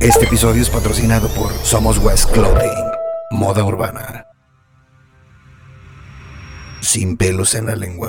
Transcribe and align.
Este 0.00 0.24
episodio 0.24 0.62
es 0.62 0.70
patrocinado 0.70 1.28
por 1.28 1.52
Somos 1.62 1.98
West 1.98 2.30
Clothing, 2.30 2.86
moda 3.32 3.62
urbana. 3.64 4.24
Sin 6.80 7.18
pelos 7.18 7.54
en 7.54 7.66
la 7.66 7.76
lengua. 7.76 8.08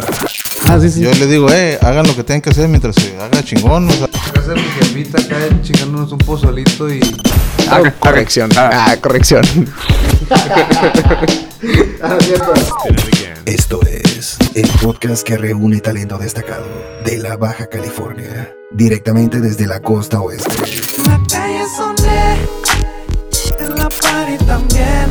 Ah, 0.70 0.80
sí, 0.80 0.90
sí. 0.90 1.02
Yo 1.02 1.12
le 1.12 1.28
digo, 1.28 1.52
eh, 1.52 1.78
hagan 1.82 2.08
lo 2.08 2.16
que 2.16 2.24
tengan 2.24 2.40
que 2.44 2.52
hacer 2.52 2.70
mientras 2.70 2.96
se 2.96 3.18
haga 3.20 3.44
chingón. 3.44 3.90
O 3.90 3.92
sea, 3.92 4.08
mi 4.56 4.62
jefita 4.62 5.20
acá 5.20 5.36
chingándonos 5.62 6.14
un 6.14 6.20
pozolito 6.20 6.90
y. 6.90 7.02
Ah, 7.70 7.82
corrección. 8.00 8.50
Ah, 8.55 8.96
corrección. 9.02 9.44
Esto 13.46 13.82
es 13.86 14.38
el 14.55 14.70
podcast 14.82 15.28
que 15.28 15.38
reúne 15.38 15.82
talento 15.82 16.18
destacado 16.18 16.68
de 17.04 17.18
la 17.18 17.36
Baja 17.36 17.68
California, 17.68 18.55
directamente 18.71 19.42
desde 19.42 19.68
la 19.68 19.82
costa 19.82 20.21
oeste. 20.21 20.55
En 23.60 23.75
la 23.75 23.89
party 23.89 24.37
también. 24.46 25.10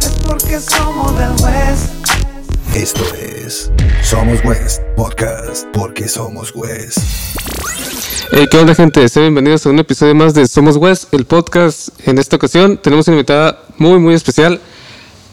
Es 0.00 0.12
porque 0.26 0.60
somos 0.60 1.18
del 1.18 1.30
West. 1.44 1.92
Esto 2.74 3.04
es 3.14 3.70
Somos 4.02 4.44
West 4.44 4.82
Podcast, 4.96 5.66
porque 5.72 6.08
somos 6.08 6.54
West. 6.54 6.98
Hey, 8.32 8.46
¿Qué 8.50 8.58
onda, 8.58 8.74
gente? 8.74 9.08
Sean 9.08 9.24
bienvenidos 9.24 9.66
a 9.66 9.70
un 9.70 9.78
episodio 9.78 10.14
más 10.14 10.34
de 10.34 10.46
Somos 10.46 10.76
West, 10.76 11.14
el 11.14 11.24
podcast. 11.24 11.88
En 12.06 12.18
esta 12.18 12.36
ocasión 12.36 12.76
tenemos 12.76 13.06
una 13.08 13.16
invitada 13.16 13.60
muy, 13.78 13.98
muy 13.98 14.14
especial. 14.14 14.60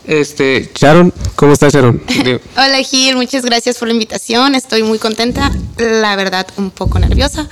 Este, 0.05 0.69
Sharon, 0.75 1.13
¿cómo 1.35 1.53
estás, 1.53 1.73
Sharon? 1.73 2.03
Hola 2.57 2.77
Gil, 2.83 3.15
muchas 3.15 3.45
gracias 3.45 3.77
por 3.77 3.87
la 3.87 3.93
invitación. 3.93 4.53
Estoy 4.53 4.83
muy 4.83 4.99
contenta, 4.99 5.51
la 5.77 6.15
verdad 6.17 6.45
un 6.57 6.71
poco 6.71 6.99
nerviosa, 6.99 7.47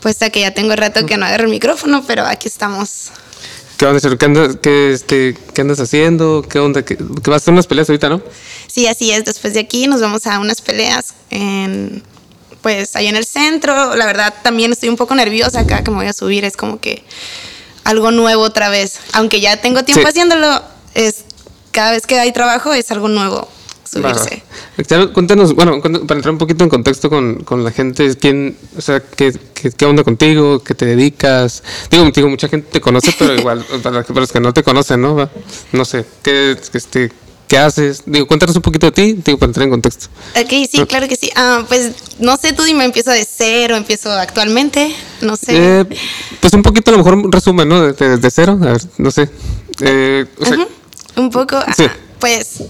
puesto 0.00 0.30
que 0.32 0.40
ya 0.40 0.54
tengo 0.54 0.74
rato 0.76 1.04
que 1.04 1.16
no 1.18 1.26
agarro 1.26 1.44
el 1.44 1.50
micrófono, 1.50 2.02
pero 2.06 2.24
aquí 2.24 2.48
estamos. 2.48 3.10
¿Qué 3.76 3.84
onda, 3.84 3.98
Sharon? 3.98 4.18
¿Qué 4.18 4.24
andas, 4.24 4.56
qué, 4.62 4.92
este, 4.92 5.36
¿qué 5.52 5.60
andas 5.60 5.78
haciendo? 5.80 6.44
¿Qué 6.48 6.58
onda? 6.58 6.84
¿Qué, 6.84 6.96
vas 6.96 7.28
a 7.28 7.36
hacer 7.36 7.52
unas 7.52 7.66
peleas 7.66 7.88
ahorita, 7.90 8.08
no? 8.08 8.22
Sí, 8.66 8.86
así 8.86 9.10
es. 9.10 9.24
Después 9.24 9.52
de 9.52 9.60
aquí 9.60 9.86
nos 9.86 10.00
vamos 10.00 10.26
a 10.26 10.38
unas 10.38 10.62
peleas 10.62 11.12
en, 11.30 12.02
pues, 12.62 12.96
ahí 12.96 13.08
en 13.08 13.16
el 13.16 13.26
centro. 13.26 13.94
La 13.96 14.06
verdad 14.06 14.32
también 14.42 14.72
estoy 14.72 14.88
un 14.88 14.96
poco 14.96 15.14
nerviosa 15.16 15.60
acá 15.60 15.82
que 15.84 15.90
me 15.90 15.98
voy 15.98 16.06
a 16.06 16.12
subir. 16.12 16.44
Es 16.44 16.56
como 16.56 16.80
que 16.80 17.02
algo 17.82 18.10
nuevo 18.12 18.42
otra 18.42 18.68
vez. 18.68 19.00
Aunque 19.12 19.40
ya 19.40 19.56
tengo 19.56 19.82
tiempo 19.82 20.02
Sí. 20.02 20.08
haciéndolo, 20.08 20.62
es 20.94 21.24
cada 21.74 21.90
vez 21.90 22.06
que 22.06 22.18
hay 22.18 22.32
trabajo 22.32 22.72
es 22.72 22.90
algo 22.90 23.08
nuevo 23.08 23.48
subirse. 23.84 24.42
Cuéntanos, 25.12 25.54
bueno, 25.54 25.80
para 25.82 26.16
entrar 26.16 26.30
un 26.30 26.38
poquito 26.38 26.64
en 26.64 26.70
contexto 26.70 27.10
con, 27.10 27.42
con 27.44 27.62
la 27.62 27.70
gente, 27.70 28.16
¿quién, 28.16 28.56
o 28.76 28.80
sea, 28.80 29.00
qué, 29.00 29.32
qué, 29.52 29.70
qué 29.70 29.84
onda 29.84 30.04
contigo? 30.04 30.62
¿Qué 30.62 30.74
te 30.74 30.86
dedicas? 30.86 31.62
Digo, 31.90 32.10
digo, 32.10 32.28
mucha 32.28 32.48
gente 32.48 32.68
te 32.70 32.80
conoce, 32.80 33.14
pero 33.18 33.34
igual, 33.38 33.64
para, 33.82 34.02
para 34.02 34.20
los 34.20 34.32
que 34.32 34.40
no 34.40 34.52
te 34.54 34.62
conocen, 34.62 35.02
¿no? 35.02 35.16
Va. 35.16 35.30
No 35.72 35.84
sé, 35.84 36.04
¿qué, 36.22 36.56
este, 36.72 37.12
¿qué 37.46 37.58
haces? 37.58 38.02
Digo, 38.06 38.26
cuéntanos 38.26 38.56
un 38.56 38.62
poquito 38.62 38.86
de 38.86 38.92
ti, 38.92 39.12
digo, 39.24 39.38
para 39.38 39.50
entrar 39.50 39.64
en 39.64 39.70
contexto. 39.70 40.06
Ok, 40.40 40.50
sí, 40.70 40.84
claro 40.88 41.08
que 41.08 41.16
sí. 41.16 41.30
Ah, 41.36 41.64
pues 41.68 41.92
no 42.18 42.36
sé, 42.36 42.52
tú 42.52 42.62
dime, 42.62 42.84
empiezo 42.84 43.10
de 43.10 43.24
cero, 43.24 43.76
empiezo 43.76 44.12
actualmente, 44.12 44.94
no 45.22 45.36
sé. 45.36 45.80
Eh, 45.80 45.84
pues 46.40 46.52
un 46.52 46.62
poquito, 46.62 46.90
a 46.90 46.92
lo 46.92 46.98
mejor 46.98 47.14
un 47.14 47.32
resumen, 47.32 47.68
¿no? 47.68 47.82
Desde 47.82 48.16
de 48.16 48.30
cero, 48.30 48.58
a 48.60 48.72
ver, 48.72 48.82
no 48.98 49.10
sé. 49.10 49.28
Eh, 49.80 50.26
o 50.38 50.44
sea, 50.44 50.56
Ujú, 50.56 50.68
Un 51.16 51.30
poco, 51.30 51.60
Sí. 51.76 51.84
pues 52.18 52.64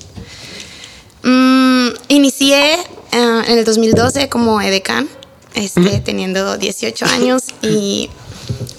mm, 1.23 1.89
inicié 2.09 2.77
ah, 3.13 3.43
en 3.47 3.59
el 3.59 3.65
2012 3.65 4.29
como 4.29 4.61
edecán, 4.61 5.09
este, 5.55 6.01
teniendo 6.01 6.57
18 6.59 7.07
años 7.07 7.43
y 7.63 8.11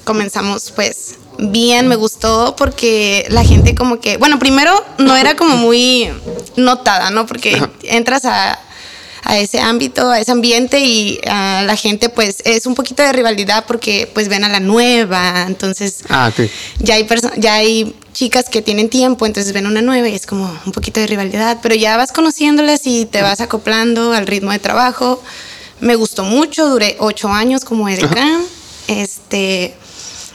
comenzamos 0.03 0.71
pues 0.71 1.15
bien, 1.37 1.87
me 1.87 1.95
gustó 1.95 2.55
porque 2.57 3.25
la 3.29 3.43
gente 3.43 3.75
como 3.75 3.99
que, 3.99 4.17
bueno, 4.17 4.39
primero 4.39 4.73
no 4.97 5.15
era 5.15 5.35
como 5.35 5.57
muy 5.57 6.09
notada, 6.55 7.09
¿no? 7.09 7.25
Porque 7.25 7.61
entras 7.83 8.25
a, 8.25 8.59
a 9.25 9.39
ese 9.39 9.59
ámbito, 9.59 10.11
a 10.11 10.19
ese 10.19 10.31
ambiente 10.31 10.79
y 10.79 11.19
ah, 11.27 11.63
la 11.65 11.75
gente 11.75 12.09
pues 12.09 12.37
es 12.45 12.67
un 12.67 12.75
poquito 12.75 13.01
de 13.01 13.11
rivalidad 13.11 13.65
porque 13.67 14.09
pues 14.13 14.29
ven 14.29 14.43
a 14.43 14.49
la 14.49 14.59
nueva, 14.59 15.45
entonces 15.47 16.03
Ah, 16.09 16.31
ya 16.79 16.93
hay 16.93 17.07
ya 17.37 17.55
hay 17.55 17.95
chicas 18.13 18.49
que 18.49 18.61
tienen 18.61 18.87
tiempo, 18.87 19.25
entonces 19.25 19.51
ven 19.51 19.65
una 19.65 19.81
nueva 19.81 20.07
y 20.07 20.15
es 20.15 20.27
como 20.27 20.45
un 20.65 20.71
poquito 20.71 20.99
de 20.99 21.07
rivalidad, 21.07 21.57
pero 21.63 21.73
ya 21.73 21.97
vas 21.97 22.11
conociéndolas 22.11 22.85
y 22.85 23.05
te 23.05 23.23
vas 23.23 23.41
acoplando 23.41 24.13
al 24.13 24.27
ritmo 24.27 24.51
de 24.51 24.59
trabajo. 24.59 25.21
Me 25.79 25.95
gustó 25.95 26.23
mucho, 26.23 26.69
duré 26.69 26.95
ocho 26.99 27.27
años 27.29 27.65
como 27.65 27.89
edecán. 27.89 28.43
Este, 28.87 29.75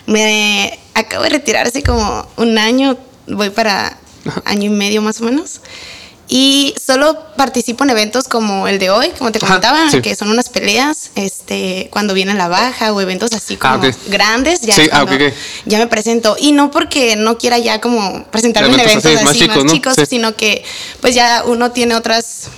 me 0.07 0.79
acabo 0.95 1.23
de 1.23 1.31
retirar 1.31 1.69
hace 1.69 1.85
como 1.85 2.29
un 2.37 2.59
año, 2.59 2.99
voy 3.29 3.51
para 3.51 3.97
año 4.45 4.65
y 4.65 4.75
medio 4.75 5.01
más 5.01 5.21
o 5.21 5.25
menos. 5.25 5.61
Y 6.33 6.75
solo 6.81 7.19
participo 7.37 7.83
en 7.83 7.91
eventos 7.91 8.29
como 8.29 8.69
el 8.69 8.79
de 8.79 8.89
hoy, 8.89 9.09
como 9.19 9.33
te 9.33 9.39
Ajá, 9.39 9.47
comentaba, 9.49 9.91
sí. 9.91 10.01
que 10.01 10.15
son 10.15 10.31
unas 10.31 10.49
peleas, 10.49 11.11
este, 11.17 11.89
cuando 11.91 12.15
viene 12.15 12.35
la 12.35 12.47
baja 12.47 12.93
o 12.93 13.01
eventos 13.01 13.33
así 13.33 13.57
como 13.57 13.75
Ah, 13.75 13.77
ok. 13.89 13.95
grandes, 14.09 14.61
ya, 14.61 14.77
Sí, 14.77 14.83
ah, 14.93 15.05
cuando 15.05 15.27
ok, 15.27 15.33
ok. 15.33 15.39
ya 15.67 15.79
me 15.79 15.89
presento. 15.89 16.37
Y 16.39 16.53
no 16.53 16.71
porque 16.71 17.17
no 17.17 17.37
quiera 17.37 17.59
ya 17.59 17.81
como 17.81 18.25
presentarme 18.31 18.75
en 18.75 18.81
Eventos 18.81 19.05
así, 19.05 19.09
así, 19.09 19.15
más 19.17 19.25
más 19.25 19.37
chicos, 19.37 19.73
chicos, 19.73 19.99
¿no? 19.99 20.05
Sí. 20.05 20.09
sino 20.09 20.37
que 20.37 20.63
pues 21.01 21.17
ya 21.17 21.43
uno 21.45 21.73
tiene 21.73 21.97
otras 21.97 22.49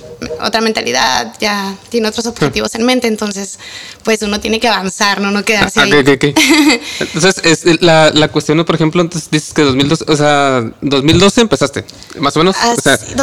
otra 0.41 0.61
mentalidad, 0.61 1.33
ya 1.39 1.75
tiene 1.89 2.07
otros 2.07 2.25
objetivos 2.25 2.75
en 2.75 2.85
mente, 2.85 3.07
entonces 3.07 3.59
pues 4.03 4.21
uno 4.21 4.39
tiene 4.39 4.59
que 4.59 4.67
avanzar, 4.67 5.21
no 5.21 5.31
no 5.31 5.43
quedarse 5.43 5.79
Ah, 5.79 5.83
ahí. 5.83 5.91
Entonces, 6.99 7.41
es, 7.43 7.81
la, 7.81 8.11
la 8.13 8.27
cuestión, 8.27 8.63
por 8.65 8.75
ejemplo, 8.75 9.01
entonces 9.01 9.29
dices 9.31 9.53
que 9.53 9.61
2012, 9.63 10.05
o 10.07 10.15
sea, 10.15 10.63
2012 10.81 11.41
empezaste, 11.41 11.85
más 12.19 12.35
o 12.35 12.39
menos. 12.39 12.55
Ah, 12.59 12.73
o 12.77 12.81
sea, 12.81 12.97
sí, 12.97 13.13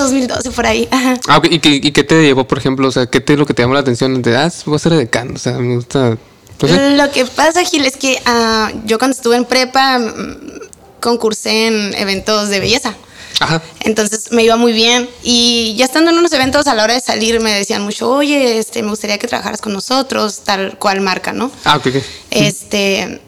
2011, 0.00 0.26
2012 0.28 0.50
por 0.50 0.66
ahí. 0.66 0.88
Ah, 0.90 1.40
¿y, 1.50 1.58
qué, 1.58 1.70
¿Y 1.70 1.92
qué 1.92 2.04
te 2.04 2.22
llevó, 2.22 2.46
por 2.46 2.58
ejemplo? 2.58 2.88
O 2.88 2.92
sea, 2.92 3.06
¿qué 3.06 3.20
te 3.20 3.34
es 3.34 3.38
lo 3.38 3.46
que 3.46 3.54
te 3.54 3.62
llamó 3.62 3.74
la 3.74 3.80
atención? 3.80 4.22
De, 4.22 4.36
ah, 4.36 4.50
voy 4.66 4.76
a 4.76 4.78
ser 4.78 4.92
decano, 4.94 5.32
o 5.34 5.38
sea, 5.38 5.52
me 5.54 5.76
gusta. 5.76 6.16
No 6.60 6.68
sé. 6.68 6.96
Lo 6.96 7.10
que 7.10 7.24
pasa, 7.26 7.64
Gil, 7.64 7.84
es 7.84 7.96
que 7.96 8.20
ah, 8.24 8.70
yo 8.84 8.98
cuando 8.98 9.16
estuve 9.16 9.36
en 9.36 9.44
prepa 9.44 9.98
mm, 9.98 11.00
concursé 11.00 11.66
en 11.66 11.94
eventos 11.94 12.48
de 12.48 12.60
belleza. 12.60 12.94
Ajá. 13.40 13.62
Entonces 13.80 14.30
me 14.30 14.44
iba 14.44 14.56
muy 14.56 14.72
bien 14.72 15.08
y 15.24 15.74
ya 15.76 15.86
estando 15.86 16.10
en 16.10 16.18
unos 16.18 16.32
eventos 16.32 16.66
a 16.68 16.74
la 16.74 16.84
hora 16.84 16.94
de 16.94 17.00
salir 17.00 17.40
me 17.40 17.52
decían 17.52 17.82
mucho, 17.82 18.08
oye, 18.10 18.58
este, 18.58 18.82
me 18.82 18.90
gustaría 18.90 19.18
que 19.18 19.26
trabajaras 19.26 19.60
con 19.60 19.72
nosotros, 19.72 20.40
tal 20.44 20.78
cual 20.78 21.00
marca, 21.00 21.32
¿no? 21.32 21.50
Ah, 21.64 21.76
ok, 21.76 21.86
ok. 21.86 22.02
Este, 22.30 23.20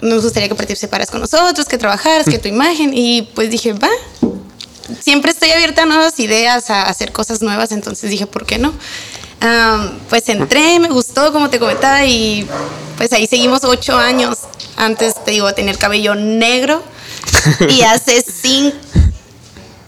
nos 0.00 0.22
gustaría 0.22 0.48
que 0.48 0.54
participaras 0.54 1.10
con 1.10 1.20
nosotros, 1.20 1.66
que 1.66 1.78
trabajaras, 1.78 2.26
que 2.26 2.38
tu 2.38 2.48
imagen 2.48 2.92
y 2.94 3.22
pues 3.34 3.50
dije, 3.50 3.72
va. 3.74 3.90
Siempre 5.00 5.30
estoy 5.30 5.50
abierta 5.50 5.82
a 5.82 5.86
nuevas 5.86 6.18
ideas, 6.18 6.70
a 6.70 6.82
hacer 6.82 7.12
cosas 7.12 7.42
nuevas, 7.42 7.72
entonces 7.72 8.10
dije, 8.10 8.26
¿por 8.26 8.46
qué 8.46 8.58
no? 8.58 8.72
Am, 9.40 9.98
pues 10.10 10.28
entré, 10.28 10.78
me 10.80 10.88
gustó, 10.88 11.32
como 11.32 11.48
te 11.50 11.58
comentaba, 11.58 12.04
y 12.04 12.46
pues 12.96 13.12
ahí 13.12 13.26
seguimos 13.26 13.64
ocho 13.64 13.96
años. 13.96 14.38
Antes, 14.76 15.14
te 15.24 15.30
digo, 15.32 15.52
tener 15.54 15.76
cabello 15.78 16.14
negro 16.14 16.82
y 17.68 17.82
hace 17.82 18.22
cinco, 18.22 18.76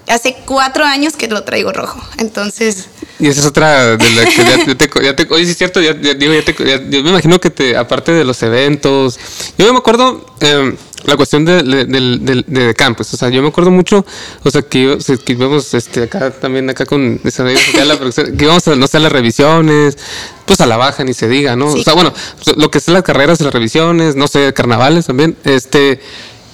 hace 0.08 0.36
cuatro 0.44 0.84
años 0.84 1.14
que 1.16 1.28
lo 1.28 1.42
traigo 1.44 1.72
rojo. 1.72 2.00
Entonces, 2.19 2.86
Y 3.19 3.28
esa 3.28 3.40
es 3.40 3.46
otra 3.46 3.96
de 3.96 4.10
la 4.10 4.24
que 4.24 4.36
ya, 4.36 4.74
te, 4.76 4.90
ya 5.02 5.16
te- 5.16 5.26
oye, 5.32 5.44
sí 5.44 5.52
es 5.52 5.58
cierto, 5.58 5.80
ya, 5.80 5.94
ya- 6.00 6.14
digo, 6.14 6.32
ya 6.34 6.44
te, 6.44 6.54
yo 6.90 7.02
me 7.02 7.10
imagino 7.10 7.38
que 7.40 7.50
te, 7.50 7.76
aparte 7.76 8.12
de 8.12 8.24
los 8.24 8.42
eventos, 8.42 9.19
yo 9.56 9.72
me 9.72 9.78
acuerdo 9.78 10.26
eh, 10.40 10.76
la 11.04 11.16
cuestión 11.16 11.44
de, 11.44 11.62
de, 11.62 12.44
de 12.46 12.74
campus, 12.74 13.12
o 13.14 13.16
sea, 13.16 13.28
yo 13.28 13.42
me 13.42 13.48
acuerdo 13.48 13.70
mucho, 13.70 14.04
o 14.42 14.50
sea, 14.50 14.62
que, 14.62 14.98
que 15.24 15.32
íbamos 15.32 15.74
este, 15.74 16.04
acá 16.04 16.30
también, 16.30 16.68
acá 16.70 16.86
con 16.86 17.20
acá 17.24 17.84
la 17.84 17.96
producción, 17.96 18.36
que 18.36 18.44
íbamos 18.44 18.66
a, 18.68 18.76
no 18.76 18.86
sé, 18.86 18.98
a 18.98 19.00
las 19.00 19.12
revisiones, 19.12 19.98
pues 20.46 20.60
a 20.60 20.66
la 20.66 20.76
baja, 20.76 21.04
ni 21.04 21.14
se 21.14 21.28
diga, 21.28 21.56
¿no? 21.56 21.72
Sí. 21.72 21.80
O 21.80 21.82
sea, 21.82 21.94
bueno, 21.94 22.12
pues, 22.44 22.56
lo 22.56 22.70
que 22.70 22.78
es 22.78 22.88
las 22.88 23.02
carreras 23.02 23.40
las 23.40 23.52
revisiones, 23.52 24.16
no 24.16 24.28
sé, 24.28 24.52
carnavales 24.52 25.06
también, 25.06 25.36
este... 25.44 26.00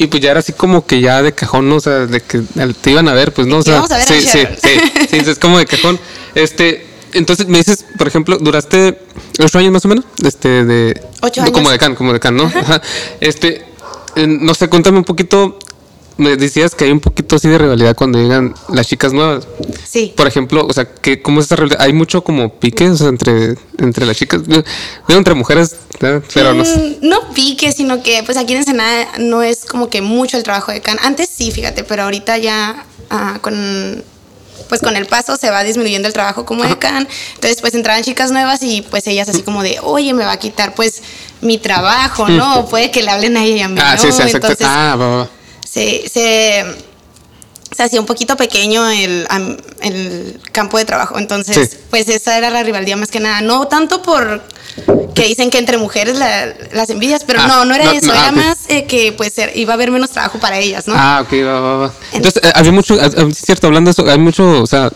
Y 0.00 0.06
pues 0.06 0.22
ya 0.22 0.30
era 0.30 0.38
así 0.38 0.52
como 0.52 0.86
que 0.86 1.00
ya 1.00 1.22
de 1.22 1.32
cajón, 1.32 1.68
¿no? 1.68 1.74
O 1.74 1.80
sea, 1.80 2.06
de 2.06 2.20
que 2.20 2.40
te 2.80 2.90
iban 2.92 3.08
a 3.08 3.14
ver, 3.14 3.32
pues 3.32 3.48
no, 3.48 3.56
o 3.58 3.62
sea, 3.62 3.80
a 3.80 3.88
ver, 3.88 4.06
sí, 4.06 4.20
sí, 4.20 4.46
sí, 4.62 5.06
sí, 5.10 5.16
es 5.28 5.40
como 5.40 5.58
de 5.58 5.66
cajón. 5.66 5.98
Este, 6.36 6.86
entonces 7.14 7.48
me 7.48 7.58
dices, 7.58 7.84
por 7.98 8.06
ejemplo, 8.06 8.38
duraste 8.38 8.96
ocho 9.40 9.58
años 9.58 9.72
más 9.72 9.84
o 9.86 9.88
menos, 9.88 10.04
este, 10.24 10.64
de 10.64 11.02
Ocho 11.20 11.42
no, 11.42 11.50
como 11.50 11.70
años. 11.70 11.72
decán, 11.72 11.96
como 11.96 12.12
decán, 12.12 12.36
¿no? 12.36 12.44
Ajá. 12.44 12.80
Este, 13.20 13.64
no 14.26 14.54
sé, 14.54 14.68
cuéntame 14.68 14.98
un 14.98 15.04
poquito. 15.04 15.58
Me 16.16 16.36
decías 16.36 16.74
que 16.74 16.84
hay 16.84 16.90
un 16.90 16.98
poquito 16.98 17.36
así 17.36 17.46
de 17.46 17.58
rivalidad 17.58 17.94
cuando 17.94 18.18
llegan 18.18 18.52
las 18.70 18.88
chicas 18.88 19.12
nuevas. 19.12 19.46
sí. 19.84 20.12
Por 20.16 20.26
ejemplo, 20.26 20.66
o 20.66 20.72
sea, 20.72 20.84
que 20.84 21.22
¿cómo 21.22 21.38
es 21.38 21.46
esa 21.46 21.54
rivalidad? 21.54 21.80
Hay 21.80 21.92
mucho 21.92 22.24
como 22.24 22.58
pique 22.58 22.90
o 22.90 22.96
sea, 22.96 23.06
entre, 23.06 23.54
entre 23.78 24.04
las 24.04 24.16
chicas. 24.16 24.44
Digo, 24.44 24.64
entre 25.08 25.34
mujeres, 25.34 25.76
¿eh? 26.00 26.20
pero 26.34 26.54
no 26.54 26.64
sé. 26.64 26.98
Mm, 27.00 27.08
no 27.08 27.20
pique, 27.34 27.70
sino 27.70 28.02
que 28.02 28.24
pues 28.24 28.36
aquí 28.36 28.54
en 28.54 28.58
Ensenada 28.58 29.06
no 29.20 29.44
es 29.44 29.64
como 29.64 29.90
que 29.90 30.02
mucho 30.02 30.36
el 30.36 30.42
trabajo 30.42 30.72
de 30.72 30.80
can. 30.80 30.98
Antes 31.02 31.28
sí, 31.28 31.52
fíjate, 31.52 31.84
pero 31.84 32.02
ahorita 32.02 32.36
ya 32.38 32.84
ah, 33.10 33.38
con 33.40 34.02
pues 34.68 34.80
con 34.80 34.96
el 34.96 35.06
paso 35.06 35.36
se 35.36 35.50
va 35.50 35.64
disminuyendo 35.64 36.06
el 36.08 36.14
trabajo 36.14 36.44
como 36.44 36.64
decán. 36.64 37.08
Entonces, 37.34 37.60
pues 37.60 37.74
entraban 37.74 38.02
chicas 38.02 38.30
nuevas 38.30 38.62
y 38.62 38.82
pues 38.82 39.06
ellas 39.06 39.28
así 39.28 39.42
como 39.42 39.62
de, 39.62 39.78
oye, 39.82 40.12
me 40.14 40.24
va 40.24 40.32
a 40.32 40.38
quitar 40.38 40.74
pues 40.74 41.02
mi 41.40 41.58
trabajo, 41.58 42.28
¿no? 42.28 42.66
Puede 42.68 42.90
que 42.90 43.02
le 43.02 43.10
hablen 43.10 43.36
a 43.36 43.44
ella 43.44 43.56
y 43.56 43.60
a 43.62 43.68
mí, 43.68 43.80
Ah, 43.82 43.94
¿no? 43.96 44.00
sí, 44.02 44.12
sí, 44.12 44.22
exacto. 44.22 44.48
Entonces, 44.48 44.66
Ah, 44.68 44.96
va, 44.98 45.08
va. 45.16 45.28
se, 45.66 46.08
se, 46.08 46.64
se 47.74 47.82
hacía 47.82 48.00
un 48.00 48.06
poquito 48.06 48.36
pequeño 48.36 48.88
el, 48.88 49.26
el 49.82 50.40
campo 50.52 50.78
de 50.78 50.84
trabajo. 50.84 51.18
Entonces, 51.18 51.70
Sí. 51.70 51.76
pues 51.90 52.08
esa 52.08 52.36
era 52.38 52.50
la 52.50 52.62
rivalidad 52.62 52.96
más 52.96 53.10
que 53.10 53.20
nada. 53.20 53.40
No 53.40 53.66
tanto 53.68 54.02
por 54.02 54.42
que 55.14 55.24
dicen 55.26 55.50
que 55.50 55.58
entre 55.58 55.76
mujeres 55.78 56.16
la- 56.16 56.54
las 56.72 56.88
envidias, 56.90 57.24
pero 57.24 57.40
Ah, 57.42 57.48
no, 57.48 57.64
no 57.64 57.74
era 57.74 57.84
no, 57.86 57.90
eso. 57.92 58.06
no, 58.06 58.12
ah, 58.12 58.22
era 58.22 58.32
más 58.32 58.58
eh, 58.68 58.84
que 58.84 59.12
pues 59.12 59.32
iba 59.56 59.72
a 59.72 59.74
haber 59.74 59.90
menos 59.90 60.10
trabajo 60.10 60.38
para 60.38 60.58
ellas, 60.58 60.86
¿no? 60.86 60.94
Ah, 60.96 61.22
ok, 61.24 61.32
va, 61.44 61.60
va, 61.60 61.76
va. 61.78 61.92
Entonces, 62.12 62.42
eh, 62.44 62.52
había 62.54 62.70
mucho, 62.72 62.94
ah, 63.00 63.10
ah, 63.16 63.26
es 63.28 63.38
cierto, 63.38 63.66
hablando 63.66 63.88
de 63.88 63.92
eso, 63.92 64.08
hay 64.08 64.18
mucho, 64.18 64.62
o 64.62 64.66
sea, 64.66 64.90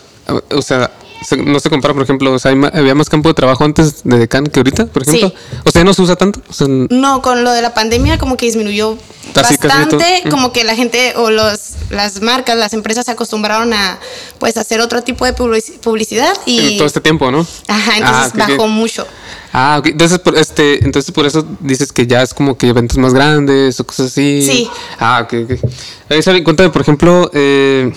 o 0.51 0.63
sea, 0.63 0.89
se- 0.89 1.02
no 1.45 1.61
se 1.61 1.71
compara, 1.71 1.95
por 1.95 2.03
ejemplo, 2.03 2.33
o 2.33 2.39
sea, 2.39 2.51
había 2.53 2.95
más 2.95 3.09
campo 3.09 3.29
de 3.29 3.35
trabajo 3.35 3.65
antes 3.65 4.03
de 4.05 4.19
Decan 4.19 4.47
que 4.47 4.61
ahorita, 4.61 4.87
por 4.87 5.03
ejemplo. 5.03 5.29
Sí. 5.29 5.35
O 5.65 5.71
sea, 5.71 5.85
no 5.85 5.95
se 5.95 6.03
usa 6.03 6.17
tanto. 6.17 6.41
O 6.49 6.53
sea, 6.53 6.67
n- 6.67 6.89
No, 6.91 7.23
con 7.23 7.45
lo 7.45 7.53
de 7.53 7.63
la 7.63 7.75
pandemia 7.75 8.19
como 8.19 8.37
que 8.37 8.47
disminuyó 8.47 8.97
Casi, 9.35 9.57
bastante, 9.57 10.21
todo. 10.23 10.31
como 10.31 10.53
que 10.53 10.65
la 10.65 10.75
gente 10.75 11.15
o 11.17 11.31
los 11.31 11.73
las 11.91 12.21
marcas, 12.23 12.57
las 12.57 12.73
empresas 12.73 13.05
se 13.07 13.13
acompraron 13.13 13.73
a 13.73 13.99
pues 14.39 14.57
hacer 14.57 14.81
otro 14.81 15.03
tipo 15.03 15.25
de 15.25 15.35
publici- 15.35 15.79
publicidad 15.79 16.33
y 16.47 16.73
en 16.73 16.77
todo 16.79 16.87
este 16.87 17.01
tiempo, 17.01 17.31
¿no? 17.31 17.47
ajá, 17.69 17.93
Ah, 18.03 18.27
entonces 18.31 18.33
bajó 18.57 18.69
mucho. 18.69 19.07
Ah, 19.55 19.77
ok. 19.79 19.87
Entonces, 19.89 20.19
por, 20.19 20.37
este, 20.39 20.83
entonces 20.85 21.13
por 21.13 21.27
eso 21.27 21.47
dices 21.61 21.93
que 21.93 22.07
ya 22.07 22.23
es 22.23 22.33
como 22.33 22.57
que 22.57 22.69
eventos 22.69 22.97
más 22.97 23.13
grandes 23.13 23.79
o 23.81 23.85
cosas 23.87 24.07
así. 24.07 24.43
Sí. 24.43 24.71
Ah, 24.99 25.21
ok, 25.25 25.35
ok. 25.45 25.71
Eh, 26.09 26.23
Sabi, 26.23 26.43
cuéntame, 26.43 26.71
por 26.71 26.81
ejemplo, 26.83 27.31
eh, 27.35 27.93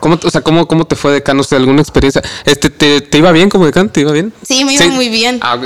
¿cómo, 0.00 0.18
o 0.22 0.30
sea, 0.30 0.40
cómo, 0.40 0.66
cómo 0.66 0.86
te 0.86 0.96
fue 0.96 1.12
decán? 1.12 1.38
O 1.38 1.42
sea, 1.44 1.58
alguna 1.58 1.80
experiencia. 1.80 2.22
Este, 2.44 2.70
¿te, 2.70 3.00
te 3.00 3.18
iba 3.18 3.30
bien 3.32 3.48
como 3.48 3.66
decán? 3.66 3.88
¿Te 3.90 4.00
iba 4.00 4.12
bien? 4.12 4.32
Sí, 4.46 4.64
me 4.64 4.74
iba 4.74 4.86
muy 4.88 5.08
bien. 5.08 5.38
Ah, 5.42 5.58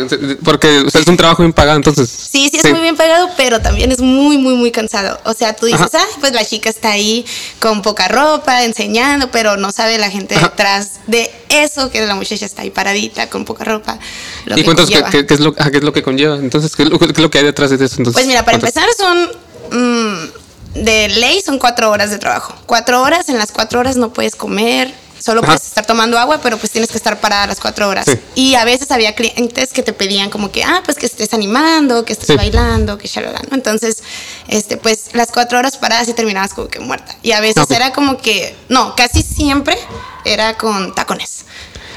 porque 0.45 0.81
o 0.81 0.91
sea, 0.91 1.01
es 1.01 1.07
un 1.07 1.17
trabajo 1.17 1.43
bien 1.43 1.53
pagado, 1.53 1.77
entonces. 1.77 2.11
Sí, 2.11 2.49
sí 2.51 2.59
es 2.63 2.71
muy 2.71 2.81
bien 2.81 2.97
pagado, 2.97 3.31
pero 3.37 3.61
también 3.61 3.91
es 3.93 4.01
muy, 4.01 4.37
muy, 4.39 4.55
muy 4.57 4.71
cansado. 4.71 5.19
O 5.25 5.33
sea, 5.35 5.55
tú 5.57 5.67
dices, 5.67 5.89
ah, 5.95 6.05
pues 6.21 6.33
la 6.33 6.45
chica 6.45 6.69
está 6.69 6.91
ahí 6.91 7.25
con 7.61 7.83
poca 7.83 8.09
ropa, 8.09 8.65
enseñando, 8.65 9.31
pero 9.31 9.57
no 9.57 9.73
sabe 9.73 9.99
la 9.99 10.11
gente 10.11 10.35
Ajá. 10.35 10.49
detrás 10.49 10.91
de 11.07 11.31
eso, 11.49 11.91
que 11.91 12.05
la 12.05 12.15
muchacha 12.15 12.45
está 12.47 12.63
ahí 12.63 12.71
paradita 12.71 13.31
con 13.31 13.45
poca 13.45 13.65
ropa. 13.65 13.99
Lo 14.47 14.55
¿Y 14.57 14.59
que 14.61 14.65
cuéntanos 14.65 14.91
qué, 14.91 14.97
conlleva. 15.01 15.11
qué- 15.11 15.27
qué 15.27 15.35
es 15.35 15.41
lo, 15.41 15.55
qué 15.55 15.77
es 15.79 15.83
lo 15.85 15.93
que 15.93 16.03
conlleva? 16.03 16.37
Entonces, 16.37 16.75
¿qué 16.75 16.83
es 16.83 16.89
lo, 16.91 16.99
qué 16.99 17.07
es 17.07 17.19
lo 17.19 17.31
que 17.31 17.39
hay 17.39 17.45
detrás 17.45 17.71
de 17.71 17.77
eso? 17.77 17.97
Entonces, 17.99 18.13
Pues 18.15 18.27
mira, 18.27 18.45
para 18.45 18.59
¿cuántas- 18.59 18.83
empezar 18.85 19.07
son 19.07 19.29
mm, 19.71 20.29
de 20.75 21.09
ley 21.09 21.41
son 21.41 21.59
cuatro 21.59 21.91
horas 21.91 22.11
de 22.11 22.19
trabajo. 22.19 22.55
Cuatro 22.67 23.03
horas, 23.03 23.29
en 23.29 23.38
las 23.38 23.53
cuatro 23.53 23.81
horas 23.81 23.97
no 23.97 24.12
puedes 24.12 24.35
comer, 24.35 24.93
solo 25.19 25.41
Ajá. 25.41 25.47
puedes 25.53 25.67
estar 25.67 25.87
tomando 25.87 26.19
agua, 26.19 26.41
pero 26.43 26.59
pues 26.59 26.73
tienes 26.73 26.91
que 26.91 26.97
estar 26.97 27.21
parada 27.21 27.47
las 27.47 27.61
cuatro 27.61 27.88
horas. 27.88 28.05
Sí. 28.06 28.19
Y 28.35 28.55
a 28.56 28.65
veces 28.65 28.91
había 28.91 29.15
clientes 29.15 29.73
que 29.73 29.82
te 29.82 29.93
pedían 29.93 30.31
como 30.31 30.50
que, 30.50 30.65
ah, 30.65 30.82
pues 30.85 30.97
que 30.99 31.06
estés 31.06 31.32
animando, 31.32 32.05
que 32.05 32.12
estés 32.12 32.26
Sí. 32.26 32.37
bailando, 32.37 32.99
que 32.99 33.09
shalala, 33.09 33.41
¿no? 33.50 33.56
Entonces, 33.56 34.03
este, 34.49 34.76
pues 34.76 35.11
las 35.12 35.31
cuatro 35.31 35.59
horas 35.59 35.76
paradas 35.76 36.09
y 36.09 36.12
terminabas 36.15 36.53
como 36.53 36.69
que 36.69 36.81
muerta. 36.81 37.17
Y 37.23 37.32
a 37.32 37.41
veces 37.41 37.71
era 37.71 37.93
como 37.93 38.19
que, 38.19 38.55
no, 38.69 38.94
casi 38.97 39.23
siempre 39.23 39.79
era 40.25 40.59
con 40.59 40.94
tacones. 40.94 41.44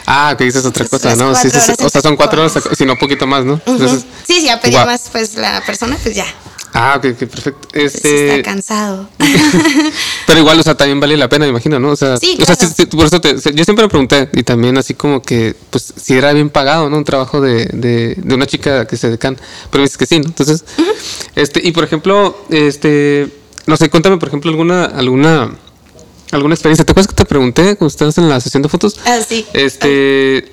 Ah, 0.09 0.35
que 0.37 0.45
dices 0.45 0.63
otra 0.63 0.85
Entonces, 0.85 1.09
cosa, 1.09 1.21
¿no? 1.21 1.35
Sí, 1.35 1.49
sí, 1.49 1.59
sí. 1.59 1.73
O 1.83 1.89
sea, 1.89 1.99
son 2.01 2.15
cuatro 2.15 2.41
horas, 2.41 2.55
en 2.55 2.75
si 2.77 2.85
no 2.85 2.93
un 2.93 2.99
poquito 2.99 3.27
más, 3.27 3.43
¿no? 3.43 3.59
Entonces, 3.65 4.05
sí, 4.25 4.35
si 4.35 4.43
ya 4.45 4.61
pedía 4.61 4.85
más 4.85 5.09
pues 5.11 5.35
la 5.35 5.61
persona, 5.65 5.97
pues 6.01 6.15
ya. 6.15 6.25
Ah, 6.79 6.93
ok, 6.97 7.05
ok, 7.13 7.17
perfecto. 7.27 7.67
Pues, 7.73 7.95
Este, 7.95 8.37
está 8.37 8.51
cansado. 8.51 9.09
pero 10.27 10.39
igual, 10.39 10.59
o 10.59 10.63
sea, 10.63 10.75
también 10.75 10.99
vale 10.99 11.17
la 11.17 11.27
pena, 11.27 11.45
me 11.45 11.49
imagino, 11.49 11.79
¿no? 11.79 11.89
O 11.89 11.95
sea, 11.95 12.17
Sí, 12.17 12.37
o 12.39 12.45
sea, 12.45 12.55
claro. 12.55 12.73
sí, 12.75 12.83
sí, 12.83 12.85
por 12.85 13.07
eso 13.07 13.19
te, 13.19 13.33
yo 13.33 13.63
siempre 13.63 13.83
me 13.85 13.89
pregunté, 13.89 14.29
y 14.33 14.43
también 14.43 14.77
así 14.77 14.93
como 14.93 15.21
que, 15.23 15.55
pues, 15.71 15.91
si 15.99 16.13
era 16.13 16.33
bien 16.33 16.51
pagado, 16.51 16.87
¿no? 16.89 16.97
Un 16.97 17.03
trabajo 17.03 17.41
de, 17.41 17.65
de, 17.65 18.13
de 18.15 18.35
una 18.35 18.45
chica 18.45 18.85
que 18.85 18.95
se 18.95 19.09
decan, 19.09 19.37
pero 19.71 19.81
me 19.81 19.85
dices 19.85 19.97
que 19.97 20.05
sí, 20.05 20.19
¿no? 20.19 20.27
Entonces, 20.27 20.63
este, 21.35 21.61
y 21.67 21.71
por 21.71 21.83
ejemplo, 21.83 22.37
este, 22.49 23.27
no 23.65 23.75
sé, 23.75 23.89
cuéntame, 23.89 24.17
por 24.17 24.27
ejemplo, 24.27 24.51
alguna, 24.51 24.85
alguna, 24.85 25.49
alguna 26.31 26.53
experiencia. 26.53 26.85
¿Te 26.85 26.91
acuerdas 26.91 27.07
que 27.07 27.15
te 27.15 27.25
pregunté 27.25 27.75
cuando 27.75 27.87
estabas 27.87 28.17
en 28.19 28.29
la 28.29 28.39
sesión 28.39 28.61
de 28.61 28.69
fotos? 28.69 28.99
Ah, 29.05 29.17
sí. 29.27 29.45
Este, 29.53 30.51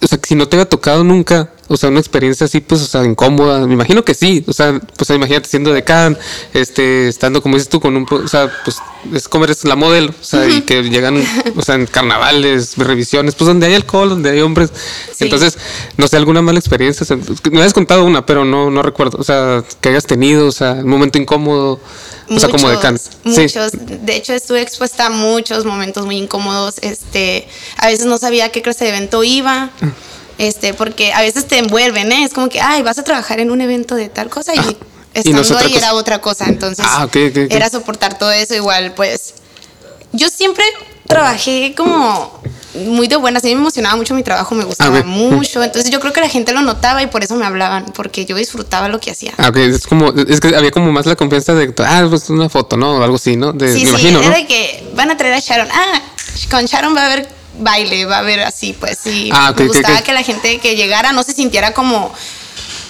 o 0.00 0.06
sea, 0.06 0.18
que 0.18 0.26
si 0.26 0.34
no 0.34 0.48
te 0.48 0.56
había 0.56 0.68
tocado 0.68 1.04
nunca, 1.04 1.50
o 1.68 1.76
sea, 1.76 1.90
una 1.90 2.00
experiencia 2.00 2.46
así, 2.46 2.60
pues, 2.60 2.80
o 2.80 2.86
sea, 2.86 3.04
incómoda, 3.04 3.66
me 3.66 3.74
imagino 3.74 4.02
que 4.04 4.14
sí, 4.14 4.42
o 4.46 4.52
sea, 4.52 4.80
pues 4.96 5.10
imagínate 5.10 5.48
siendo 5.48 5.72
decán, 5.72 6.16
este, 6.54 7.08
estando, 7.08 7.42
como 7.42 7.56
dices 7.56 7.68
tú, 7.68 7.78
con 7.80 7.94
un, 7.96 8.06
o 8.10 8.28
sea, 8.28 8.50
pues, 8.64 8.78
es 9.12 9.28
como 9.28 9.44
eres 9.44 9.64
la 9.64 9.76
modelo, 9.76 10.10
o 10.10 10.24
sea, 10.24 10.48
y 10.48 10.62
que 10.62 10.82
llegan, 10.84 11.22
o 11.56 11.62
sea, 11.62 11.74
en 11.74 11.86
carnavales, 11.86 12.78
revisiones, 12.78 13.34
pues, 13.34 13.48
donde 13.48 13.66
hay 13.66 13.74
alcohol, 13.74 14.08
donde 14.08 14.30
hay 14.30 14.40
hombres, 14.40 14.70
Sí. 15.14 15.24
entonces, 15.24 15.58
no 15.96 16.08
sé, 16.08 16.16
alguna 16.16 16.40
mala 16.42 16.58
experiencia, 16.58 17.04
o 17.04 17.06
sea, 17.06 17.18
me 17.50 17.58
habías 17.58 17.74
contado 17.74 18.04
una, 18.04 18.24
pero 18.24 18.44
no, 18.44 18.70
no 18.70 18.82
recuerdo, 18.82 19.18
o 19.18 19.24
sea, 19.24 19.62
que 19.80 19.90
hayas 19.90 20.06
tenido, 20.06 20.46
o 20.46 20.52
sea, 20.52 20.72
un 20.72 20.88
momento 20.88 21.18
incómodo, 21.18 21.80
o 22.30 22.38
sea, 22.38 22.48
como. 22.48 22.68
Sí. 22.70 23.40
Muchos. 23.42 23.72
De 23.72 24.16
hecho, 24.16 24.32
estuve 24.34 24.60
expuesta 24.60 25.06
a 25.06 25.10
muchos 25.10 25.64
momentos 25.64 26.06
muy 26.06 26.16
incómodos. 26.16 26.76
Este, 26.82 27.48
a 27.76 27.86
veces 27.86 28.06
no 28.06 28.18
sabía 28.18 28.46
a 28.46 28.48
qué 28.50 28.62
clase 28.62 28.84
de 28.84 28.90
evento 28.90 29.24
iba. 29.24 29.70
Este, 30.38 30.72
porque 30.74 31.12
a 31.12 31.20
veces 31.20 31.48
te 31.48 31.58
envuelven, 31.58 32.12
¿eh? 32.12 32.24
Es 32.24 32.32
como 32.32 32.48
que, 32.48 32.60
ay, 32.60 32.82
vas 32.82 32.98
a 32.98 33.02
trabajar 33.04 33.40
en 33.40 33.50
un 33.50 33.60
evento 33.60 33.94
de 33.94 34.08
tal 34.08 34.28
cosa 34.28 34.54
y. 34.54 34.58
Y 35.14 35.20
estando 35.30 35.42
no 35.42 35.58
ahí 35.58 35.72
cosa. 35.72 35.78
era 35.78 35.94
otra 35.94 36.20
cosa. 36.20 36.44
Entonces, 36.48 36.84
Ah, 36.88 37.08
era 37.12 37.70
soportar 37.70 38.18
todo 38.18 38.30
eso 38.30 38.54
igual, 38.54 38.92
pues. 38.94 39.34
Yo 40.12 40.28
siempre 40.28 40.64
trabajé 41.06 41.74
como 41.76 42.40
muy 42.74 43.08
de 43.08 43.16
buenas. 43.16 43.42
A 43.44 43.46
mí 43.46 43.54
me 43.54 43.60
emocionaba 43.60 43.96
mucho 43.96 44.14
mi 44.14 44.22
trabajo, 44.22 44.54
me 44.54 44.64
gustaba 44.64 45.02
mucho. 45.02 45.62
Entonces, 45.62 45.90
yo 45.90 46.00
creo 46.00 46.12
que 46.12 46.20
la 46.20 46.28
gente 46.28 46.52
lo 46.52 46.62
notaba 46.62 47.02
y 47.02 47.06
por 47.06 47.24
eso 47.24 47.34
me 47.36 47.46
hablaban, 47.46 47.86
porque 47.94 48.26
yo 48.26 48.36
disfrutaba 48.36 48.88
lo 48.88 49.00
que 49.00 49.10
hacía. 49.10 49.32
Ah, 49.38 49.48
ok, 49.48 49.56
es 49.56 49.86
como, 49.86 50.12
es 50.12 50.40
que 50.40 50.54
había 50.54 50.70
como 50.70 50.92
más 50.92 51.06
la 51.06 51.16
confianza 51.16 51.54
de, 51.54 51.72
ah, 51.78 52.06
pues 52.08 52.28
una 52.30 52.48
foto, 52.48 52.76
¿no? 52.76 52.96
O 52.98 53.02
algo 53.02 53.16
así, 53.16 53.36
¿no? 53.36 53.52
De, 53.52 53.72
Sí, 53.72 53.80
me 53.80 53.84
sí, 53.84 53.88
imagino, 53.88 54.20
era 54.20 54.30
¿no? 54.30 54.36
de 54.36 54.46
que 54.46 54.90
van 54.94 55.10
a 55.10 55.16
traer 55.16 55.34
a 55.34 55.40
Sharon. 55.40 55.68
Ah, 55.72 56.00
con 56.50 56.64
Sharon 56.66 56.94
va 56.94 57.02
a 57.02 57.06
haber 57.06 57.28
baile, 57.58 58.04
va 58.04 58.16
a 58.16 58.20
haber 58.20 58.40
así, 58.40 58.72
pues 58.78 58.98
sí. 59.02 59.30
Ah, 59.32 59.50
ok, 59.50 59.60
me 59.60 59.66
gustaba 59.68 60.02
que 60.02 60.12
la 60.12 60.22
gente 60.22 60.58
que 60.58 60.76
llegara 60.76 61.12
no 61.12 61.22
se 61.22 61.32
sintiera 61.32 61.72
como 61.74 62.12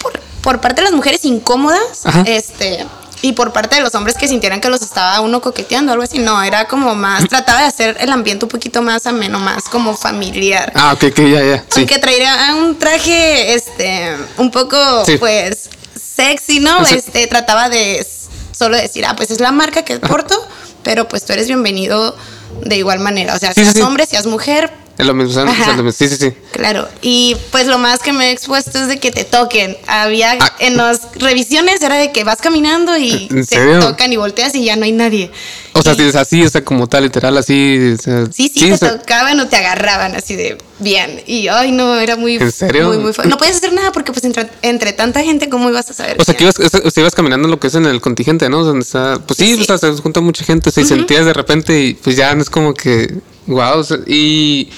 por, 0.03 0.21
por 0.43 0.61
parte 0.61 0.81
de 0.83 0.87
las 0.87 0.93
mujeres 0.95 1.25
incómodas, 1.25 2.05
Ajá. 2.05 2.23
este, 2.27 2.85
y 3.23 3.33
por 3.33 3.53
parte 3.53 3.77
de 3.77 3.83
los 3.83 3.95
hombres 3.95 4.17
que 4.17 4.29
sintieran 4.29 4.61
que 4.61 4.69
los 4.69 4.83
estaba 4.83 5.21
uno 5.21 5.41
coqueteando, 5.41 5.93
algo 5.93 6.05
así. 6.05 6.19
No, 6.19 6.43
era 6.43 6.67
como 6.69 6.95
más, 6.95 7.25
trataba 7.29 7.61
de 7.61 7.67
hacer 7.67 7.97
el 8.01 8.11
ambiente 8.13 8.45
un 8.45 8.49
poquito 8.49 8.83
más 8.83 9.07
ameno, 9.07 9.39
más 9.41 9.65
como 9.65 9.97
familiar. 9.97 10.73
Ah, 10.75 10.93
ok, 10.95 11.05
ok, 11.11 11.19
ya, 11.21 11.45
ya. 11.45 11.65
Sí. 11.69 11.81
Aunque 11.81 11.99
traería 11.99 12.55
un 12.57 12.79
traje, 12.79 13.55
este, 13.55 14.17
un 14.37 14.51
poco, 14.51 14.77
Sí. 15.05 15.17
pues, 15.19 15.71
sexy, 16.17 16.61
¿no? 16.61 16.85
Sí. 16.85 16.97
Este, 16.97 17.27
trataba 17.27 17.69
de 17.69 18.07
solo 18.53 18.77
decir, 18.77 19.05
ah, 19.07 19.15
pues 19.17 19.31
es 19.31 19.41
la 19.41 19.53
marca 19.53 19.83
que 19.85 19.99
porto, 19.99 20.35
pero 20.83 21.07
pues 21.09 21.25
tú 21.25 21.33
eres 21.33 21.47
bienvenido 21.47 22.17
de 22.63 22.77
igual 22.77 22.99
manera. 22.99 23.35
O 23.35 23.39
sea, 23.39 23.53
seas 23.53 23.77
hombre, 23.81 24.07
seas 24.07 24.27
mujer, 24.27 24.73
Es 24.99 25.07
lo 25.07 25.15
mismo, 25.15 25.41
Ajá. 25.41 25.77
lo 25.77 25.93
sí, 25.93 26.09
sí, 26.09 26.17
sí. 26.17 26.33
claro. 26.53 26.89
Y 27.03 27.37
pues 27.53 27.67
lo 27.69 27.79
más 27.79 28.01
que 28.01 28.13
me 28.13 28.29
he 28.29 28.33
expuesto 28.33 28.81
es 28.81 28.89
de 28.89 28.99
que 28.99 29.13
te 29.13 29.25
toquen. 29.25 29.77
Había, 29.87 30.33
Ah. 30.41 30.53
en 30.59 30.77
las 30.77 31.03
revisiones 31.15 31.81
era 31.83 31.95
de 31.97 32.11
que 32.11 32.25
vas 32.25 32.41
caminando 32.41 32.97
y 32.99 33.29
¿En 33.31 33.47
te 33.47 33.79
tocan 33.79 34.13
y 34.13 34.17
volteas 34.17 34.57
y 34.57 34.65
ya 34.65 34.75
no 34.75 34.85
hay 34.85 34.93
nadie. 34.93 35.31
O 35.79 35.83
sea, 35.83 35.93
Y- 35.93 35.97
si 35.97 36.03
es 36.03 36.17
así, 36.17 36.43
o 36.45 36.51
sea, 36.51 36.65
como 36.65 36.87
tal, 36.89 37.05
literal, 37.05 37.37
así. 37.39 37.95
o 37.99 38.03
sea, 38.03 38.27
Sí, 38.33 38.51
sí, 38.55 38.67
o 38.71 38.75
te 38.75 38.79
sea, 38.79 38.99
tocaban 38.99 39.39
o 39.41 39.47
te 39.49 39.57
agarraban 39.57 40.15
así 40.17 40.35
de 40.37 40.59
bien. 40.81 41.23
Y 41.27 41.49
ay, 41.49 41.71
no, 41.73 41.95
era 41.99 42.17
muy. 42.17 42.37
¿En 42.37 42.51
serio? 42.53 42.89
Muy, 42.89 42.99
muy 42.99 43.13
No 43.27 43.37
podías 43.39 43.57
hacer 43.57 43.73
nada 43.73 43.93
porque, 43.93 44.13
pues, 44.13 44.25
entre, 44.25 44.49
entre 44.63 44.93
tanta 44.93 45.23
gente, 45.23 45.49
¿cómo 45.49 45.69
ibas 45.71 45.89
a 45.91 45.95
saber? 45.95 46.17
O 46.21 46.25
sea, 46.25 46.35
que 46.35 46.45
ibas, 46.45 46.59
o 46.59 46.91
sea, 46.91 47.01
ibas 47.01 47.15
caminando 47.15 47.49
lo 47.49 47.59
que 47.61 47.69
es 47.69 47.75
en 47.75 47.87
el 47.87 48.01
contingente, 48.01 48.49
¿no? 48.49 48.65
Donde 48.65 48.83
está, 48.85 49.19
pues 49.27 49.39
sí, 49.39 49.55
Sí. 49.57 49.63
o 49.63 49.65
sea, 49.65 49.79
se 49.79 49.93
junta 50.03 50.21
mucha 50.21 50.45
gente, 50.45 50.71
se 50.71 50.85
sentías 50.85 51.25
de 51.25 51.33
repente 51.33 51.81
y 51.81 51.95
pues 51.95 52.17
ya 52.17 52.35
no 52.35 52.43
es 52.43 52.51
como 52.51 52.75
que, 52.75 53.15
wow, 53.47 53.85
y, 54.07 54.69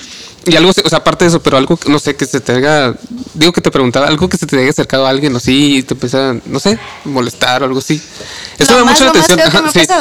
y 0.46 0.56
algo, 0.56 0.70
o 0.70 0.88
sea, 0.88 0.98
aparte 0.98 1.24
de 1.24 1.28
eso, 1.28 1.42
pero 1.42 1.56
algo, 1.56 1.78
no 1.86 1.98
sé, 1.98 2.16
que 2.16 2.26
se 2.26 2.40
te 2.40 2.52
haya, 2.52 2.94
digo 3.34 3.52
que 3.52 3.60
te 3.60 3.70
preguntaba, 3.70 4.06
algo 4.08 4.28
que 4.28 4.36
se 4.36 4.46
te 4.46 4.58
haya 4.58 4.70
acercado 4.70 5.06
a 5.06 5.10
alguien 5.10 5.34
así 5.36 5.78
y 5.78 5.82
te 5.82 5.94
empezaba, 5.94 6.36
no 6.46 6.60
sé, 6.60 6.78
molestar 7.04 7.62
o 7.62 7.66
algo 7.66 7.78
así. 7.78 8.00
Eso 8.58 8.72
lo 8.72 8.78
me 8.80 8.84
más, 8.86 9.00
mucho 9.00 9.04
la 9.06 9.12
lo 9.12 9.18
más 9.18 9.26
feo 9.26 9.36
que 9.50 9.62
me 9.62 9.70
sí. 9.70 9.92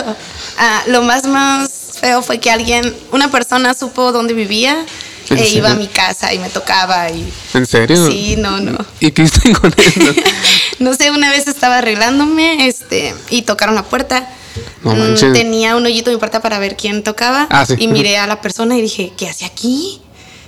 Ah, 0.58 0.84
lo 0.88 1.01
más, 1.01 1.25
más 1.25 1.72
feo 2.00 2.22
fue 2.22 2.39
que 2.39 2.51
alguien, 2.51 2.96
una 3.12 3.29
persona 3.29 3.74
supo 3.74 4.12
dónde 4.12 4.34
vivía 4.34 4.86
¿En 5.29 5.38
e 5.38 5.48
iba 5.50 5.72
a 5.72 5.75
mi 5.75 5.88
casa 5.88 6.34
y 6.34 6.39
me 6.39 6.50
tocaba 6.50 7.10
y... 7.12 7.31
¿En 7.53 7.65
serio? 7.65 8.08
Sí, 8.08 8.36
no, 8.38 8.60
no. 8.60 8.77
¿Y 9.00 9.12
qué 9.12 9.24
hiciste 9.24 9.53
con 9.53 9.74
eso? 9.77 10.22
no 10.79 10.93
sé, 10.96 11.12
una 11.12 11.29
vez 11.29 11.48
estaba 11.48 11.77
arreglándome 11.77 12.67
este, 12.67 13.13
y 13.29 13.43
tocaron 13.43 13.75
la 13.75 13.84
puerta. 13.84 14.27
No 14.84 14.96
Mm, 14.96 15.00
manches. 15.00 15.34
Tenía 15.34 15.75
un 15.75 15.86
hoyito 15.86 16.10
en 16.10 16.15
mi 16.15 16.19
puerta 16.19 16.41
para 16.41 16.58
ver 16.58 16.75
quién 16.75 17.03
tocaba. 17.03 17.48
Ah, 17.50 17.65
sí. 17.65 17.75
Y 17.77 17.88
miré 17.88 18.17
a 18.17 18.27
la 18.27 18.41
persona 18.41 18.77
y 18.77 18.81
dije, 18.81 19.13
¿qué 19.17 19.29
hace 19.29 19.46
aquí? 19.46 20.01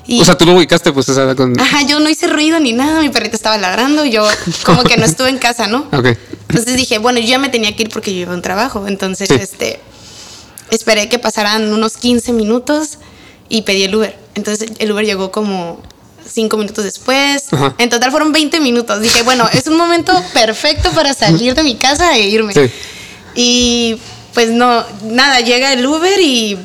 Y, 0.08 0.20
o 0.22 0.26
sea, 0.26 0.38
tú 0.38 0.46
lo 0.46 0.56
ubicaste, 0.56 0.92
pues, 0.92 1.08
o 1.10 1.14
sea, 1.14 1.36
con... 1.36 1.60
Ajá, 1.60 1.84
yo 1.84 2.00
no 2.00 2.10
hice 2.10 2.28
ruido 2.28 2.60
ni 2.60 2.74
nada, 2.74 3.02
mi 3.02 3.10
perrita 3.10 3.36
estaba 3.36 3.58
ladrando, 3.58 4.04
yo 4.06 4.28
como 4.66 4.84
que 4.84 4.98
no 4.98 5.06
estuve 5.06 5.30
en 5.30 5.38
casa, 5.38 5.68
¿no? 5.68 5.88
Ok. 5.94 6.18
Entonces 6.50 6.76
dije, 6.76 6.98
bueno, 6.98 7.20
yo 7.20 7.28
ya 7.28 7.40
me 7.40 7.50
tenía 7.50 7.76
que 7.76 7.84
ir 7.84 7.90
porque 7.90 8.14
yo 8.14 8.22
iba 8.22 8.32
a 8.34 8.36
un 8.36 8.42
trabajo, 8.42 8.88
entonces 8.88 9.30
Sí. 9.30 9.36
este 9.40 9.80
esperé 10.70 11.10
que 11.10 11.20
pasaran 11.20 11.72
unos 11.74 11.98
15 11.98 12.34
minutos 12.34 12.98
y 13.50 13.62
pedí 13.64 13.84
el 13.84 13.94
Uber. 13.96 14.18
Entonces 14.36 14.72
el 14.80 14.92
Uber 14.92 15.06
llegó 15.06 15.32
como 15.32 15.82
cinco 16.28 16.58
minutos 16.58 16.84
después. 16.84 17.52
Ajá. 17.52 17.76
En 17.78 17.90
total 17.90 18.10
fueron 18.12 18.32
20 18.32 18.60
minutos. 18.62 19.02
Dije, 19.02 19.22
bueno, 19.24 19.48
es 19.54 19.68
un 19.68 19.76
momento 19.78 20.14
perfecto 20.34 20.90
para 20.92 21.14
salir 21.14 21.56
de 21.56 21.64
mi 21.64 21.76
casa 21.76 22.16
e 22.16 22.22
irme. 22.30 22.54
Sí. 22.54 22.72
Y 23.36 23.98
pues 24.34 24.50
no, 24.50 24.84
nada, 25.04 25.42
llega 25.42 25.74
el 25.74 25.86
Uber 25.86 26.20
y 26.22 26.58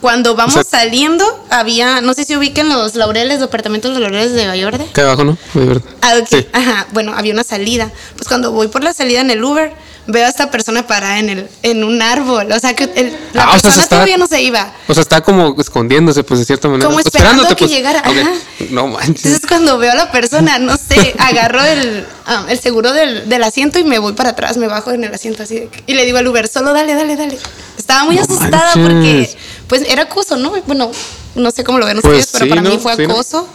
cuando 0.00 0.34
vamos 0.36 0.56
O 0.56 0.62
sea- 0.62 0.80
saliendo, 0.80 1.24
había, 1.50 2.00
no 2.00 2.14
sé 2.14 2.24
si 2.24 2.36
ubiquen 2.36 2.68
los 2.68 2.94
laureles, 2.94 3.40
departamentos 3.40 3.94
de 3.94 4.00
laureles 4.00 4.32
de 4.32 4.46
Valladolid. 4.46 4.80
Acá 4.82 5.02
abajo, 5.02 5.24
¿no? 5.24 5.38
Verdad. 5.54 5.82
Ah, 6.02 6.14
ok. 6.20 6.28
Sí. 6.30 6.46
Ajá, 6.52 6.86
bueno, 6.92 7.12
había 7.16 7.32
una 7.32 7.44
salida. 7.44 7.90
Pues 8.16 8.28
cuando 8.28 8.52
voy 8.52 8.68
por 8.68 8.84
la 8.84 8.92
salida 8.92 9.20
en 9.20 9.30
el 9.30 9.42
Uber, 9.42 9.72
veo 10.10 10.24
a 10.24 10.28
esta 10.30 10.50
persona 10.50 10.86
parada 10.86 11.18
en, 11.18 11.28
el, 11.28 11.48
en 11.62 11.84
un 11.84 12.00
árbol. 12.00 12.50
O 12.52 12.58
sea, 12.60 12.74
que 12.74 12.84
el- 12.84 13.14
la 13.34 13.42
Ah, 13.42 13.48
o 13.48 13.50
sea, 13.50 13.58
se 13.58 13.62
persona 13.64 13.82
está- 13.82 13.96
todavía 13.96 14.16
no 14.16 14.26
se 14.26 14.40
iba. 14.40 14.72
O 14.86 14.94
sea, 14.94 15.02
está 15.02 15.20
como 15.20 15.54
escondiéndose, 15.60 16.22
pues 16.24 16.40
de 16.40 16.46
cierta 16.46 16.68
manera. 16.68 16.86
Como 16.88 17.00
esperando 17.00 17.46
que 17.48 17.56
pues. 17.56 17.70
llegara, 17.70 17.98
ajá. 18.00 18.32
No 18.70 18.86
manches. 18.86 19.26
Entonces 19.26 19.46
cuando 19.48 19.76
veo 19.78 19.92
a 19.92 19.96
la 19.96 20.10
persona, 20.12 20.58
no 20.58 20.76
sé, 20.78 21.14
agarro 21.18 21.62
el, 21.62 22.06
ah, 22.26 22.46
el 22.48 22.58
seguro 22.58 22.92
del, 22.92 23.28
del 23.28 23.42
asiento 23.42 23.78
y 23.78 23.84
me 23.84 23.98
voy 23.98 24.14
para 24.14 24.30
atrás, 24.30 24.56
me 24.56 24.66
bajo 24.68 24.92
en 24.92 25.04
el 25.04 25.12
asiento 25.14 25.42
así. 25.42 25.56
de 25.60 25.68
que- 25.68 25.82
y 25.86 25.94
le 25.94 26.04
digo 26.06 26.16
al 26.18 26.26
Uber, 26.26 26.48
solo 26.48 26.72
dale, 26.72 26.94
dale, 26.94 27.16
dale. 27.16 27.38
Estaba 27.76 28.04
muy 28.04 28.16
No 28.16 28.22
asustada 28.22 28.74
manches. 28.76 28.82
porque, 28.82 29.36
pues, 29.68 29.82
era 29.82 30.02
acoso, 30.02 30.36
¿no? 30.36 30.52
Bueno, 30.66 30.90
no 31.34 31.50
sé 31.50 31.62
cómo 31.64 31.78
lo 31.78 31.86
ven 31.86 32.00
Pues 32.00 32.26
ustedes, 32.26 32.30
pero 32.32 32.44
sí, 32.44 32.48
para 32.50 32.62
¿no? 32.62 32.70
mí 32.70 32.78
fue 32.78 32.96
Sí, 32.96 33.06
¿no? 33.06 33.12
acoso. 33.14 33.48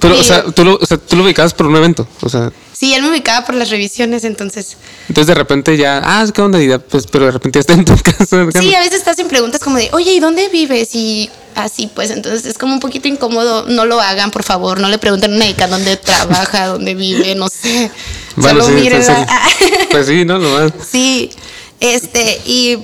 Pero, 0.00 0.18
o 0.18 0.22
sea, 0.22 0.44
tú 0.44 0.64
lo, 0.64 0.78
o 0.80 0.86
sea, 0.86 0.96
tú 0.96 1.16
lo 1.16 1.24
ubicabas 1.24 1.52
por 1.52 1.66
un 1.66 1.76
evento. 1.76 2.08
O 2.22 2.28
sea, 2.28 2.50
Sí, 2.78 2.94
él 2.94 3.02
me 3.02 3.10
ubicaba 3.10 3.44
por 3.44 3.56
las 3.56 3.70
revisiones, 3.70 4.22
entonces... 4.22 4.76
entonces 5.08 5.26
de 5.26 5.34
repente 5.34 5.76
ya, 5.76 6.00
ah, 6.04 6.24
¿qué 6.32 6.40
onda? 6.40 6.62
Y 6.62 6.68
ya, 6.68 6.78
pues, 6.78 7.08
pero 7.08 7.24
de 7.26 7.32
repente 7.32 7.56
ya 7.56 7.60
está 7.62 7.72
en 7.72 7.84
tu 7.84 7.92
casa. 8.02 8.46
Sí, 8.52 8.72
a 8.72 8.78
veces 8.78 9.00
estás 9.00 9.18
en 9.18 9.26
preguntas 9.26 9.60
como 9.60 9.78
de, 9.78 9.90
oye, 9.92 10.12
¿y 10.12 10.20
dónde 10.20 10.48
vives? 10.48 10.94
Y 10.94 11.28
así, 11.56 11.90
pues 11.92 12.12
entonces 12.12 12.46
es 12.46 12.56
como 12.56 12.74
un 12.74 12.78
poquito 12.78 13.08
incómodo. 13.08 13.66
No 13.66 13.84
lo 13.84 14.00
hagan, 14.00 14.30
por 14.30 14.44
favor. 14.44 14.78
No 14.78 14.88
le 14.88 14.98
pregunten 14.98 15.32
a 15.32 15.34
una 15.36 15.44
médica 15.44 15.66
dónde 15.66 15.96
trabaja, 15.96 16.66
dónde 16.68 16.94
vive, 16.94 17.34
no 17.34 17.48
sé. 17.48 17.90
Bueno, 18.36 18.62
Solo 18.62 18.76
sí, 18.76 18.82
miren. 18.84 19.02
Pues 19.90 20.06
sí, 20.06 20.24
¿no? 20.24 20.38
Lo 20.38 20.48
más. 20.50 20.72
Sí, 20.88 21.30
este, 21.80 22.40
y 22.46 22.78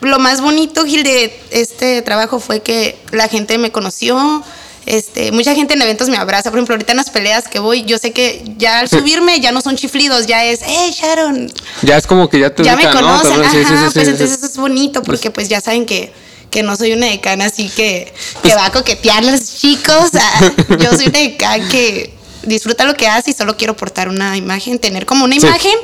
lo 0.00 0.18
más 0.18 0.40
bonito, 0.40 0.84
Gil, 0.84 1.02
de 1.02 1.38
este 1.50 2.02
trabajo 2.02 2.40
fue 2.40 2.60
que 2.60 2.98
la 3.12 3.28
gente 3.28 3.58
me 3.58 3.72
conoció. 3.72 4.42
Este, 4.86 5.32
mucha 5.32 5.54
gente 5.54 5.74
en 5.74 5.82
eventos 5.82 6.08
me 6.08 6.16
abraza. 6.16 6.50
Por 6.50 6.58
ejemplo, 6.58 6.74
ahorita 6.74 6.92
en 6.92 6.96
las 6.96 7.10
peleas 7.10 7.46
que 7.46 7.58
voy, 7.58 7.84
yo 7.84 7.98
sé 7.98 8.12
que 8.12 8.42
ya 8.56 8.78
al 8.78 8.88
subirme 8.88 9.38
ya 9.40 9.52
no 9.52 9.60
son 9.60 9.76
chiflidos, 9.76 10.26
ya 10.26 10.44
es, 10.44 10.60
hey, 10.64 10.94
Sharon, 10.98 11.52
Ya 11.82 11.98
es 11.98 12.06
como 12.06 12.30
que 12.30 12.38
ya 12.38 12.54
te 12.54 12.64
ya 12.64 12.74
me 12.74 12.86
ubican, 12.86 13.04
¿no? 13.04 13.22
conocen, 13.22 13.34
sí, 13.34 13.40
ajá, 13.40 13.50
sí, 13.50 13.58
sí, 13.58 13.64
pues 13.66 13.92
sí, 13.92 14.00
sí. 14.04 14.10
entonces 14.10 14.38
eso 14.38 14.46
es 14.46 14.56
bonito 14.56 15.02
porque 15.02 15.30
pues 15.30 15.48
ya 15.48 15.60
saben 15.60 15.84
que, 15.84 16.10
que 16.50 16.62
no 16.62 16.74
soy 16.76 16.92
una 16.92 17.06
decana 17.06 17.46
así 17.46 17.68
que, 17.68 18.12
que 18.42 18.54
va 18.54 18.66
a 18.66 18.72
coquetear 18.72 19.18
a 19.18 19.30
los 19.30 19.56
chicos. 19.56 20.10
Yo 20.80 20.96
soy 20.96 21.08
una 21.08 21.18
decana 21.18 21.68
que 21.68 22.14
disfruta 22.44 22.84
lo 22.84 22.94
que 22.94 23.06
hace 23.06 23.30
y 23.30 23.34
solo 23.34 23.56
quiero 23.56 23.76
portar 23.76 24.08
una 24.08 24.36
imagen, 24.36 24.78
tener 24.78 25.04
como 25.04 25.24
una 25.24 25.34
imagen 25.34 25.74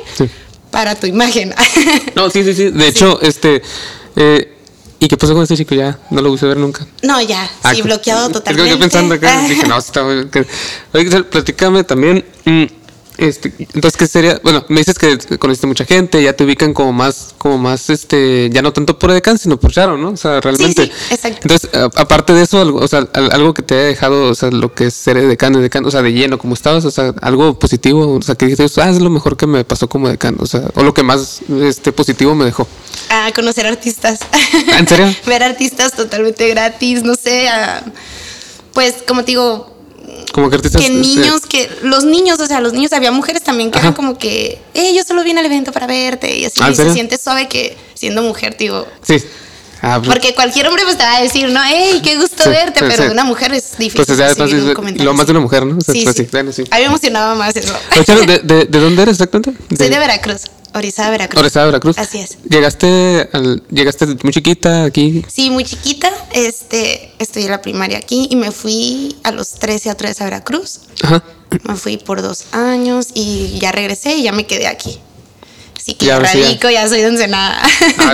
para 0.71 0.95
tu 0.95 1.07
imagen. 1.07 1.53
No, 2.15 2.29
sí, 2.29 2.43
sí, 2.43 2.53
sí. 2.53 2.69
De 2.71 2.87
hecho, 2.87 3.21
este. 3.21 3.61
Eh, 4.15 4.51
¿Y 4.99 5.07
qué 5.07 5.17
pasó 5.17 5.33
con 5.33 5.43
este 5.43 5.57
chico? 5.57 5.75
Ya 5.75 5.99
no 6.09 6.21
lo 6.21 6.31
quise 6.31 6.45
ver 6.47 6.57
nunca. 6.57 6.85
No, 7.03 7.21
ya, 7.21 7.49
Ah, 7.63 7.71
sí, 7.71 7.77
que- 7.81 7.83
bloqueado 7.83 8.21
es 8.21 8.27
que 8.29 8.33
totalmente. 8.33 8.69
Yo 8.71 8.79
pensando 8.79 9.13
acá, 9.15 9.41
dije, 9.47 9.67
no, 9.67 9.77
está 9.77 10.01
que- 10.31 11.23
platícame 11.23 11.83
también. 11.83 12.25
mm, 12.45 12.63
este, 13.17 13.53
entonces, 13.59 13.95
¿qué 13.97 14.07
sería? 14.07 14.39
Bueno, 14.43 14.65
me 14.69 14.79
dices 14.79 14.97
que 14.99 15.17
conociste 15.37 15.67
mucha 15.67 15.85
gente, 15.85 16.21
ya 16.21 16.33
te 16.33 16.43
ubican 16.43 16.73
como 16.73 16.91
más, 16.93 17.33
como 17.37 17.57
más, 17.57 17.89
este, 17.89 18.49
ya 18.51 18.61
no 18.61 18.73
tanto 18.73 18.99
por 18.99 19.11
Edecán, 19.11 19.37
sino 19.37 19.57
por 19.59 19.71
Sharon, 19.71 20.01
¿no? 20.01 20.09
O 20.09 20.17
sea, 20.17 20.41
realmente. 20.41 20.85
sí, 20.85 20.91
exacto. 21.11 21.39
Entonces, 21.43 21.69
a- 21.73 21.85
aparte 22.01 22.33
de 22.33 22.43
eso, 22.43 22.59
algo, 22.61 22.79
o 22.79 22.87
sea, 22.87 23.07
al- 23.13 23.31
algo 23.31 23.53
que 23.53 23.61
te 23.61 23.75
haya 23.75 23.83
dejado, 23.85 24.29
o 24.29 24.35
sea, 24.35 24.51
lo 24.51 24.73
que 24.73 24.87
es 24.87 24.93
ser 24.93 25.17
Edecán, 25.17 25.55
Edecán, 25.55 25.85
o 25.85 25.91
sea, 25.91 26.01
de 26.01 26.11
lleno, 26.13 26.37
como 26.37 26.53
estabas, 26.53 26.85
o 26.85 26.91
sea, 26.91 27.13
algo 27.21 27.57
positivo, 27.59 28.15
o 28.15 28.21
sea, 28.21 28.35
que 28.35 28.45
dices, 28.47 28.77
ah, 28.77 28.89
es 28.89 28.99
lo 28.99 29.09
mejor 29.09 29.37
que 29.37 29.47
me 29.47 29.63
pasó 29.63 29.87
como 29.87 30.07
Edecán, 30.09 30.35
o 30.39 30.45
sea, 30.45 30.63
o 30.75 30.83
lo 30.83 30.93
que 30.93 31.03
más, 31.03 31.39
este, 31.61 31.91
positivo 31.91 32.35
me 32.35 32.45
dejó. 32.45 32.67
A 33.09 33.31
conocer 33.33 33.65
artistas. 33.67 34.19
¿Ah, 34.73 34.79
en 34.79 34.87
serio? 34.87 35.13
Ver 35.25 35.43
artistas 35.43 35.93
totalmente 35.93 36.47
gratis, 36.49 37.03
no 37.03 37.15
sé. 37.15 37.47
a- 37.49 37.83
pues, 38.73 38.95
como 39.07 39.21
te 39.23 39.27
digo, 39.31 39.74
Como 40.33 40.49
que 40.49 40.55
artistas. 40.57 40.81
que 40.81 40.87
este, 40.87 40.97
niños, 40.99 41.41
que 41.47 41.69
los 41.83 42.03
niños, 42.03 42.39
o 42.39 42.45
sea, 42.47 42.59
los 42.61 42.73
niños, 42.73 42.91
había 42.93 43.11
mujeres 43.11 43.43
también 43.43 43.71
que 43.71 43.77
Ajá. 43.79 43.87
eran 43.87 43.93
como 43.95 44.17
que, 44.17 44.59
eh, 44.73 44.93
yo 44.95 45.03
solo 45.03 45.23
vine 45.23 45.39
al 45.39 45.45
evento 45.45 45.71
para 45.71 45.87
verte 45.87 46.37
y 46.37 46.45
así, 46.45 46.59
¿Ah, 46.61 46.71
y 46.71 46.75
se 46.75 46.91
siente 46.93 47.17
suave 47.17 47.47
que 47.47 47.77
siendo 47.93 48.21
mujer, 48.21 48.55
digo, 48.57 48.85
Sí. 49.01 49.17
Ah, 49.81 49.99
pues- 49.99 50.09
porque 50.09 50.33
cualquier 50.33 50.67
hombre 50.67 50.83
pues 50.83 50.97
te 50.97 51.03
va 51.03 51.17
a 51.17 51.21
decir, 51.21 51.47
no, 51.49 51.59
hey, 51.63 52.01
qué 52.03 52.17
gusto 52.17 52.43
Sí, 52.43 52.49
verte, 52.49 52.79
sí, 52.79 52.85
pero 52.89 53.03
sí. 53.03 53.09
una 53.11 53.23
mujer 53.23 53.53
es 53.53 53.77
difícil. 53.77 53.97
Pues 53.97 54.09
o 54.09 54.15
sea, 54.15 54.29
entonces, 54.29 54.63
lo 55.03 55.13
más 55.13 55.27
de 55.27 55.31
una 55.31 55.41
mujer, 55.41 55.65
¿no? 55.65 55.77
O 55.77 55.81
sea, 55.81 55.93
Sí, 55.93 56.01
pues, 56.03 56.15
sí. 56.15 56.27
bueno. 56.31 56.49
A 56.71 56.75
mí 56.75 56.81
me 56.81 56.85
emocionaba 56.85 57.35
más 57.35 57.55
eso. 57.55 57.73
Pero, 57.89 58.03
Charo, 58.03 58.21
¿de, 58.21 58.39
de, 58.39 58.65
de 58.65 58.79
dónde 58.79 59.03
eres 59.03 59.13
exactamente? 59.15 59.53
Soy 59.77 59.89
de 59.89 59.99
Veracruz, 59.99 60.41
Orizaba, 60.75 61.09
Veracruz. 61.11 61.39
Orizaba, 61.39 61.65
Veracruz. 61.67 61.97
Así 61.97 62.19
es. 62.19 62.37
Llegaste, 62.49 63.29
al, 63.31 63.63
llegaste 63.71 64.07
muy 64.23 64.33
chiquita 64.33 64.83
aquí. 64.83 65.23
Sí, 65.31 65.49
muy 65.49 65.63
chiquita, 65.63 66.11
este, 66.33 67.13
estudié 67.17 67.47
la 67.47 67.61
primaria 67.61 67.97
aquí 67.97 68.27
y 68.29 68.35
me 68.35 68.51
fui 68.51 69.15
a 69.23 69.31
los 69.31 69.51
13 69.51 69.91
otra 69.91 70.09
vez 70.09 70.19
a 70.19 70.25
Veracruz. 70.25 70.81
Ajá. 71.01 71.23
Me 71.63 71.75
fui 71.75 71.95
por 71.95 72.21
dos 72.21 72.47
años 72.51 73.07
y 73.13 73.57
ya 73.59 73.71
regresé 73.71 74.17
y 74.17 74.23
ya 74.23 74.33
me 74.33 74.45
quedé 74.45 74.67
aquí. 74.67 74.99
Así 75.77 75.93
que 75.93 76.07
Ya, 76.07 76.17
sí, 76.25 76.41
radico, 76.41 76.69
ya 76.69 76.85
soy 76.89 76.99
de 77.01 77.07
Ensenada. 77.07 77.61
Ah, 77.97 78.13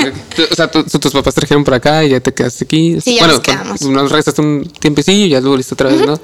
o 0.51 0.55
sea, 0.55 0.69
tus 0.69 1.11
papás 1.13 1.33
trajeron 1.33 1.63
por 1.63 1.73
acá 1.73 2.03
y 2.03 2.09
ya 2.09 2.19
te 2.19 2.31
quedaste 2.31 2.65
aquí. 2.65 3.01
Sí, 3.01 3.15
ya 3.15 3.21
bueno, 3.21 3.33
nos 3.35 3.41
quedamos. 3.41 3.81
nos 3.81 4.11
regresaste 4.11 4.39
un 4.41 4.71
tiempecillo 4.79 5.25
y 5.25 5.29
ya 5.29 5.39
listo 5.41 5.73
otra 5.73 5.89
vez, 5.89 6.05
¿no? 6.05 6.19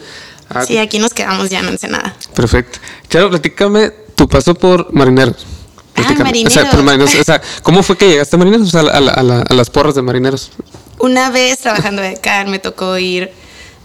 Ah, 0.49 0.63
sí, 0.63 0.77
aquí 0.77 0.99
nos 0.99 1.15
quedamos 1.15 1.49
ya 1.49 1.61
en 1.61 1.69
Ensenada. 1.69 2.15
Perfecto. 2.35 2.77
Charo, 3.09 3.31
platícame 3.31 3.89
tu 4.15 4.27
paso 4.27 4.53
por 4.53 4.93
Marineros. 4.93 5.56
O 5.97 6.49
sea, 6.49 6.73
Marineros. 6.83 7.15
O 7.15 7.23
sea, 7.23 7.41
¿cómo 7.63 7.83
fue 7.83 7.97
que 7.97 8.07
llegaste 8.09 8.35
a 8.35 8.39
Marineros? 8.39 8.67
O 8.67 8.71
sea, 8.71 8.81
a, 8.81 8.99
la- 9.01 9.11
a 9.13 9.23
la- 9.23 9.41
a 9.41 9.53
las 9.53 9.69
porras 9.69 9.95
de 9.95 10.01
Marineros. 10.01 10.51
Una 10.99 11.29
vez 11.29 11.59
trabajando 11.59 12.01
de 12.01 12.09
acá 12.09 12.43
me 12.45 12.59
tocó 12.59 12.97
ir 12.97 13.31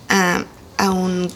a, 0.08 0.44
a 0.78 0.90
un 0.90 1.30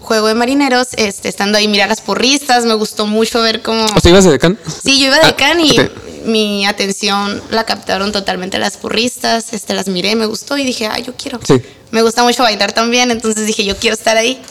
juego 0.00 0.26
de 0.26 0.34
marineros, 0.34 0.88
este, 0.96 1.28
estando 1.28 1.56
ahí 1.58 1.68
mirar 1.68 1.88
las 1.88 2.00
porristas, 2.00 2.64
me 2.64 2.74
gustó 2.74 3.06
mucho 3.06 3.40
ver 3.40 3.62
cómo... 3.62 3.84
O 3.84 4.00
sea, 4.00 4.10
ibas 4.10 4.24
de 4.24 4.32
Decán. 4.32 4.58
Sí, 4.84 4.98
yo 5.00 5.06
iba 5.06 5.16
de 5.18 5.26
Ah, 5.26 5.36
Can 5.36 5.60
y 5.60 5.76
mi 6.24 6.66
atención 6.66 7.40
la 7.50 7.64
captaron 7.64 8.10
totalmente 8.12 8.58
las 8.58 8.76
porristas, 8.76 9.52
este, 9.52 9.74
las 9.74 9.86
miré, 9.88 10.16
me 10.16 10.26
gustó 10.26 10.58
y 10.58 10.64
dije, 10.64 10.86
ah, 10.86 10.98
yo 10.98 11.14
quiero. 11.16 11.38
Sí. 11.46 11.60
Me 11.92 12.02
gusta 12.02 12.24
mucho 12.24 12.42
bailar 12.42 12.72
también, 12.72 13.10
entonces 13.10 13.46
dije, 13.46 13.64
yo 13.64 13.76
quiero 13.76 13.94
estar 13.94 14.16
ahí. 14.16 14.42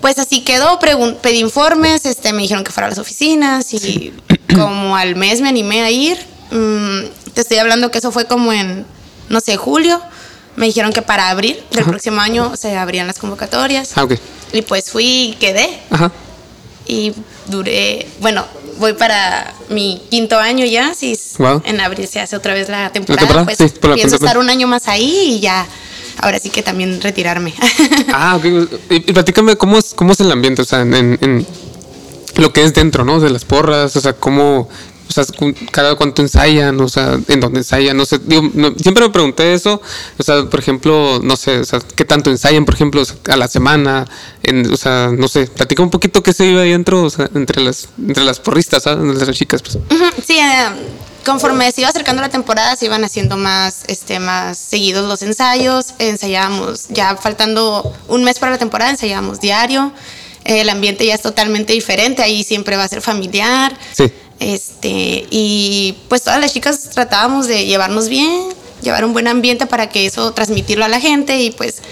Pues 0.00 0.18
así 0.18 0.42
quedó, 0.42 0.78
pedí 0.78 1.38
informes, 1.40 2.06
este, 2.06 2.32
me 2.32 2.42
dijeron 2.42 2.62
que 2.64 2.70
fuera 2.70 2.86
a 2.86 2.90
las 2.90 2.98
oficinas 2.98 3.72
y 3.74 4.12
como 4.54 4.96
al 4.96 5.16
mes 5.16 5.40
me 5.40 5.48
animé 5.48 5.82
a 5.82 5.90
ir. 5.90 6.16
Mm, 6.50 7.32
te 7.34 7.40
estoy 7.40 7.58
hablando 7.58 7.90
que 7.90 7.98
eso 7.98 8.12
fue 8.12 8.26
como 8.26 8.52
en, 8.52 8.86
no 9.28 9.40
sé, 9.40 9.56
julio. 9.56 10.00
Me 10.56 10.66
dijeron 10.66 10.92
que 10.92 11.02
para 11.02 11.30
abril 11.30 11.56
del 11.70 11.84
próximo 11.84 12.20
año 12.20 12.56
se 12.56 12.76
abrían 12.76 13.06
las 13.06 13.18
convocatorias. 13.18 13.92
Ah, 13.96 14.04
ok. 14.04 14.14
Y 14.52 14.62
pues 14.62 14.90
fui 14.90 15.04
y 15.04 15.32
quedé 15.38 15.78
Ajá. 15.90 16.10
y 16.86 17.12
duré, 17.46 18.08
bueno, 18.20 18.44
voy 18.78 18.94
para 18.94 19.52
mi 19.68 20.02
quinto 20.10 20.38
año 20.38 20.64
ya, 20.64 20.94
si 20.94 21.16
Wow. 21.38 21.62
en 21.64 21.80
abril 21.80 22.08
se 22.08 22.18
hace 22.20 22.34
otra 22.34 22.54
vez 22.54 22.68
la 22.68 22.90
temporada, 22.90 23.26
temporada? 23.26 23.44
pues 23.44 23.58
Sí, 23.58 23.78
la 23.86 23.94
pienso 23.94 24.16
estar 24.16 24.38
un 24.38 24.48
año 24.50 24.66
más 24.66 24.88
ahí 24.88 25.34
y 25.36 25.40
ya, 25.40 25.64
ahora 26.18 26.38
sí 26.38 26.50
que 26.50 26.62
también 26.62 27.00
retirarme. 27.00 27.54
Ah, 28.12 28.36
ok. 28.36 28.44
Y, 28.90 29.00
platícame 29.12 29.56
cómo 29.56 29.78
es, 29.78 29.92
cómo 29.94 30.12
es 30.12 30.20
el 30.20 30.32
ambiente, 30.32 30.62
o 30.62 30.64
sea, 30.64 30.80
en 30.80 31.46
lo 32.38 32.52
que 32.52 32.62
es 32.62 32.72
dentro, 32.72 33.04
¿no? 33.04 33.20
De 33.20 33.30
las 33.30 33.44
porras, 33.44 33.96
o 33.96 34.00
sea, 34.00 34.12
cómo, 34.12 34.68
o 35.08 35.12
sea, 35.12 35.24
cada 35.70 35.94
cuánto 35.94 36.22
ensayan, 36.22 36.80
o 36.80 36.88
sea, 36.88 37.18
en 37.28 37.40
dónde 37.40 37.60
ensayan, 37.60 37.96
no 37.96 38.04
sé. 38.04 38.18
Digo, 38.18 38.42
siempre 38.80 39.04
me 39.04 39.10
pregunté 39.10 39.54
eso, 39.54 39.80
o 40.18 40.22
sea, 40.22 40.44
por 40.44 40.60
ejemplo, 40.60 41.20
no 41.22 41.36
sé, 41.36 41.58
o 41.58 41.64
sea, 41.64 41.80
qué 41.96 42.04
tanto 42.04 42.30
ensayan, 42.30 42.64
por 42.64 42.74
ejemplo, 42.74 43.02
a 43.28 43.36
la 43.36 43.48
semana, 43.48 44.06
en, 44.42 44.72
o 44.72 44.76
sea, 44.76 45.10
no 45.16 45.28
sé, 45.28 45.46
platica 45.46 45.82
un 45.82 45.90
poquito 45.90 46.22
qué 46.22 46.32
se 46.32 46.44
vive 46.44 46.62
ahí 46.62 46.70
dentro, 46.70 47.02
o 47.02 47.10
sea, 47.10 47.28
entre 47.34 47.62
las, 47.62 47.88
entre 47.98 48.24
las 48.24 48.38
porristas, 48.40 48.82
¿sabes? 48.82 49.04
Entre 49.04 49.26
las 49.26 49.36
chicas, 49.36 49.62
pues. 49.62 49.78
Sí, 50.26 50.38
eh, 50.38 50.68
conforme 51.24 51.70
se 51.72 51.82
iba 51.82 51.90
acercando 51.90 52.22
la 52.22 52.28
temporada, 52.28 52.76
se 52.76 52.86
iban 52.86 53.04
haciendo 53.04 53.36
más, 53.36 53.84
este, 53.86 54.18
más 54.18 54.58
seguidos 54.58 55.06
los 55.06 55.22
ensayos. 55.22 55.94
Ensayábamos, 55.98 56.88
ya 56.88 57.16
faltando 57.16 57.94
un 58.08 58.24
mes 58.24 58.38
para 58.38 58.52
la 58.52 58.58
temporada, 58.58 58.90
ensayábamos 58.90 59.40
diario. 59.40 59.92
El 60.48 60.68
ambiente 60.70 61.06
ya 61.06 61.14
es 61.14 61.22
totalmente 61.22 61.72
diferente, 61.74 62.22
ahí 62.22 62.42
siempre 62.42 62.76
va 62.76 62.84
a 62.84 62.88
ser 62.88 63.02
familiar. 63.02 63.76
Sí. 63.96 64.10
Este, 64.40 65.26
y 65.30 65.96
pues 66.08 66.22
todas 66.22 66.40
las 66.40 66.52
chicas 66.52 66.90
tratábamos 66.90 67.46
de 67.46 67.66
llevarnos 67.66 68.08
bien, 68.08 68.48
llevar 68.82 69.04
un 69.04 69.12
buen 69.12 69.28
ambiente 69.28 69.66
para 69.66 69.88
que 69.88 70.06
eso 70.06 70.32
transmitirlo 70.32 70.84
a 70.84 70.88
la 70.88 71.00
gente 71.00 71.40
y 71.40 71.50
pues 71.50 71.82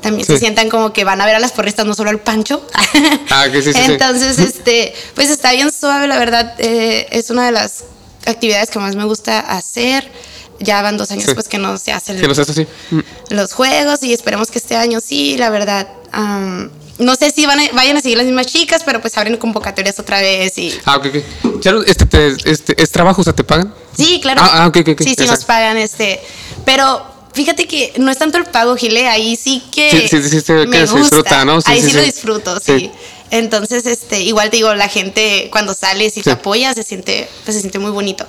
también 0.00 0.26
se 0.26 0.34
Sí. 0.34 0.38
sientan 0.40 0.68
como 0.70 0.92
que 0.92 1.04
van 1.04 1.20
a 1.20 1.26
ver 1.26 1.34
a 1.34 1.40
las 1.40 1.52
porristas, 1.52 1.84
no 1.84 1.94
solo 1.94 2.10
al 2.10 2.20
pancho. 2.20 2.64
Ah, 3.30 3.48
que 3.52 3.60
sí, 3.60 3.72
sí, 3.72 3.80
sí. 3.84 3.92
Entonces, 3.92 4.38
este, 4.50 4.94
pues 5.14 5.28
está 5.30 5.52
bien 5.52 5.70
suave, 5.70 6.06
la 6.06 6.18
verdad, 6.18 6.54
eh, 6.58 7.06
es 7.10 7.30
una 7.30 7.44
de 7.46 7.52
las 7.52 7.84
actividades 8.24 8.70
que 8.70 8.78
más 8.78 8.96
me 8.96 9.04
gusta 9.04 9.40
hacer. 9.40 10.10
ya 10.58 10.80
van 10.80 10.96
dos 10.96 11.10
años 11.10 11.24
Sí. 11.26 11.34
pues 11.34 11.48
que 11.48 11.58
no 11.58 11.76
se 11.76 11.92
hacen 11.92 12.18
seas 12.18 12.38
así. 12.48 12.66
Mm. 12.90 13.00
los 13.30 13.52
juegos 13.52 14.02
y 14.02 14.14
esperemos 14.14 14.50
que 14.50 14.58
este 14.58 14.74
año 14.74 15.00
sí, 15.00 15.36
la 15.36 15.50
verdad. 15.50 15.86
am, 16.12 16.70
no 16.98 17.14
sé 17.16 17.30
si 17.30 17.46
van 17.46 17.60
a- 17.60 17.70
vayan 17.72 17.96
a 17.96 18.00
seguir 18.00 18.16
las 18.18 18.26
mismas 18.26 18.46
chicas, 18.46 18.82
pero 18.84 19.00
pues 19.00 19.16
abren 19.18 19.36
convocatorias 19.36 19.98
otra 19.98 20.20
vez 20.20 20.56
y... 20.58 20.72
Ah, 20.84 20.96
ok, 20.96 21.06
ok. 21.44 21.60
Charo, 21.60 21.82
este, 21.84 22.06
te- 22.06 22.36
este, 22.50 22.80
¿es 22.82 22.90
trabajo? 22.90 23.20
O 23.20 23.24
sea, 23.24 23.32
¿te 23.34 23.44
pagan? 23.44 23.72
Sí, 23.96 24.20
claro. 24.20 24.40
Ah, 24.42 24.64
ah, 24.64 24.66
ok, 24.68 24.78
ok, 24.80 24.88
ok. 24.90 24.98
Sí, 25.00 25.04
sí 25.04 25.10
Exacto. 25.12 25.32
nos 25.32 25.44
pagan 25.44 25.76
este. 25.78 26.20
Pero 26.64 27.04
fíjate 27.34 27.66
que 27.66 27.92
no 27.98 28.10
es 28.10 28.18
tanto 28.18 28.38
el 28.38 28.44
pago, 28.46 28.76
Gile, 28.76 29.08
ahí 29.08 29.36
sí 29.36 29.62
que 29.74 29.90
Sí, 29.90 30.08
sí, 30.22 30.28
sí, 30.28 30.40
se 30.40 30.52
ve 30.54 30.62
que 30.64 30.68
me 30.68 30.76
se 30.86 30.92
gusta. 30.92 30.98
disfruta, 31.16 31.44
¿no? 31.44 31.60
Sí, 31.60 31.70
ahí 31.70 31.80
sí, 31.82 31.88
sí, 31.88 31.92
lo 31.94 32.00
sí. 32.00 32.06
disfruto, 32.06 32.60
Sí. 32.60 32.78
sí. 32.78 32.90
Entonces, 33.30 33.84
este, 33.86 34.20
igual 34.22 34.50
te 34.50 34.56
digo, 34.58 34.72
la 34.74 34.88
gente 34.88 35.48
cuando 35.50 35.74
sales 35.74 36.12
y 36.16 36.20
Sí. 36.20 36.22
te 36.24 36.30
apoya 36.30 36.72
se 36.74 36.82
siente, 36.82 37.28
pues 37.44 37.54
se 37.56 37.60
siente 37.60 37.78
muy 37.78 37.90
bonito. 37.90 38.24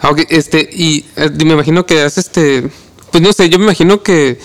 Ah, 0.00 0.10
ok, 0.10 0.22
este, 0.30 0.68
y 0.72 1.04
eh, 1.16 1.30
me 1.44 1.52
imagino 1.52 1.86
que 1.86 2.02
has 2.02 2.18
este. 2.18 2.68
Pues 3.12 3.22
no 3.22 3.32
sé, 3.32 3.48
yo 3.48 3.58
me 3.58 3.64
imagino 3.66 4.02
que. 4.02 4.38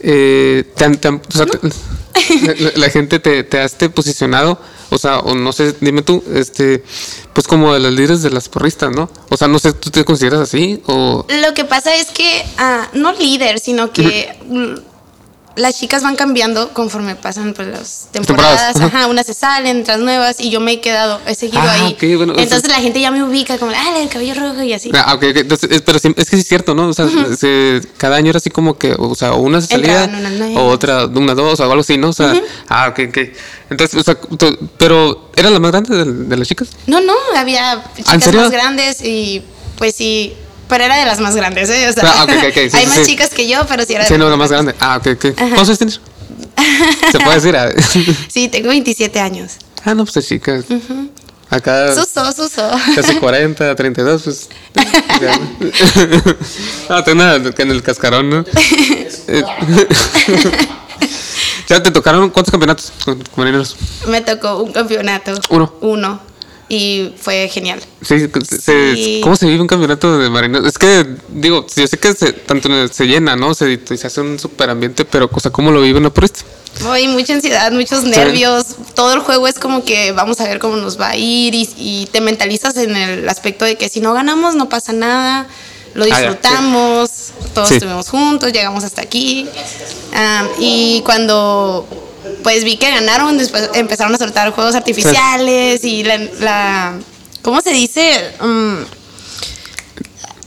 Eh, 0.00 0.64
te 0.76 0.84
han- 0.84 0.94
o 1.28 1.36
sea, 1.36 1.46
te- 1.46 1.58
la, 2.42 2.54
la- 2.58 2.72
la 2.76 2.90
gente 2.90 3.18
te, 3.20 3.42
te 3.44 3.58
ha 3.58 3.64
este, 3.64 3.88
posicionado, 3.88 4.58
o 4.90 4.98
sea, 4.98 5.18
o 5.20 5.34
no 5.34 5.52
sé, 5.52 5.74
dime 5.80 6.02
tú, 6.02 6.22
este, 6.34 6.84
pues 7.32 7.46
como 7.46 7.72
de 7.74 7.80
las 7.80 7.92
líderes 7.92 8.22
de 8.22 8.30
las 8.30 8.48
porristas, 8.48 8.90
¿no? 8.94 9.10
O 9.30 9.36
sea, 9.36 9.48
no 9.48 9.58
sé, 9.58 9.72
¿tú 9.72 9.90
te 9.90 10.04
consideras 10.04 10.40
así? 10.40 10.82
O. 10.86 11.26
Lo 11.28 11.54
que 11.54 11.64
pasa 11.64 11.94
es 11.94 12.08
que, 12.10 12.44
ah, 12.58 12.88
no 12.94 13.12
líder, 13.12 13.58
sino 13.60 13.92
que 13.92 14.36
las 15.56 15.78
chicas 15.78 16.02
van 16.02 16.16
cambiando 16.16 16.72
conforme 16.72 17.14
pasan 17.14 17.54
pues, 17.54 17.68
las 17.68 18.06
temporadas. 18.10 18.72
Temporadas, 18.72 18.94
ajá. 18.94 19.06
Unas 19.06 19.26
se 19.26 19.34
salen, 19.34 19.82
otras 19.82 20.00
nuevas, 20.00 20.40
y 20.40 20.50
yo 20.50 20.58
me 20.60 20.72
he 20.72 20.80
quedado, 20.80 21.20
he 21.26 21.34
seguido 21.34 21.60
Ah, 21.62 21.72
ahí. 21.74 22.16
bueno, 22.16 22.32
Entonces 22.32 22.58
eso- 22.64 22.68
la 22.68 22.80
gente 22.80 23.00
ya 23.00 23.10
me 23.10 23.22
ubica 23.22 23.56
como, 23.58 23.70
ah, 23.72 23.98
del 23.98 24.08
cabello 24.08 24.34
rojo 24.34 24.62
y 24.62 24.72
así. 24.72 24.90
Ah, 24.94 25.14
ok, 25.14 25.22
ok, 25.30 25.36
entonces, 25.36 25.70
es- 25.70 25.82
pero 25.82 25.98
es 25.98 26.02
que 26.02 26.24
sí 26.36 26.36
es 26.42 26.48
cierto, 26.48 26.74
¿no? 26.74 26.88
O 26.88 26.92
sea, 26.92 27.06
se- 27.38 27.80
cada 27.98 28.16
año 28.16 28.30
era 28.30 28.38
así 28.38 28.50
como 28.50 28.76
que, 28.78 28.94
o 28.98 29.14
sea, 29.14 29.34
una 29.34 29.60
se 29.60 29.68
salía, 29.68 30.10
o 30.56 30.66
otra, 30.66 31.06
una, 31.06 31.34
dos, 31.34 31.60
o 31.60 31.62
algo 31.62 31.80
así, 31.80 31.96
¿no? 31.98 32.08
O 32.08 32.12
sea, 32.12 32.34
ah, 32.68 32.88
ok, 32.90 33.00
ok. 33.10 33.18
Entonces, 33.70 34.00
o 34.00 34.02
sea, 34.02 34.16
pero, 34.76 35.30
¿era 35.36 35.50
la 35.50 35.60
más 35.60 35.70
grande 35.70 35.96
de, 35.96 36.04
de 36.24 36.36
las 36.36 36.48
chicas? 36.48 36.68
No, 36.86 37.00
no, 37.00 37.14
había 37.36 37.82
chicas 37.96 38.14
¿en 38.14 38.20
serio? 38.20 38.40
más 38.40 38.50
grandes 38.50 39.02
y 39.04 39.42
pues 39.78 39.94
sí, 39.94 40.34
pero 40.68 40.84
era 40.84 40.96
de 40.96 41.04
las 41.04 41.20
más 41.20 41.34
grandes, 41.36 41.68
¿eh? 41.70 41.88
O 41.88 41.92
sea, 41.92 42.04
Ah, 42.16 42.24
ok, 42.24 42.30
ok, 42.30 42.44
ok, 42.48 42.54
sí, 42.54 42.60
hay 42.76 42.82
sí, 42.82 42.86
más 42.86 42.96
sí. 42.98 43.04
chicas 43.06 43.30
que 43.30 43.48
yo, 43.48 43.64
pero 43.66 43.84
sí 43.84 43.94
era 43.94 44.04
de 44.04 44.08
Sí, 44.08 44.16
no, 44.18 44.28
la 44.30 44.36
más 44.36 44.50
grande. 44.50 44.74
Ah, 44.80 44.96
ok, 44.98 45.06
ok. 45.14 45.34
¿Cuántos 45.36 45.68
años 45.68 45.78
tienes? 45.78 46.00
Se 47.12 47.18
puede 47.20 47.34
decir. 47.36 47.56
Ah, 47.56 47.70
Sí, 48.28 48.48
tengo 48.48 48.68
27 48.68 49.18
años. 49.20 49.52
Ah, 49.84 49.94
no, 49.94 50.04
pues 50.04 50.16
es 50.18 50.28
chica. 50.28 50.60
Acá 51.50 51.94
Suso, 51.94 52.32
suso. 52.32 52.70
casi 52.96 53.14
40, 53.16 53.74
32, 53.76 54.22
pues. 54.22 54.48
Ah, 56.88 57.04
tengo 57.04 57.22
una 57.22 57.34
en 57.36 57.70
el 57.70 57.82
cascarón, 57.82 58.30
¿no? 58.30 58.44
Ya 61.68 61.82
te 61.82 61.90
tocaron 61.90 62.30
cuántos 62.30 62.50
campeonatos 62.52 62.92
con, 63.04 63.16
con 63.22 63.44
marineros? 63.44 63.76
Me 64.06 64.20
tocó 64.20 64.62
un 64.62 64.72
campeonato. 64.72 65.32
Uno. 65.48 65.74
Uno. 65.80 66.20
Y 66.74 67.14
fue 67.20 67.48
genial. 67.48 67.80
Sí, 68.02 68.18
se- 68.18 68.94
Sí. 68.96 69.20
¿cómo 69.22 69.36
se 69.36 69.46
vive 69.46 69.60
un 69.60 69.68
campeonato 69.68 70.18
de 70.18 70.28
marineros? 70.28 70.66
Es 70.66 70.76
que, 70.76 71.06
digo, 71.28 71.64
yo 71.76 71.86
sé 71.86 71.98
que 71.98 72.12
se, 72.14 72.32
tanto 72.32 72.68
se 72.88 73.04
llena, 73.06 73.36
¿no? 73.36 73.54
Se, 73.54 73.78
se 73.96 74.06
hace 74.06 74.20
un 74.20 74.38
super 74.40 74.70
ambiente, 74.70 75.04
pero, 75.04 75.30
o 75.32 75.40
sea, 75.40 75.52
¿cómo 75.52 75.70
lo 75.70 75.80
viven 75.80 76.10
por 76.10 76.24
esto? 76.24 76.40
Hay 76.88 77.06
mucha 77.06 77.34
ansiedad, 77.34 77.70
muchos 77.70 78.02
nervios. 78.02 78.64
Todo 78.94 79.12
el 79.14 79.20
juego 79.20 79.46
es 79.46 79.60
como 79.60 79.84
que 79.84 80.10
vamos 80.10 80.40
a 80.40 80.44
ver 80.48 80.58
cómo 80.58 80.76
nos 80.76 81.00
va 81.00 81.10
a 81.10 81.16
ir 81.16 81.54
y, 81.54 81.68
y 81.76 82.08
te 82.10 82.20
mentalizas 82.20 82.76
en 82.76 82.96
el 82.96 83.28
aspecto 83.28 83.64
de 83.64 83.76
que 83.76 83.88
si 83.88 84.00
no 84.00 84.12
ganamos 84.12 84.56
no 84.56 84.68
pasa 84.68 84.92
nada, 84.92 85.46
lo 85.94 86.02
Ah, 86.04 86.08
sí. 86.08 86.14
disfrutamos, 86.22 87.10
todos 87.54 87.68
Sí. 87.68 87.74
estuvimos 87.74 88.08
juntos, 88.08 88.52
llegamos 88.52 88.82
hasta 88.82 89.02
aquí. 89.02 89.46
Ah, 90.12 90.48
y 90.58 91.02
cuando 91.06 91.86
pues 92.44 92.62
vi 92.62 92.76
que 92.76 92.88
ganaron, 92.90 93.36
después 93.38 93.70
empezaron 93.74 94.14
a 94.14 94.18
soltar 94.18 94.50
juegos 94.52 94.76
artificiales 94.76 95.82
y 95.82 96.04
la, 96.04 96.18
la- 96.38 96.94
¿cómo 97.42 97.60
se 97.60 97.70
dice? 97.70 98.30
Mm, 98.40 98.82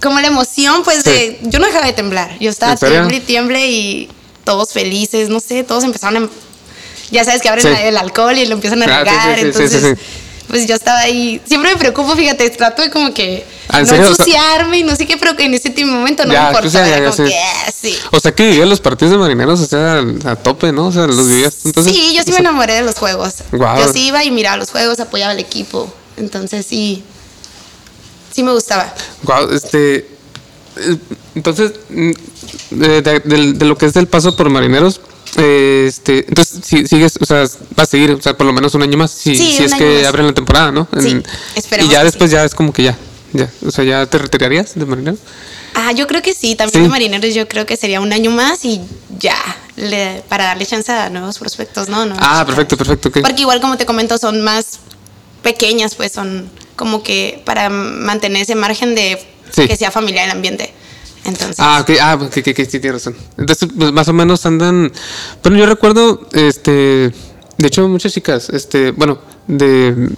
como 0.01 0.19
la 0.19 0.27
emoción, 0.27 0.83
pues 0.83 1.03
Sí. 1.03 1.09
de, 1.09 1.39
yo 1.43 1.59
no 1.59 1.65
dejaba 1.67 1.85
de 1.87 1.93
temblar, 1.93 2.37
yo 2.39 2.49
estaba 2.49 2.75
tiemble 2.77 3.17
y 3.17 3.19
tiemble 3.19 3.67
y 3.67 4.09
todos 4.45 4.71
felices, 4.71 5.27
no 5.29 5.39
sé, 5.39 5.63
todos 5.63 5.83
empezaron 5.83 6.25
a, 6.25 6.29
ya 7.11 7.23
sabes 7.25 7.41
que 7.41 7.49
abren 7.49 7.65
Sí. 7.65 7.81
el 7.83 7.97
alcohol 7.97 8.37
y 8.37 8.45
lo 8.45 8.53
empiezan 8.53 8.81
a 8.83 8.85
Ah, 8.85 8.99
regar, 8.99 9.39
entonces 9.39 9.97
pues 10.47 10.65
yo 10.67 10.75
estaba 10.75 10.99
ahí, 10.99 11.41
siempre 11.45 11.71
me 11.73 11.77
preocupo, 11.77 12.15
fíjate, 12.15 12.49
trato 12.51 12.81
de 12.83 12.89
como 12.89 13.13
que 13.13 13.43
¿en 13.73 13.79
no 13.81 13.85
serio? 13.85 14.11
O 14.11 14.15
sea- 14.15 14.25
ensuciarme 14.25 14.77
y 14.79 14.83
no 14.83 14.95
sé 14.95 15.05
qué, 15.05 15.17
pero 15.17 15.35
que 15.35 15.45
en 15.45 15.53
ese 15.53 15.73
momento 15.85 16.25
no 16.25 16.33
Ya, 16.33 16.43
me 16.43 16.47
importaba, 16.57 16.87
ya, 16.87 17.03
como 17.11 17.15
que 17.29 17.37
ah, 17.37 17.71
sí. 17.81 17.95
O 18.11 18.19
sea, 18.19 18.31
que 18.33 18.49
vivías 18.49 18.67
los 18.67 18.79
partidos 18.79 19.11
de 19.11 19.17
marineros, 19.17 19.59
o 19.59 19.65
sea, 19.65 20.03
a 20.25 20.35
tope, 20.35 20.71
¿no? 20.71 20.87
O 20.87 20.91
sea, 20.91 21.07
los 21.07 21.27
vivías. 21.27 21.65
Entonces, 21.65 21.93
sí, 21.93 22.13
yo 22.15 22.23
sí 22.23 22.31
o 22.31 22.33
me 22.33 22.39
enamoré 22.39 22.73
de 22.73 22.81
los 22.83 22.95
juegos. 22.95 23.35
Yo 23.51 23.91
sí 23.93 24.07
iba 24.07 24.23
y 24.23 24.31
miraba 24.31 24.57
los 24.57 24.69
juegos, 24.71 24.99
apoyaba 24.99 25.31
al 25.31 25.39
equipo. 25.39 25.91
Entonces 26.17 26.65
sí, 26.65 27.03
sí 28.33 28.43
me 28.43 28.51
gustaba. 28.53 28.93
Guau, 29.23 29.51
este. 29.51 29.97
eh, 30.77 30.97
Entonces, 31.35 31.73
mm, 31.89 32.11
de, 32.71 33.01
de- 33.01 33.19
del- 33.21 33.57
de 33.57 33.65
lo 33.65 33.77
que 33.77 33.85
es 33.87 33.93
del 33.93 34.07
paso 34.07 34.35
por 34.35 34.49
marineros, 34.49 35.01
eh, 35.37 35.85
este, 35.87 36.25
entonces 36.27 36.59
si 36.63 36.87
sigues, 36.87 37.13
o 37.21 37.25
sea, 37.25 37.43
va 37.77 37.83
a 37.83 37.85
seguir, 37.85 38.11
o 38.11 38.21
sea, 38.21 38.35
por 38.35 38.47
lo 38.47 38.53
menos 38.53 38.73
un 38.75 38.81
año 38.81 38.97
más, 38.97 39.11
si, 39.11 39.35
Sí, 39.35 39.53
si 39.57 39.63
es 39.65 39.73
que 39.75 39.99
más. 39.99 40.07
abren 40.07 40.25
la 40.27 40.33
temporada, 40.33 40.71
¿no? 40.71 40.87
En- 40.93 41.23
Y 41.81 41.89
ya 41.89 42.03
después 42.03 42.31
ya 42.31 42.43
es 42.43 42.55
como 42.55 42.73
que 42.73 42.83
ya, 42.83 42.97
ya, 43.33 43.49
o 43.65 43.71
sea, 43.71 43.83
ya 43.83 44.05
te 44.05 44.17
retirarías 44.17 44.73
de 44.75 44.85
marinero. 44.85 45.17
Ah, 45.75 45.91
yo 45.91 46.07
creo 46.07 46.21
que 46.21 46.33
sí, 46.33 46.55
también 46.55 46.81
Sí. 46.81 46.83
de 46.83 46.89
marineros 46.89 47.33
yo 47.35 47.47
creo 47.47 47.65
que 47.65 47.75
sería 47.77 48.01
un 48.01 48.11
año 48.13 48.31
más 48.31 48.65
y 48.65 48.81
ya, 49.19 49.35
le- 49.75 50.23
para 50.27 50.45
darle 50.45 50.65
chance 50.65 50.91
a 50.91 51.09
nuevos 51.09 51.37
prospectos, 51.37 51.87
¿no? 51.89 52.05
Nuevas 52.05 52.23
Ah, 52.27 52.43
perfecto, 52.45 52.75
perfecto. 52.77 53.11
Porque 53.21 53.41
igual 53.41 53.61
como 53.61 53.77
te 53.77 53.85
comento 53.85 54.17
son 54.17 54.41
más 54.41 54.79
pequeñas, 55.43 55.95
pues 55.95 56.11
son 56.11 56.49
como 56.75 57.03
que 57.03 57.41
para 57.45 57.69
mantener 57.69 58.41
ese 58.43 58.55
margen 58.55 58.95
de 58.95 59.19
Sí. 59.51 59.67
que 59.67 59.75
sea 59.75 59.91
familiar 59.91 60.25
el 60.25 60.31
ambiente. 60.31 60.73
Entonces, 61.25 61.57
Ah, 61.59 61.79
ok, 61.81 61.91
ah, 62.01 62.29
que, 62.33 62.41
que, 62.41 62.53
que 62.53 62.65
sí, 62.65 62.79
tienes 62.79 63.03
razón. 63.05 63.15
Entonces, 63.37 63.67
pues, 63.77 63.91
más 63.91 64.07
o 64.07 64.13
menos 64.13 64.45
andan. 64.45 64.91
Bueno, 65.43 65.57
yo 65.57 65.65
recuerdo, 65.65 66.27
este. 66.33 67.11
De 67.57 67.67
hecho, 67.67 67.87
muchas 67.87 68.13
chicas, 68.13 68.49
este, 68.49 68.91
bueno, 68.91 69.19
de. 69.47 70.09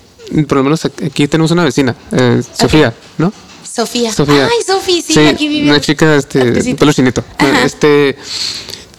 Por 0.48 0.58
lo 0.60 0.64
menos 0.64 0.86
aquí 0.86 1.28
tenemos 1.28 1.52
una 1.52 1.64
vecina, 1.64 1.96
eh, 2.12 2.42
Sofía, 2.58 2.94
¿no? 3.18 3.32
Sofía. 3.64 4.12
Sofía. 4.12 4.46
Ay, 4.46 4.64
Sofía, 4.66 5.02
sí, 5.06 5.20
aquí 5.28 5.48
vive. 5.48 5.70
Una 5.70 5.80
chica, 5.82 6.16
este, 6.16 6.74
pelo 6.76 6.92
chinito. 6.94 7.24
Este. 7.64 8.18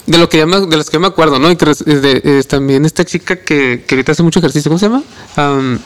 De 0.06 0.18
lo 0.18 0.28
que 0.28 0.38
ya 0.38 0.46
me- 0.46 0.66
de 0.66 0.76
las 0.76 0.88
que 0.90 0.94
yo 0.94 1.00
me 1.00 1.06
acuerdo, 1.06 1.38
¿no? 1.38 1.50
Y 1.50 1.56
que 1.56 1.70
es 1.70 1.84
de- 1.84 2.44
también 2.48 2.84
esta 2.84 3.04
chica 3.04 3.36
que, 3.36 3.84
que 3.86 3.94
ahorita 3.94 4.12
hace 4.12 4.22
mucho 4.22 4.38
ejercicio, 4.40 4.68
¿cómo 4.70 4.78
se 4.78 4.86
llama? 4.86 5.02
Am, 5.36 5.78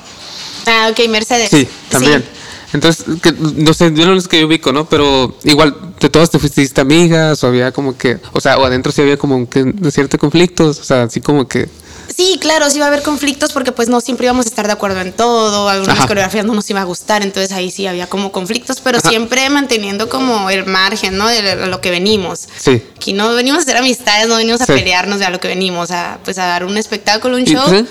Ah, 0.67 0.89
ok, 0.91 1.09
Mercedes. 1.11 1.51
Sí, 1.51 1.69
también. 1.91 2.25
Entonces, 2.73 3.05
que, 3.23 3.33
no 3.33 3.75
sé, 3.75 3.93
yo 3.95 4.07
no 4.07 4.15
es 4.15 4.27
que 4.29 4.41
yo 4.41 4.47
ubico, 4.47 4.73
¿no? 4.73 4.87
Pero 4.89 5.37
igual, 5.45 5.77
de 6.01 6.09
todas 6.09 6.31
te 6.31 6.39
fuiste 6.39 6.81
amigas, 6.81 7.45
o 7.45 7.49
había 7.49 7.71
como 7.71 7.97
que, 7.99 8.19
o 8.33 8.41
sea, 8.41 8.57
o 8.59 8.65
adentro 8.65 8.91
sí 8.93 9.03
había 9.03 9.17
como 9.19 9.49
que 9.49 9.73
ciertos 9.93 10.19
conflictos, 10.19 10.81
o 10.81 10.85
sea, 10.85 11.03
así 11.05 11.21
como 11.21 11.47
que. 11.47 11.69
Sí, 12.17 12.39
claro, 12.41 12.71
sí 12.71 12.79
va 12.79 12.85
a 12.85 12.89
haber 12.89 13.03
conflictos 13.03 13.53
porque 13.53 13.73
pues 13.73 13.89
no 13.89 14.01
siempre 14.01 14.27
íbamos 14.27 14.47
a 14.47 14.49
estar 14.49 14.67
de 14.67 14.73
acuerdo 14.73 15.01
en 15.01 15.13
todo, 15.13 15.69
algunas 15.69 15.99
Ajá. 15.99 16.07
coreografías 16.07 16.45
no 16.45 16.55
nos 16.55 16.69
iba 16.71 16.81
a 16.81 16.85
gustar, 16.85 17.23
entonces 17.23 17.51
ahí 17.53 17.71
sí 17.71 17.87
había 17.87 18.07
como 18.09 18.31
conflictos, 18.31 18.81
pero 18.81 18.99
Ajá. 18.99 19.09
siempre 19.09 19.49
manteniendo 19.51 20.09
como 20.09 20.49
el 20.51 20.65
margen, 20.67 21.17
¿no? 21.17 21.27
De 21.29 21.57
lo- 21.67 21.81
que 21.81 21.91
venimos. 21.91 22.49
Sí. 22.57 22.83
Aquí 22.97 23.13
no 23.13 23.35
venimos 23.35 23.59
a 23.61 23.63
hacer 23.63 23.77
amistades, 23.79 24.29
no 24.29 24.37
venimos 24.37 24.61
a 24.61 24.67
Sí. 24.67 24.73
pelearnos 24.73 25.19
de 25.19 25.25
a 25.25 25.31
lo 25.31 25.41
que 25.41 25.49
venimos, 25.49 25.91
a 25.91 26.19
pues 26.25 26.39
a 26.39 26.47
dar 26.47 26.65
un 26.65 26.77
espectáculo, 26.77 27.37
un 27.37 27.45
show. 27.45 27.69
sí. 27.69 27.85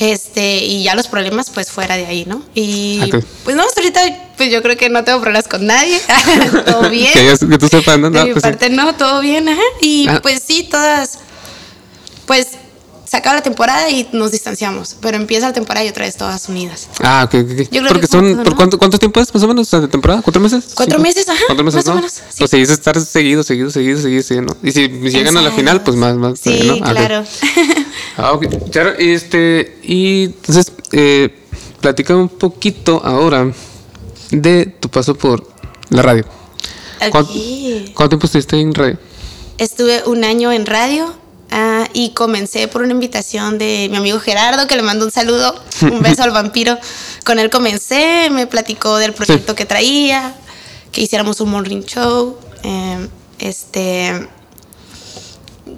Este, 0.00 0.64
y 0.64 0.82
ya 0.82 0.94
los 0.94 1.08
problemas 1.08 1.50
pues 1.50 1.70
fuera 1.70 1.94
de 1.98 2.06
ahí, 2.06 2.24
¿no? 2.24 2.42
Y 2.54 3.00
Ok. 3.12 3.22
pues 3.44 3.54
no, 3.54 3.62
hasta 3.62 3.80
ahorita 3.82 4.00
pues 4.38 4.50
yo 4.50 4.62
creo 4.62 4.74
que 4.76 4.88
no 4.88 5.04
tengo 5.04 5.20
problemas 5.20 5.46
con 5.46 5.66
nadie. 5.66 6.00
todo 6.66 6.88
bien. 6.90 7.12
Que, 7.12 7.20
ellas- 7.20 7.40
que 7.48 7.58
tú 7.58 7.68
sepas, 7.68 7.98
¿no? 7.98 8.10
De 8.10 8.18
No, 8.18 8.24
mi 8.26 8.32
pues 8.32 8.42
sí. 8.42 8.48
parte 8.50 8.70
no, 8.70 8.94
todo 8.94 9.20
bien, 9.20 9.48
ajá. 9.50 9.60
Y 9.82 10.08
Ah. 10.08 10.18
pues 10.22 10.42
sí, 10.46 10.62
todas, 10.70 11.18
pues 12.26 12.48
se 13.10 13.16
acaba 13.16 13.34
la 13.34 13.42
temporada 13.42 13.90
y 13.90 14.08
nos 14.12 14.30
distanciamos, 14.30 14.94
pero 15.00 15.16
empieza 15.16 15.48
la 15.48 15.52
temporada 15.52 15.84
y 15.84 15.88
otra 15.88 16.04
vez 16.04 16.16
todas 16.16 16.48
unidas. 16.48 16.86
Ah, 17.00 17.24
ok, 17.26 17.34
ok. 17.42 17.68
creo 17.68 17.88
Porque 17.88 18.02
que 18.02 18.06
son, 18.06 18.40
¿por 18.44 18.54
cuánto, 18.54 18.78
cuánto 18.78 19.00
tiempo 19.00 19.18
es 19.18 19.34
más 19.34 19.42
o 19.42 19.48
menos? 19.48 19.74
O 19.74 19.80
de 19.80 19.88
temporada, 19.88 20.22
¿cuatro 20.22 20.40
meses? 20.40 20.66
Cuatro 20.76 20.98
Cinco? 20.98 21.02
meses, 21.08 21.28
ajá, 21.28 21.40
Cuatro 21.48 21.64
meses, 21.64 21.78
más 21.78 21.86
o 21.86 21.90
¿no? 21.90 21.96
menos, 21.96 22.12
sí. 22.12 22.20
Pues 22.38 22.50
sí, 22.52 22.58
es 22.58 22.70
estar 22.70 23.00
seguido, 23.00 23.42
seguido, 23.42 23.68
seguido, 23.72 24.00
seguido, 24.00 24.22
seguido, 24.22 24.42
¿no? 24.46 24.56
Y 24.62 24.70
si 24.70 24.86
llegan 24.88 25.36
a 25.36 25.42
la 25.42 25.50
final, 25.50 25.82
pues 25.82 25.96
más, 25.96 26.14
más. 26.14 26.38
Sí, 26.38 26.60
¿no? 26.64 26.74
Ah, 26.74 26.76
ok. 26.76 26.90
claro. 26.90 27.24
Ah, 28.16 28.32
ok. 28.32 28.46
Charo, 28.70 28.90
este, 28.96 29.80
y 29.82 30.26
entonces, 30.26 30.72
eh, 30.92 31.36
platica 31.80 32.14
un 32.14 32.28
poquito 32.28 33.02
ahora 33.04 33.50
de 34.30 34.66
tu 34.66 34.88
paso 34.88 35.16
por 35.16 35.44
la 35.88 36.02
radio. 36.02 36.24
¿Cuánto, 37.10 37.30
Aquí. 37.32 37.92
cuánto 37.96 38.10
tiempo 38.10 38.26
estuviste 38.26 38.60
en 38.60 38.72
radio? 38.72 38.98
Estuve 39.58 40.04
un 40.06 40.22
año 40.22 40.52
en 40.52 40.64
radio 40.64 41.12
ah, 41.50 41.86
y 41.92 42.10
comencé 42.10 42.68
por 42.68 42.82
una 42.82 42.92
invitación 42.92 43.58
de 43.58 43.88
mi 43.90 43.96
amigo 43.96 44.20
Gerardo, 44.20 44.66
que 44.66 44.76
le 44.76 44.82
mando 44.82 45.04
un 45.04 45.10
saludo, 45.10 45.54
un 45.82 46.00
beso 46.02 46.22
al 46.22 46.30
vampiro. 46.30 46.78
Con 47.24 47.38
él 47.38 47.50
comencé, 47.50 48.28
me 48.30 48.46
platicó 48.46 48.96
del 48.98 49.12
proyecto 49.12 49.54
que 49.54 49.66
traía, 49.66 50.34
que 50.92 51.02
hiciéramos 51.02 51.40
un 51.40 51.50
morning 51.50 51.82
show 51.82 52.38
eh, 52.62 53.08
este 53.38 54.28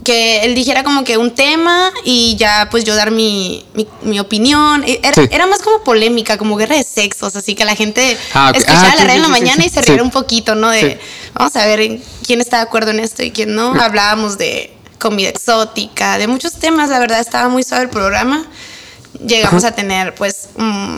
que 0.05 0.45
él 0.45 0.55
dijera 0.55 0.83
como 0.85 1.05
que 1.05 1.17
un 1.19 1.33
tema 1.33 1.93
y 2.05 2.35
ya 2.37 2.67
pues 2.71 2.83
yo 2.85 2.97
dar 2.97 3.11
mi, 3.11 3.65
mi, 3.75 3.87
mi 4.03 4.19
opinión. 4.21 4.83
E- 4.85 5.01
Era, 5.03 5.15
Sí. 5.15 5.29
era 5.31 5.47
más 5.47 5.61
como 5.61 5.85
polémica, 5.85 6.39
como 6.39 6.57
guerra 6.57 6.77
de 6.77 6.83
sexos, 6.83 7.37
así 7.37 7.55
que 7.55 7.65
la 7.65 7.77
gente 7.77 8.17
Ah, 8.35 8.49
ok. 8.51 8.57
escuchaba 8.57 8.81
Ah, 8.81 8.87
la 8.87 8.93
sí, 8.97 9.03
radio 9.05 9.15
en 9.17 9.23
la 9.23 9.29
mañana 9.29 9.65
y 9.65 9.69
se 9.69 9.83
riera 9.83 10.03
un 10.03 10.11
poquito, 10.11 10.55
¿no? 10.55 10.71
De 10.71 10.99
vamos 11.35 11.55
a 11.57 11.67
ver 11.67 12.01
quién 12.27 12.41
está 12.41 12.57
de 12.57 12.63
acuerdo 12.65 12.91
en 12.91 13.01
esto 13.01 13.23
y 13.23 13.31
quién 13.31 13.55
no. 13.55 13.75
Hablábamos 13.81 14.39
de 14.39 14.73
comida 15.03 15.29
exótica, 15.29 16.17
de 16.17 16.29
muchos 16.29 16.53
temas, 16.55 16.89
la 16.89 17.01
verdad 17.01 17.19
estaba 17.21 17.49
muy 17.49 17.65
suave 17.65 17.85
el 17.85 17.91
programa. 17.91 18.47
Llegamos 19.27 19.65
a 19.65 19.73
tener 19.73 20.15
pues 20.15 20.49
mm, 20.57 20.97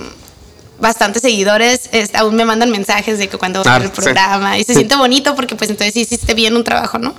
bastantes 0.79 1.23
seguidores, 1.23 1.89
es- 1.93 2.15
aún 2.15 2.37
me 2.37 2.45
mandan 2.45 2.71
mensajes 2.71 3.19
de 3.19 3.29
que 3.29 3.39
cuando 3.39 3.63
Ah, 3.65 3.79
el 3.79 3.85
sí. 3.85 3.89
programa 3.97 4.59
y 4.59 4.65
se 4.65 4.73
Sí. 4.75 4.81
siente 4.81 4.97
bonito 4.97 5.35
porque 5.35 5.57
pues 5.57 5.71
entonces 5.71 5.97
hiciste 5.97 6.35
bien 6.35 6.55
un 6.55 6.65
trabajo, 6.65 6.99
¿no? 6.99 7.15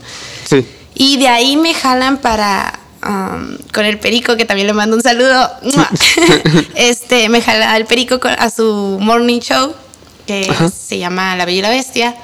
Sí. 0.48 0.64
Y 0.94 1.18
de 1.18 1.28
ahí 1.28 1.58
me 1.58 1.74
jalan 1.74 2.20
para 2.20 2.80
um, 3.04 3.58
con 3.74 3.86
el 3.86 4.00
perico, 4.00 4.36
que 4.38 4.46
también 4.46 4.68
le 4.68 4.74
mando 4.74 4.96
un 4.96 5.02
saludo. 5.04 5.50
Este, 6.76 7.30
me 7.30 7.42
jala 7.42 7.76
el 7.78 7.86
perico 7.86 8.20
a 8.24 8.50
su 8.50 8.98
morning 9.02 9.40
show, 9.40 9.74
que 10.28 10.48
Ajá. 10.50 10.70
se 10.70 10.98
llama 10.98 11.36
La 11.36 11.46
Bella 11.46 11.60
y 11.60 11.62
la 11.62 11.70
Bestia. 11.70 12.16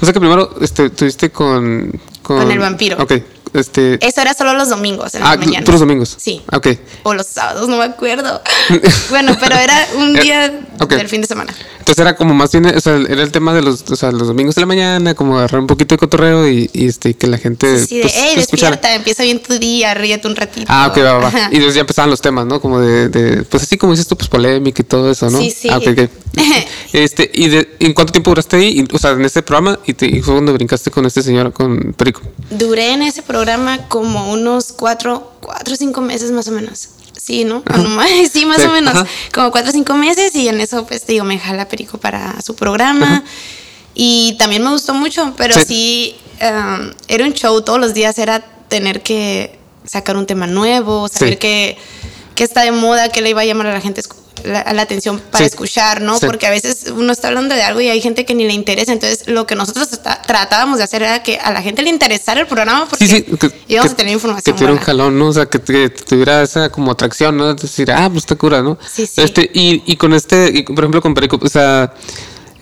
O 0.00 0.04
sea 0.04 0.12
que 0.12 0.20
primero 0.20 0.54
este, 0.60 0.86
estuviste 0.86 1.30
con, 1.30 2.00
con. 2.22 2.38
Con 2.38 2.50
el 2.50 2.58
vampiro. 2.58 2.96
Ok. 3.02 3.12
Este. 3.54 3.98
Eso 4.06 4.20
era 4.22 4.32
solo 4.34 4.54
los 4.54 4.68
domingos, 4.70 5.14
en 5.14 5.22
ah, 5.22 5.32
la 5.32 5.36
mañana. 5.36 5.64
puros 5.64 5.80
domingos. 5.80 6.16
Sí. 6.18 6.40
Ok. 6.52 6.68
O 7.02 7.14
los 7.14 7.26
sábados, 7.26 7.68
no 7.68 7.76
me 7.76 7.84
acuerdo. 7.84 8.40
bueno, 9.10 9.36
pero 9.38 9.56
era 9.56 9.88
un 9.96 10.16
Eh, 10.16 10.22
día 10.22 10.60
ok. 10.80 10.90
del 10.94 11.08
fin 11.08 11.20
de 11.20 11.26
semana. 11.26 11.54
Entonces 11.78 11.98
era 12.00 12.16
como 12.16 12.32
más 12.32 12.52
bien, 12.52 12.64
o 12.66 12.80
sea, 12.80 12.96
era 12.96 13.22
el 13.22 13.32
tema 13.32 13.52
de 13.52 13.60
los, 13.62 13.82
o 13.90 13.96
sea, 13.96 14.10
los 14.12 14.28
domingos 14.28 14.54
de 14.54 14.60
la 14.62 14.66
mañana, 14.66 15.14
como 15.14 15.36
agarrar 15.36 15.60
un 15.60 15.66
poquito 15.66 15.94
de 15.94 15.98
cotorreo 15.98 16.48
y, 16.48 16.70
y, 16.72 16.86
este, 16.86 17.14
que 17.14 17.26
la 17.26 17.38
gente 17.38 17.84
Sí, 17.86 17.96
de, 17.96 18.02
pues, 18.02 18.14
hey, 18.16 18.32
te 18.36 18.40
escuchara. 18.40 18.70
despierta, 18.76 18.94
empieza 18.94 19.22
bien 19.24 19.42
tu 19.42 19.58
día, 19.58 19.92
ríete 19.92 20.28
un 20.28 20.36
ratito. 20.36 20.66
Ah, 20.68 20.86
ok, 20.90 20.98
va, 21.04 21.12
va. 21.18 21.28
Ajá. 21.28 21.48
Y 21.50 21.56
entonces 21.56 21.74
ya 21.74 21.80
empezaban 21.80 22.08
los 22.10 22.20
temas, 22.20 22.46
¿no? 22.46 22.60
Como 22.60 22.80
de, 22.80 23.08
de, 23.08 23.42
pues 23.42 23.64
así 23.64 23.76
como 23.76 23.92
dices 23.92 24.06
tú, 24.06 24.16
pues 24.16 24.28
polémica 24.30 24.80
y 24.80 24.84
todo 24.84 25.10
eso, 25.10 25.28
¿no? 25.28 25.38
Sí, 25.40 25.50
sí. 25.50 25.68
Ah, 25.70 25.78
ok, 25.78 25.88
ok. 25.88 26.08
este, 26.92 27.30
¿y 27.34 27.48
de, 27.48 27.76
en 27.80 27.92
cuánto 27.94 28.12
tiempo 28.12 28.30
duraste 28.30 28.56
ahí? 28.56 28.86
O 28.92 28.98
sea, 28.98 29.10
en 29.10 29.24
este 29.24 29.42
programa, 29.42 29.78
y, 29.86 29.92
te, 29.94 30.06
y 30.06 30.22
fue 30.22 30.34
cuando 30.34 30.52
brincaste 30.54 30.90
con 30.90 31.04
este 31.04 31.22
señor, 31.22 31.52
con 31.52 31.92
Perico. 31.94 32.22
Duré 32.50 32.92
en 32.92 33.02
ese 33.02 33.22
programa 33.22 33.41
como 33.88 34.30
unos 34.32 34.72
cuatro, 34.72 35.32
cuatro 35.40 35.74
o 35.74 35.76
cinco 35.76 36.00
meses 36.00 36.30
más 36.30 36.48
o 36.48 36.52
menos. 36.52 36.88
Sí, 37.20 37.44
¿no? 37.44 37.62
Sí, 38.32 38.46
más 38.46 38.58
Sí, 38.60 38.66
o 38.66 38.72
menos. 38.72 38.94
ajá. 38.94 39.06
Como 39.32 39.50
cuatro 39.50 39.70
o 39.70 39.72
cinco 39.72 39.94
meses 39.94 40.34
y 40.34 40.48
en 40.48 40.60
eso, 40.60 40.86
pues, 40.86 41.06
digo, 41.06 41.24
me 41.24 41.38
jala 41.38 41.68
Perico 41.68 41.98
para 41.98 42.40
su 42.42 42.54
programa. 42.54 43.22
Y 43.94 44.36
también 44.38 44.62
me 44.64 44.70
gustó 44.70 44.94
mucho, 44.94 45.34
pero 45.36 45.54
Sí. 45.54 45.64
sí, 45.66 46.16
um, 46.40 46.90
era 47.08 47.24
un 47.24 47.32
show, 47.34 47.60
todos 47.62 47.78
los 47.78 47.94
días 47.94 48.18
era 48.18 48.40
tener 48.68 49.02
que 49.02 49.58
sacar 49.84 50.16
un 50.16 50.26
tema 50.26 50.46
nuevo, 50.46 51.08
saber 51.08 51.34
Sí. 51.34 51.38
que, 51.38 51.78
que 52.34 52.44
está 52.44 52.62
de 52.62 52.72
moda, 52.72 53.10
que 53.10 53.20
le 53.20 53.30
iba 53.30 53.42
a 53.42 53.44
llamar 53.44 53.66
a 53.66 53.72
la 53.74 53.80
gente 53.80 54.00
la, 54.44 54.72
la 54.72 54.82
atención 54.82 55.20
para 55.30 55.44
Sí. 55.44 55.50
escuchar, 55.50 56.00
¿no? 56.00 56.18
Sí. 56.18 56.26
Porque 56.26 56.46
a 56.46 56.50
veces 56.50 56.86
uno 56.94 57.12
está 57.12 57.28
hablando 57.28 57.54
de 57.54 57.62
algo 57.62 57.80
y 57.80 57.88
hay 57.88 58.00
gente 58.00 58.24
que 58.24 58.34
ni 58.34 58.44
le 58.46 58.52
interesa. 58.52 58.92
Entonces, 58.92 59.26
lo 59.28 59.46
que 59.46 59.54
nosotros 59.54 59.92
está- 59.92 60.22
tratábamos 60.22 60.78
de 60.78 60.84
hacer 60.84 61.02
era 61.02 61.22
que 61.22 61.38
a 61.38 61.50
la 61.52 61.62
gente 61.62 61.82
le 61.82 61.90
interesara 61.90 62.40
el 62.40 62.46
programa 62.46 62.86
porque 62.88 63.06
Sí, 63.06 63.24
sí. 63.28 63.36
Que, 63.36 63.50
íbamos 63.68 63.90
que- 63.90 63.94
a 63.94 63.96
tener 63.96 64.12
información. 64.14 64.54
Que 64.54 64.58
tuviera 64.58 64.72
un 64.72 64.78
jalón, 64.84 65.18
¿no? 65.18 65.28
O 65.28 65.32
sea, 65.32 65.46
que, 65.46 65.60
que 65.60 65.88
tuviera 65.90 66.42
esa 66.42 66.70
como 66.70 66.92
atracción, 66.92 67.36
¿no? 67.36 67.54
Decir, 67.54 67.90
ah, 67.90 68.08
pues 68.10 68.24
está 68.24 68.36
cura, 68.36 68.62
¿no? 68.62 68.78
Sí, 68.92 69.06
sí. 69.06 69.20
Este, 69.22 69.50
y, 69.54 69.82
y 69.86 69.96
con 69.96 70.12
este, 70.14 70.50
y 70.54 70.62
por 70.62 70.78
ejemplo, 70.84 71.00
con 71.02 71.14
Perico, 71.14 71.38
o 71.42 71.48
sea, 71.48 71.92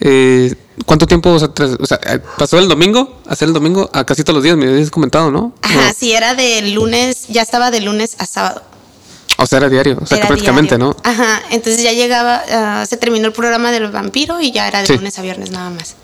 eh, 0.01 0.55
¿cuánto 0.87 1.07
tiempo, 1.07 1.31
o 1.31 1.39
sea, 1.39 1.49
tras- 1.49 1.77
o 1.79 1.87
sea, 1.87 2.01
eh, 2.07 2.21
pasó 2.39 2.59
el 2.59 2.69
domingo, 2.69 3.21
hacer 3.29 3.49
el 3.49 3.55
domingo 3.55 3.91
a 3.93 4.05
casi 4.05 4.23
todos 4.25 4.37
los 4.37 4.45
días, 4.45 4.57
me 4.57 4.67
habías 4.67 4.91
comentado, 4.91 5.31
¿no? 5.31 5.53
Ajá, 5.63 5.93
sí, 5.99 6.13
era 6.13 6.35
de 6.35 6.63
lunes, 6.71 7.27
ya 7.29 7.43
estaba 7.43 7.71
de 7.71 7.81
lunes 7.81 8.15
a 8.19 8.27
sábado. 8.27 8.63
O 9.43 9.47
sea, 9.47 9.59
era 9.59 9.69
diario, 9.71 9.97
o 10.01 10.07
sea, 10.07 10.21
que 10.21 10.27
prácticamente, 10.27 10.77
diario. 10.77 10.95
¿no? 10.97 11.11
Ajá, 11.11 11.41
entonces 11.51 11.83
ya 11.83 11.93
llegaba, 11.93 12.43
ah, 12.51 12.85
se 12.87 12.97
terminó 12.99 13.27
el 13.27 13.33
programa 13.33 13.73
del 13.73 13.91
vampiro 13.91 14.41
y 14.41 14.53
ya 14.53 14.69
era 14.69 14.81
de 14.81 14.87
Sí. 14.87 14.95
lunes 14.97 15.19
a 15.19 15.23
viernes 15.23 15.51
nada 15.51 15.71
más. 15.71 15.95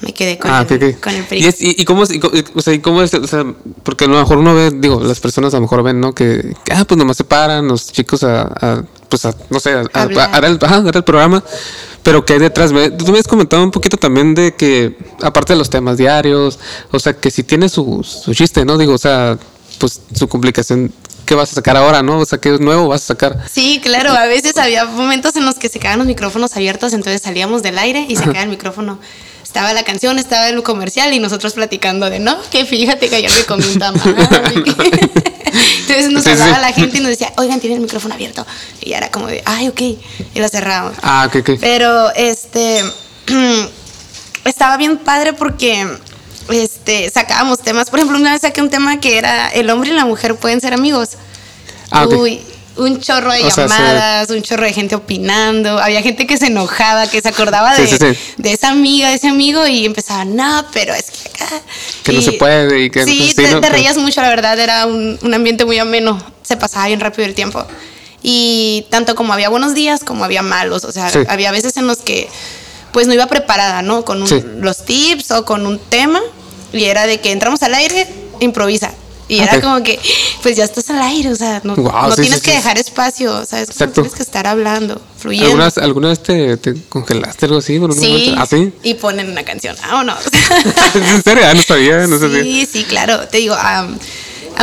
Me 0.00 0.14
quedé 0.14 0.38
con, 0.38 0.48
Ah, 0.48 0.64
el, 0.68 0.76
ok, 0.76 0.94
ok. 0.94 1.00
con 1.00 1.12
el 1.12 1.22
¿Y, 1.22 1.26
perico. 1.26 1.48
es- 1.48 1.60
y, 1.60 1.74
y 1.76 1.84
cómo 1.84 2.04
es, 2.04 2.12
y 2.12 2.20
o 2.54 2.60
sea, 2.60 2.72
y 2.72 2.78
cómo 2.78 3.02
es, 3.02 3.12
o 3.14 3.26
sea, 3.26 3.44
porque 3.82 4.04
a 4.04 4.06
lo 4.08 4.16
mejor 4.16 4.38
uno 4.38 4.54
ve, 4.54 4.70
digo, 4.72 5.00
las 5.00 5.18
personas 5.18 5.52
a 5.54 5.56
lo 5.56 5.62
mejor 5.62 5.82
ven, 5.82 5.98
¿no? 6.00 6.14
Que, 6.14 6.54
que, 6.64 6.72
ah, 6.72 6.84
pues 6.84 6.96
nomás 6.96 7.16
se 7.16 7.24
paran 7.24 7.66
los 7.66 7.90
chicos 7.90 8.22
a, 8.22 8.42
a, 8.42 8.84
pues 9.08 9.24
a, 9.26 9.34
no 9.50 9.58
sé, 9.58 9.70
a, 9.72 10.06
dar 10.06 10.44
el, 10.44 10.60
el 10.94 11.02
programa, 11.02 11.42
pero 12.04 12.24
que 12.24 12.34
hay 12.34 12.38
detrás, 12.38 12.70
Me- 12.70 12.90
tú 12.92 13.06
me 13.06 13.10
habías 13.10 13.26
comentado 13.26 13.64
un 13.64 13.72
poquito 13.72 13.96
también 13.96 14.36
de 14.36 14.54
que, 14.54 14.96
aparte 15.20 15.54
de 15.54 15.58
los 15.58 15.68
temas 15.68 15.96
diarios, 15.98 16.60
o 16.92 17.00
sea, 17.00 17.14
que 17.14 17.32
si 17.32 17.42
tiene 17.42 17.68
su, 17.68 18.04
su 18.04 18.32
chiste, 18.34 18.64
¿no? 18.64 18.78
Digo, 18.78 18.92
o 18.92 18.98
sea, 18.98 19.36
pues 19.80 20.00
su 20.14 20.28
complicación, 20.28 20.92
¿qué 21.28 21.34
vas 21.34 21.52
a 21.52 21.56
sacar 21.56 21.76
ahora, 21.76 22.02
no? 22.02 22.18
O 22.20 22.24
sea, 22.24 22.38
¿qué 22.40 22.50
nuevo 22.58 22.88
vas 22.88 23.02
a 23.02 23.06
sacar? 23.08 23.36
Sí, 23.52 23.80
claro, 23.82 24.12
a 24.12 24.24
veces 24.24 24.56
había 24.56 24.86
momentos 24.86 25.36
en 25.36 25.44
los 25.44 25.56
que 25.56 25.68
se 25.68 25.78
quedaban 25.78 25.98
los 25.98 26.08
micrófonos 26.08 26.56
abiertos, 26.56 26.94
entonces 26.94 27.20
salíamos 27.20 27.62
del 27.62 27.78
aire 27.78 28.06
y 28.08 28.16
se 28.16 28.22
quedaba 28.22 28.42
el 28.44 28.48
micrófono. 28.48 28.98
Estaba 29.42 29.72
la 29.74 29.82
canción, 29.82 30.18
estaba 30.18 30.48
el 30.48 30.62
comercial 30.62 31.12
y 31.12 31.20
nosotros 31.20 31.52
platicando 31.52 32.08
de, 32.08 32.18
no, 32.18 32.36
que 32.50 32.64
fíjate 32.64 33.08
que 33.10 33.16
ayer 33.16 33.30
me 33.30 33.44
comí 33.44 33.64
un 33.66 33.78
tamal. 33.78 34.00
entonces 35.80 36.10
nos 36.10 36.24
Sí, 36.24 36.30
sí. 36.34 36.40
hablaba 36.42 36.58
la 36.60 36.72
gente 36.72 36.96
y 36.98 37.00
nos 37.00 37.10
decía, 37.10 37.32
oigan, 37.36 37.60
tiene 37.60 37.76
el 37.76 37.82
micrófono 37.82 38.14
abierto. 38.14 38.46
Y 38.80 38.92
era 38.94 39.10
como 39.10 39.26
de, 39.26 39.42
ay, 39.44 39.68
ok, 39.68 39.80
y 39.80 39.98
lo 40.34 40.48
cerramos. 40.48 40.94
Ah, 41.02 41.26
ok, 41.28 41.36
ok. 41.40 41.50
Pero 41.60 42.10
este 42.14 42.82
estaba 44.44 44.76
bien 44.78 44.96
padre 44.98 45.32
porque 45.34 45.86
este 46.50 47.10
sacábamos 47.10 47.60
temas. 47.60 47.90
Por 47.90 47.98
ejemplo, 47.98 48.18
una 48.18 48.32
vez 48.32 48.42
saqué 48.42 48.60
un 48.62 48.70
tema 48.70 49.00
que 49.00 49.18
era 49.18 49.48
el 49.48 49.68
hombre 49.70 49.90
y 49.90 49.94
la 49.94 50.04
mujer 50.04 50.34
pueden 50.36 50.60
ser 50.60 50.72
amigos. 50.74 51.10
Ah. 51.90 52.06
Uy, 52.06 52.40
un 52.76 53.00
chorro 53.00 53.32
de 53.32 53.40
O 53.42 53.50
sea, 53.50 53.68
se- 53.68 53.74
llamadas, 53.74 54.30
un 54.30 54.42
chorro 54.42 54.64
de 54.64 54.72
gente 54.72 54.94
opinando. 54.94 55.78
Había 55.78 56.00
gente 56.02 56.26
que 56.26 56.36
se 56.36 56.46
enojaba, 56.46 57.06
que 57.08 57.20
se 57.20 57.28
acordaba 57.28 57.74
Sí, 57.74 57.82
de, 57.82 57.88
sí, 57.88 57.96
sí. 57.98 58.34
de 58.36 58.52
esa 58.52 58.68
amiga, 58.70 59.08
de 59.08 59.16
ese 59.16 59.28
amigo 59.28 59.66
y 59.66 59.84
empezaba, 59.84 60.24
no, 60.24 60.64
pero 60.72 60.94
es 60.94 61.10
que 61.10 61.28
acá. 61.28 61.60
Que 62.04 62.12
no 62.12 62.22
se 62.22 62.32
puede 62.32 62.84
y 62.84 62.90
que- 62.90 63.04
Sí, 63.04 63.32
te, 63.34 63.50
¿no? 63.50 63.60
te 63.60 63.68
reías 63.70 63.96
mucho, 63.96 64.20
la 64.22 64.28
verdad, 64.28 64.58
era 64.58 64.86
un, 64.86 65.18
un 65.22 65.34
ambiente 65.34 65.64
muy 65.64 65.78
ameno. 65.78 66.22
Se 66.42 66.56
pasaba 66.56 66.86
bien 66.86 67.00
rápido 67.00 67.26
el 67.26 67.34
tiempo. 67.34 67.64
Y 68.22 68.86
tanto 68.90 69.14
como 69.14 69.32
había 69.32 69.48
buenos 69.48 69.74
días, 69.74 70.02
como 70.04 70.24
había 70.24 70.42
malos. 70.42 70.84
O 70.84 70.92
sea, 70.92 71.10
había 71.28 71.50
veces 71.50 71.76
en 71.76 71.86
los 71.86 71.98
que 71.98 72.28
pues 72.92 73.06
no 73.06 73.12
iba 73.14 73.26
preparada, 73.26 73.82
¿no? 73.82 74.04
Con 74.04 74.22
un- 74.22 74.60
los 74.60 74.84
tips 74.84 75.30
o 75.32 75.44
con 75.44 75.66
un 75.66 75.78
tema. 75.78 76.20
Y 76.72 76.84
era 76.84 77.06
de 77.06 77.20
que 77.20 77.32
entramos 77.32 77.62
al 77.62 77.74
aire, 77.74 78.06
improvisa. 78.40 78.92
Y 79.30 79.40
era 79.40 79.60
como 79.60 79.82
que, 79.82 79.98
pues 80.42 80.56
ya 80.56 80.64
estás 80.64 80.88
al 80.88 81.02
aire, 81.02 81.30
o 81.30 81.36
sea, 81.36 81.60
no, 81.62 81.76
Guau, 81.76 82.08
no 82.08 82.14
sí, 82.16 82.22
tienes 82.22 82.38
sí, 82.38 82.44
que 82.46 82.50
sí. 82.52 82.56
dejar 82.56 82.78
espacio, 82.78 83.44
¿sabes? 83.44 83.68
Exacto. 83.68 84.00
Tienes 84.00 84.14
que 84.14 84.22
estar 84.22 84.46
hablando, 84.46 85.02
fluyendo. 85.18 85.48
¿Alguna, 85.48 85.64
vez- 85.66 85.76
¿Alguna 85.78 86.08
vez 86.08 86.22
te, 86.22 86.56
te 86.56 86.74
congelaste 86.88 87.44
algo 87.44 87.58
así? 87.58 87.78
por 87.78 87.90
un 87.90 87.96
Sí? 88.00 88.34
¿Ah, 88.38 88.46
sí? 88.46 88.72
y 88.82 88.94
ponen 88.94 89.28
una 89.30 89.44
canción, 89.44 89.76
vámonos. 89.82 90.16
¿En 90.94 91.22
serio? 91.22 91.44
Ah, 91.46 91.52
no 91.52 91.62
sabía, 91.62 92.06
no 92.06 92.18
sabía. 92.20 92.42
Sí, 92.42 92.66
sí, 92.72 92.84
claro. 92.84 93.28
Te 93.28 93.36
digo, 93.36 93.54
am, 93.54 93.98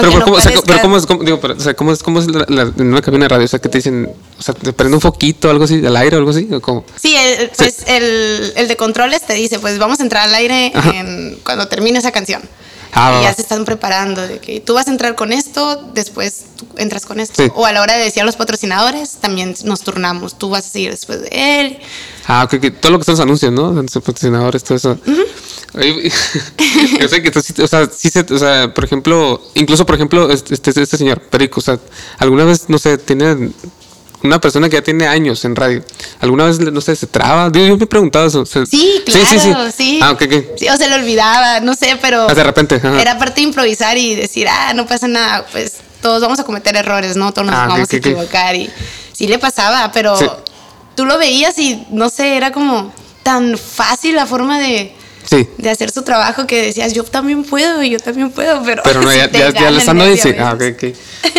Pero, 0.02 0.20
no 0.20 0.26
¿cómo, 0.26 0.38
o 0.38 0.42
sea, 0.42 0.52
pero 0.66 0.82
¿cómo 0.82 0.98
es, 0.98 1.06
cómo, 1.06 1.24
digo, 1.24 1.40
pero, 1.40 1.54
o 1.56 1.60
sea, 1.60 1.74
¿cómo 1.74 1.92
es, 1.92 2.04
cómo 2.04 2.20
es 2.20 2.28
la- 2.28 2.46
la- 2.50 2.62
en 2.78 2.88
una 2.88 3.02
cabina 3.02 3.26
de 3.26 3.30
radio? 3.30 3.46
O 3.46 3.48
sea, 3.48 3.60
que 3.60 3.70
te 3.70 3.78
dicen, 3.78 4.10
o 4.38 4.42
sea, 4.42 4.54
te 4.54 4.74
prende 4.74 4.96
un 4.96 5.02
foquito, 5.02 5.50
algo 5.50 5.66
así, 5.66 5.86
al 5.86 5.96
aire 5.98 6.16
o 6.16 6.20
algo 6.20 6.32
así, 6.32 6.48
o 6.52 6.62
cómo? 6.62 6.86
Sí, 7.02 7.16
el, 7.16 7.50
pues 7.58 7.84
El, 7.88 8.54
el 8.56 8.68
de 8.68 8.76
controles 8.78 9.22
te 9.26 9.34
dice, 9.34 9.60
pues 9.60 9.78
vamos 9.80 10.00
a 10.00 10.04
entrar 10.04 10.28
al 10.28 10.36
aire 10.36 10.72
en- 10.94 11.38
cuando 11.44 11.68
termine 11.68 12.00
esa 12.00 12.12
canción. 12.12 12.42
Ah, 12.98 13.18
y 13.20 13.24
ya 13.24 13.34
se 13.34 13.42
están 13.42 13.66
preparando 13.66 14.26
de 14.26 14.40
que 14.40 14.62
tú 14.62 14.74
vas 14.74 14.88
a 14.88 14.92
entrar 14.92 15.16
con 15.16 15.34
esto, 15.34 15.90
después 15.94 16.46
tú 16.56 16.66
entras 16.78 17.06
con 17.06 17.20
esto. 17.20 17.44
Sí. 17.44 17.52
O 17.54 17.66
a 17.66 17.74
la 17.74 17.82
hora 17.82 17.98
de 17.98 18.06
decir 18.06 18.22
a 18.22 18.26
los 18.26 18.38
patrocinadores, 18.38 19.18
también 19.20 19.54
nos 19.66 19.82
turnamos. 19.82 20.38
Tú 20.38 20.50
vas 20.50 20.66
a 20.66 20.70
seguir 20.70 20.92
después 20.92 21.22
de 21.22 21.28
él. 21.60 21.80
Ah, 22.26 22.46
ok, 22.46 22.54
ok. 22.54 22.74
todo 22.80 22.94
lo 22.94 23.00
que 23.00 23.04
son 23.04 23.14
los 23.16 23.20
anuncios, 23.20 23.52
¿no? 23.52 23.74
Los 23.74 23.92
patrocinadores, 23.92 24.64
todo 24.64 24.78
eso. 24.78 24.98
Oye, 25.06 25.26
yo 27.00 27.08
sé 27.08 27.22
que 27.22 27.28
esto 27.30 27.42
sí, 27.42 27.54
o 27.62 27.68
sea, 27.68 27.88
sí 27.94 28.10
se, 28.10 28.22
o 28.22 28.38
sea, 28.38 28.74
por 28.74 28.84
ejemplo, 28.86 29.42
incluso, 29.56 29.86
por 29.86 29.96
ejemplo, 29.96 30.32
este, 30.32 30.54
este, 30.54 30.70
este 30.82 30.98
señor, 30.98 31.22
Perico, 31.22 31.60
o 31.60 31.64
sea, 31.64 31.80
alguna 32.18 32.46
vez, 32.46 32.70
no 32.70 32.78
sé, 32.78 32.98
tiene 32.98 33.52
una 34.24 34.40
persona 34.42 34.70
que 34.70 34.78
ya 34.78 34.82
tiene 34.82 35.08
años 35.08 35.46
en 35.46 35.56
radio, 35.56 35.84
alguna 36.20 36.46
vez, 36.46 36.60
no 36.60 36.82
sé, 36.82 36.96
se 36.96 37.06
traba. 37.08 37.52
Yo, 37.52 37.66
yo 37.68 37.78
me 37.78 37.84
he 37.84 37.88
preguntado 37.88 38.26
eso. 38.28 38.42
o 38.42 38.46
sea, 38.46 38.66
Sí, 38.66 39.02
claro, 39.06 39.72
sí. 39.76 40.00
Ah, 40.02 40.12
ok, 40.12 40.22
ok. 40.26 40.34
Sí, 40.58 40.68
o 40.70 40.78
se 40.78 40.90
le 40.90 40.96
olvidaba, 40.96 41.60
no 41.60 41.76
sé, 41.76 41.98
pero. 42.02 42.28
Ah, 42.30 42.34
de 42.34 42.44
repente, 42.44 42.76
ajá. 42.76 43.00
Era 43.00 43.18
parte 43.20 43.42
de 43.42 43.48
improvisar 43.48 43.98
y 43.98 44.16
decir, 44.16 44.48
ah, 44.50 44.74
no 44.74 44.88
pasa 44.88 45.08
nada, 45.08 45.46
pues 45.52 45.74
todos 46.02 46.22
vamos 46.22 46.40
a 46.40 46.44
cometer 46.44 46.76
errores, 46.76 47.16
¿no? 47.16 47.34
Todos 47.34 47.48
nos 47.48 47.56
Ah, 47.56 47.68
vamos 47.68 47.88
ok, 47.88 47.94
a 47.94 47.98
equivocar 47.98 48.56
y 48.56 48.70
sí 49.14 49.28
le 49.28 49.38
pasaba, 49.40 49.92
pero 49.92 50.18
Sí. 50.18 50.26
tú 50.96 51.06
lo 51.06 51.18
veías 51.18 51.58
y 51.60 51.86
no 51.92 52.10
sé, 52.10 52.38
era 52.38 52.52
como 52.52 52.92
tan 53.24 53.58
fácil 53.58 54.16
la 54.16 54.26
forma 54.26 54.60
de, 54.60 54.96
Sí. 55.30 55.48
de 55.58 55.70
hacer 55.70 55.92
su 55.92 56.04
trabajo 56.04 56.46
que 56.48 56.62
decías, 56.62 56.94
yo 56.94 57.04
también 57.04 57.44
puedo, 57.44 57.82
y 57.84 57.90
yo 57.90 58.00
también 58.00 58.32
puedo, 58.32 58.62
pero. 58.64 58.84
Pero 58.84 59.02
no, 59.02 59.12
ya, 59.16 59.30
ya, 59.32 59.50
ya 59.52 59.62
le 59.62 59.68
el 59.70 59.78
están 59.78 60.00
a 60.02 60.06
Ah, 60.40 60.54
ok, 60.54 60.62
ok. 60.76 60.96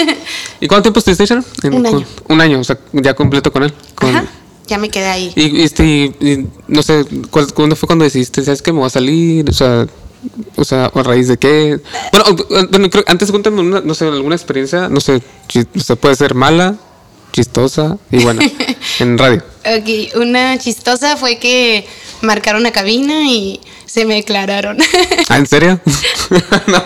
¿Y 0.60 0.66
cuánto 0.68 0.82
tiempo 0.84 0.98
estuviste, 0.98 1.26
Sharon? 1.26 1.44
Un 1.72 1.86
año. 1.86 2.06
Un 2.28 2.40
año, 2.40 2.60
o 2.60 2.64
sea, 2.64 2.78
ya 2.92 3.14
completo 3.14 3.52
con 3.52 3.62
él. 3.62 3.72
Con, 3.94 4.10
Ajá, 4.10 4.24
ya 4.66 4.78
me 4.78 4.88
quedé 4.88 5.06
ahí. 5.06 5.32
Y, 5.36 5.62
este, 5.62 5.84
y- 5.84 6.46
no 6.66 6.82
sé, 6.82 7.04
¿cuál- 7.30 7.52
¿cuándo 7.52 7.76
fue 7.76 7.86
cuando 7.86 8.04
decidiste? 8.04 8.42
¿Sabes 8.44 8.62
que 8.62 8.72
me 8.72 8.78
voy 8.80 8.86
a 8.86 8.90
salir? 8.90 9.48
O 9.48 9.52
sea, 9.52 9.86
O 10.56 10.64
sea, 10.64 10.90
¿o 10.92 10.98
a 10.98 11.02
raíz 11.04 11.28
de 11.28 11.36
qué? 11.36 11.78
Bueno, 12.10 12.24
o- 12.30 12.66
bueno 12.68 12.90
creo, 12.90 13.04
antes 13.06 13.30
cuéntame 13.30 13.60
una, 13.60 13.80
no 13.80 13.94
sé, 13.94 14.06
alguna 14.06 14.34
experiencia, 14.34 14.88
no 14.88 14.98
sé, 15.00 15.22
o 15.76 15.80
sea, 15.80 15.94
puede 15.94 16.16
ser 16.16 16.34
mala, 16.34 16.74
chistosa 17.32 17.96
y 18.10 18.24
buena 18.24 18.42
en 18.98 19.18
radio. 19.18 19.42
Ok, 19.64 20.16
una 20.16 20.58
chistosa 20.58 21.16
fue 21.16 21.38
que 21.38 21.86
marcaron 22.22 22.60
una 22.62 22.72
cabina 22.72 23.22
y 23.30 23.60
se 23.84 24.04
me 24.04 24.14
declararon. 24.14 24.78
¿Ah, 25.28 25.38
en 25.38 25.46
serio? 25.46 25.80
no, 26.66 26.84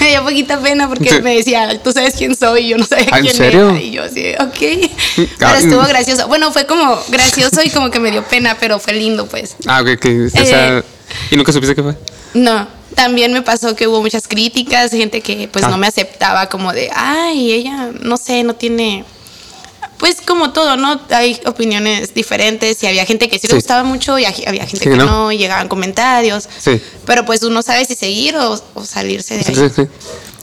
me 0.00 0.08
dio 0.08 0.22
poquita 0.22 0.60
pena 0.60 0.88
porque 0.88 1.08
Sí. 1.10 1.22
me 1.22 1.36
decía, 1.36 1.80
tú 1.82 1.92
sabes 1.92 2.14
quién 2.16 2.34
soy, 2.36 2.66
y 2.66 2.68
yo 2.70 2.78
no 2.78 2.84
sabía 2.84 3.08
¿Ah, 3.12 3.18
en 3.18 3.24
quién 3.24 3.36
serio? 3.36 3.70
era. 3.70 3.80
Y 3.80 3.90
yo 3.92 4.02
así, 4.04 4.32
ok. 4.38 4.90
Ah, 5.18 5.26
Pero 5.38 5.54
estuvo 5.54 5.82
mm. 5.82 5.86
gracioso. 5.88 6.28
Bueno, 6.28 6.52
fue 6.52 6.66
como 6.66 6.98
gracioso 7.08 7.62
y 7.64 7.70
como 7.70 7.90
que 7.90 8.00
me 8.00 8.10
dio 8.10 8.22
pena, 8.24 8.56
pero 8.60 8.78
fue 8.78 8.92
lindo, 8.94 9.26
pues. 9.26 9.56
Ah, 9.66 9.80
ok, 9.82 9.88
ok, 9.96 10.06
o 10.26 10.44
sea, 10.44 10.78
Eh. 10.78 10.82
¿y 11.30 11.36
nunca 11.36 11.52
supiste 11.52 11.74
qué 11.74 11.82
fue? 11.82 11.96
No, 12.34 12.66
también 12.94 13.32
me 13.32 13.42
pasó 13.42 13.74
que 13.76 13.86
hubo 13.86 14.00
muchas 14.02 14.26
críticas, 14.28 14.90
gente 14.90 15.20
que 15.20 15.48
pues 15.48 15.64
Ah. 15.64 15.68
no 15.68 15.78
me 15.78 15.86
aceptaba 15.86 16.48
como 16.48 16.72
de, 16.72 16.90
ay, 16.94 17.52
ella, 17.52 17.90
no 18.00 18.16
sé, 18.16 18.42
no 18.42 18.54
tiene... 18.54 19.04
Pues 19.98 20.16
como 20.20 20.52
todo, 20.52 20.76
¿no? 20.76 21.00
Hay 21.10 21.40
opiniones 21.46 22.14
diferentes 22.14 22.82
y 22.82 22.86
había 22.86 23.06
gente 23.06 23.28
que 23.28 23.36
sí, 23.38 23.42
Sí. 23.42 23.48
le 23.48 23.54
gustaba 23.54 23.84
mucho 23.84 24.18
y 24.18 24.24
había 24.24 24.66
gente 24.66 24.84
Sí, 24.84 24.90
que 24.90 24.96
¿no? 24.96 25.04
no, 25.06 25.32
y 25.32 25.38
llegaban 25.38 25.68
comentarios. 25.68 26.48
Sí. 26.58 26.80
Pero 27.06 27.24
pues 27.24 27.42
uno 27.42 27.62
sabe 27.62 27.84
si 27.84 27.94
seguir 27.94 28.36
o, 28.36 28.60
o 28.74 28.84
salirse 28.84 29.34
de 29.34 29.40
ahí. 29.46 29.54
Sí, 29.54 29.68
sí. 29.74 29.82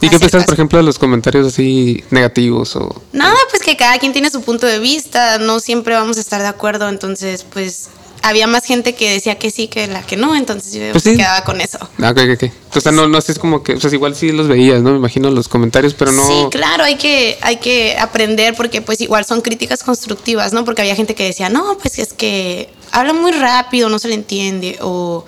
¿Y 0.00 0.08
qué 0.08 0.18
piensas, 0.18 0.44
por 0.46 0.54
ejemplo, 0.54 0.78
de 0.78 0.84
los 0.84 0.98
comentarios 0.98 1.46
así 1.46 2.02
negativos 2.10 2.74
o 2.74 3.02
Nada, 3.12 3.36
pues 3.50 3.62
que 3.62 3.76
cada 3.76 3.98
quien 3.98 4.12
tiene 4.12 4.30
su 4.30 4.42
punto 4.42 4.66
de 4.66 4.80
vista, 4.80 5.38
no 5.38 5.60
siempre 5.60 5.94
vamos 5.94 6.16
a 6.16 6.20
estar 6.20 6.40
de 6.42 6.48
acuerdo, 6.48 6.88
entonces 6.88 7.44
pues 7.52 7.88
había 8.22 8.46
más 8.46 8.64
gente 8.64 8.94
que 8.94 9.10
decía 9.10 9.36
que 9.38 9.50
sí 9.50 9.66
que 9.68 9.86
la 9.88 10.02
que 10.02 10.16
no, 10.16 10.34
entonces 10.36 10.72
yo 10.72 10.92
Pues 10.92 11.04
me 11.04 11.12
sí. 11.12 11.16
quedaba 11.18 11.44
con 11.44 11.60
eso. 11.60 11.78
Ah, 12.00 12.10
ok, 12.10 12.20
ok. 12.34 12.50
O 12.76 12.80
sea, 12.80 12.92
no, 12.92 13.08
no 13.08 13.18
es 13.18 13.38
como 13.38 13.62
que, 13.62 13.74
o 13.74 13.80
sea, 13.80 13.90
igual 13.92 14.14
sí 14.14 14.30
los 14.32 14.48
veías, 14.48 14.80
¿no? 14.82 14.90
Me 14.92 14.96
imagino 14.98 15.30
los 15.30 15.48
comentarios, 15.48 15.94
pero 15.94 16.12
no. 16.12 16.26
Sí, 16.26 16.46
claro, 16.50 16.84
hay 16.84 16.96
que, 16.96 17.36
hay 17.42 17.56
que 17.56 17.96
aprender 17.98 18.54
porque 18.54 18.80
pues 18.80 19.00
igual 19.00 19.24
son 19.24 19.40
críticas 19.40 19.82
constructivas, 19.82 20.52
¿no? 20.52 20.64
Porque 20.64 20.82
había 20.82 20.94
gente 20.96 21.14
que 21.14 21.24
decía, 21.24 21.48
no, 21.48 21.76
pues 21.78 21.98
es 21.98 22.12
que 22.12 22.72
habla 22.92 23.12
muy 23.12 23.32
rápido, 23.32 23.88
no 23.88 23.98
se 23.98 24.08
le 24.08 24.14
entiende, 24.14 24.78
o 24.80 25.24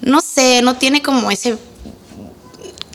no 0.00 0.20
sé, 0.20 0.62
no 0.62 0.76
tiene 0.76 1.00
como 1.02 1.30
ese... 1.30 1.56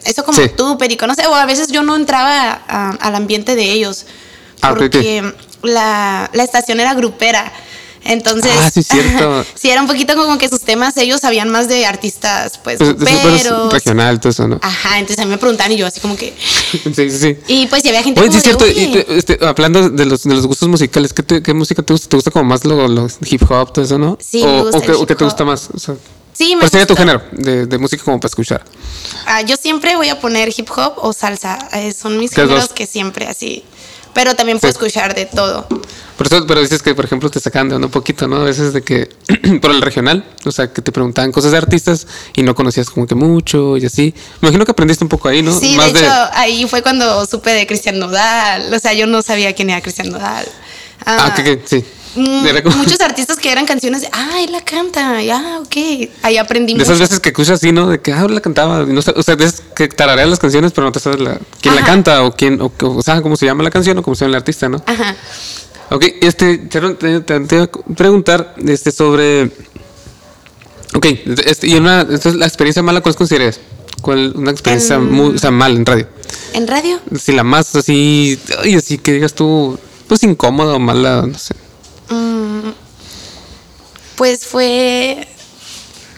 Eso 0.03 0.23
como 0.23 0.37
Sí. 0.37 0.49
tú, 0.55 0.77
Perico, 0.77 1.05
no 1.07 1.15
sé, 1.15 1.25
o 1.27 1.35
a 1.35 1.45
veces 1.45 1.69
yo 1.69 1.83
no 1.83 1.95
entraba 1.95 2.61
a- 2.67 2.91
al 2.91 3.15
ambiente 3.15 3.55
de 3.55 3.71
ellos 3.71 4.05
Ah, 4.61 4.71
ok, 4.71 4.77
ok. 4.77 4.81
porque 4.83 5.33
la, 5.63 6.29
la 6.33 6.43
estación 6.43 6.79
era 6.79 6.93
grupera. 6.93 7.51
Entonces, 8.03 8.51
Ah, 8.57 8.69
sí, 8.73 8.83
cierto. 8.83 9.45
sí, 9.55 9.69
era 9.69 9.81
un 9.81 9.87
poquito 9.87 10.15
como 10.15 10.37
que 10.37 10.47
sus 10.49 10.61
temas, 10.61 10.95
ellos 10.97 11.19
sabían 11.21 11.49
más 11.49 11.67
de 11.67 11.85
artistas, 11.85 12.57
pues, 12.63 12.77
Pues, 12.77 12.95
pero 12.99 13.69
regional, 13.69 14.19
todo 14.19 14.29
eso, 14.29 14.47
¿no? 14.47 14.59
Ajá, 14.61 14.99
entonces 14.99 15.19
a 15.23 15.25
mí 15.25 15.31
me 15.31 15.37
preguntaban 15.37 15.71
y 15.71 15.77
yo 15.77 15.85
así 15.87 15.99
como 15.99 16.15
que... 16.15 16.33
sí, 16.71 16.79
sí, 16.95 17.09
sí. 17.11 17.37
Y 17.47 17.67
pues 17.67 17.81
si 17.83 17.89
había 17.89 18.03
gente 18.03 18.19
Oye, 18.21 18.29
como 18.29 18.41
sí, 18.41 18.49
de, 18.49 18.73
cierto. 18.73 19.11
y 19.11 19.17
este, 19.17 19.39
hablando 19.45 19.89
de 19.89 20.05
los, 20.05 20.23
de 20.23 20.33
los 20.35 20.47
gustos 20.47 20.69
musicales, 20.69 21.11
¿qué, 21.13 21.23
te- 21.23 21.43
qué 21.43 21.53
música 21.53 21.81
te 21.83 21.93
gusta? 21.93 22.07
¿Te 22.09 22.15
gusta 22.17 22.31
como 22.31 22.45
más 22.45 22.63
lo, 22.65 22.87
lo 22.87 23.07
hip 23.25 23.43
hop, 23.49 23.73
todo 23.73 23.83
eso, 23.83 23.97
no? 23.97 24.17
Sí, 24.21 24.41
o, 24.43 24.47
me 24.47 24.61
gusta 24.61 24.77
o 24.77 24.81
qué, 24.81 24.87
el 24.87 24.93
o 24.95 25.05
qué 25.05 25.13
hip 25.13 25.17
te 25.19 25.23
hop. 25.25 25.29
gusta 25.29 25.45
más? 25.45 25.69
O 25.73 25.79
sea, 25.79 25.95
Sí, 26.33 26.53
me 26.55 26.59
¿Cuál 26.59 26.69
sería 26.71 26.85
tu 26.85 26.93
gusta. 26.93 27.01
género 27.03 27.23
de, 27.31 27.65
de 27.65 27.77
música 27.79 28.03
como 28.03 28.19
para 28.19 28.29
escuchar? 28.29 28.63
Ah, 29.25 29.41
yo 29.41 29.55
siempre 29.57 29.95
voy 29.95 30.09
a 30.09 30.19
poner 30.21 30.53
hip 30.55 30.69
hop 30.69 30.93
o 30.97 31.11
salsa. 31.11 31.57
eh, 31.73 31.91
son 31.91 32.19
mis 32.19 32.29
¿Qué 32.29 32.41
géneros 32.41 32.65
dos? 32.65 32.73
que 32.73 32.85
siempre 32.85 33.25
así. 33.25 33.63
Pero 34.17 34.33
también 34.35 34.57
puedo 34.57 34.71
Sí. 34.73 34.75
escuchar 34.79 35.13
de 35.13 35.27
todo. 35.27 35.67
Por 36.17 36.25
eso, 36.25 36.47
pero 36.47 36.59
dices 36.59 36.81
que, 36.81 36.95
por 36.95 37.05
ejemplo, 37.05 37.29
te 37.29 37.39
sacan 37.39 37.69
de 37.69 37.75
onda 37.75 37.85
un 37.85 37.91
poquito, 37.91 38.27
¿no? 38.27 38.37
A 38.37 38.45
veces 38.45 38.73
de 38.73 38.81
que, 38.81 39.07
por 39.61 39.69
el 39.69 39.79
regional, 39.79 40.25
o 40.43 40.51
sea, 40.51 40.73
que 40.73 40.81
te 40.81 40.91
preguntaban 40.91 41.31
cosas 41.31 41.51
de 41.51 41.57
artistas 41.59 42.07
y 42.35 42.41
no 42.41 42.55
conocías 42.55 42.89
como 42.89 43.05
que 43.05 43.13
mucho 43.13 43.77
y 43.77 43.85
así. 43.85 44.15
Me 44.41 44.47
imagino 44.47 44.65
que 44.65 44.71
aprendiste 44.71 45.03
un 45.05 45.09
poco 45.09 45.27
ahí, 45.27 45.43
¿no? 45.43 45.53
Sí, 45.59 45.75
Más 45.77 45.93
de 45.93 45.99
hecho, 45.99 46.11
ahí 46.33 46.65
fue 46.67 46.81
cuando 46.81 47.27
supe 47.27 47.51
de 47.51 47.67
Cristian 47.67 47.99
Nodal. 47.99 48.73
O 48.73 48.79
sea, 48.79 48.93
yo 48.93 49.05
no 49.05 49.21
sabía 49.21 49.53
quién 49.53 49.69
era 49.69 49.81
Cristian 49.81 50.09
Nodal. 50.09 50.47
Ah, 51.05 51.31
que, 51.35 51.43
que 51.43 51.61
sí. 51.63 51.85
Mm, 52.15 52.77
Muchos 52.77 52.99
artistas 53.01 53.37
que 53.37 53.51
eran 53.51 53.65
canciones 53.65 54.01
de, 54.01 54.09
ah, 54.11 54.41
él 54.41 54.51
la 54.51 54.61
canta, 54.61 55.21
ya, 55.21 55.59
ok. 55.59 56.09
Ahí 56.23 56.37
aprendí 56.37 56.73
De 56.73 56.83
esas 56.83 56.99
veces 56.99 57.19
que 57.19 57.29
escuchas 57.29 57.55
así, 57.55 57.71
¿no? 57.71 57.87
De 57.89 57.99
que, 57.99 58.13
ah, 58.13 58.27
la 58.29 58.41
cantaba. 58.41 58.85
No, 58.85 58.99
o 58.99 59.23
sea, 59.23 59.35
es 59.39 59.61
que 59.75 59.87
tarareas 59.87 60.29
las 60.29 60.39
canciones, 60.39 60.71
pero 60.73 60.85
no 60.85 60.91
te 60.91 60.99
sabes 60.99 61.19
la, 61.19 61.39
quién 61.61 61.75
la 61.75 61.83
canta 61.83 62.23
o 62.23 62.31
quién, 62.31 62.59
o, 62.61 62.71
o 62.79 63.01
sea, 63.01 63.21
cómo 63.21 63.35
se 63.35 63.45
llama 63.45 63.63
la 63.63 63.69
canción 63.71 63.97
o 63.97 64.03
cómo 64.03 64.15
se 64.15 64.25
llama 64.25 64.37
el 64.37 64.41
artista, 64.41 64.69
¿no? 64.69 64.81
Ajá. 64.85 65.15
Ok, 65.89 66.05
este, 66.21 66.67
Sharon, 66.69 66.97
te, 66.97 67.21
te- 67.21 67.39
te 67.39 67.55
iba 67.55 67.63
a 67.65 67.69
preguntar 67.95 68.55
este, 68.65 68.91
sobre. 68.91 69.51
Ok, 70.93 71.05
este, 71.45 71.67
y 71.67 71.75
una, 71.75 72.01
entonces 72.01 72.35
la 72.35 72.45
experiencia 72.45 72.81
mala, 72.83 73.01
¿cuál 73.01 73.15
consideras? 73.15 73.59
¿Cuál, 74.01 74.33
una 74.35 74.51
experiencia 74.51 74.95
En- 74.95 75.11
muy, 75.11 75.35
o 75.35 75.37
sea, 75.37 75.51
mal 75.51 75.75
en 75.75 75.85
radio? 75.85 76.07
¿En 76.53 76.67
radio? 76.67 76.99
Si 77.19 77.31
la 77.31 77.43
más 77.43 77.75
así, 77.75 78.39
ay, 78.63 78.75
así 78.75 78.97
que 78.97 79.13
digas 79.13 79.33
tú, 79.33 79.77
pues 80.07 80.23
incómoda 80.23 80.73
o 80.75 80.79
mala, 80.79 81.23
no 81.27 81.37
sé. 81.37 81.55
Mm, 82.09 82.69
pues 84.15 84.45
fue 84.45 85.27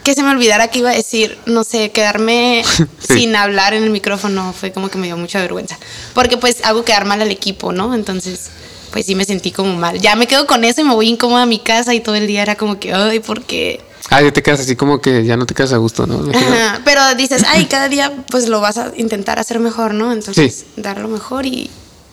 que 0.04 0.14
se 0.14 0.24
me 0.24 0.30
olvidara 0.32 0.70
que 0.70 0.80
iba 0.80 0.90
a 0.92 0.96
decir, 0.96 1.38
no 1.46 1.64
sé, 1.64 1.92
quedarme 1.92 2.64
Sí. 3.00 3.14
sin 3.16 3.36
hablar 3.36 3.74
en 3.74 3.84
el 3.84 3.90
micrófono 3.90 4.54
fue 4.54 4.72
como 4.72 4.90
que 4.90 4.98
me 4.98 5.08
dio 5.08 5.18
mucha 5.18 5.40
vergüenza. 5.40 5.78
Porque 6.14 6.38
pues 6.38 6.64
hago 6.64 6.84
quedar 6.86 7.06
mal 7.06 7.22
al 7.22 7.32
equipo, 7.32 7.72
¿no? 7.72 7.94
Entonces, 7.94 8.50
pues 8.92 9.06
sí 9.06 9.16
me 9.16 9.26
sentí 9.26 9.52
como 9.52 9.76
mal. 9.76 10.00
Ya 10.00 10.16
me 10.16 10.28
quedo 10.28 10.48
con 10.48 10.64
eso 10.64 10.82
y 10.82 10.84
me 10.86 10.94
voy 10.96 11.10
incómoda 11.10 11.44
a 11.44 11.46
mi 11.46 11.60
casa 11.60 11.94
y 11.94 12.00
todo 12.00 12.16
el 12.16 12.28
día 12.28 12.42
era 12.42 12.56
como 12.56 12.80
que, 12.80 12.94
ay, 12.94 13.20
¿por 13.20 13.44
qué? 13.44 13.82
Ah, 14.10 14.22
ya 14.24 14.32
te 14.32 14.42
quedas 14.42 14.62
así 14.62 14.76
como 14.76 15.02
que 15.02 15.24
ya 15.26 15.38
no 15.38 15.46
te 15.46 15.54
quedas 15.54 15.74
a 15.74 15.78
gusto, 15.78 16.08
¿no? 16.08 16.32
Ajá, 16.36 16.82
Pero 16.86 17.14
dices, 17.16 17.44
ay, 17.48 17.66
cada 17.66 17.90
día 17.90 18.12
pues 18.32 18.48
lo 18.48 18.60
vas 18.62 18.78
a 18.78 18.92
intentar 18.98 19.38
hacer 19.38 19.60
mejor, 19.60 19.94
¿no? 19.94 20.12
Entonces, 20.14 20.66
Sí. 20.76 20.82
dar 20.82 20.98
lo 21.00 21.08
mejor 21.10 21.46
y... 21.46 21.70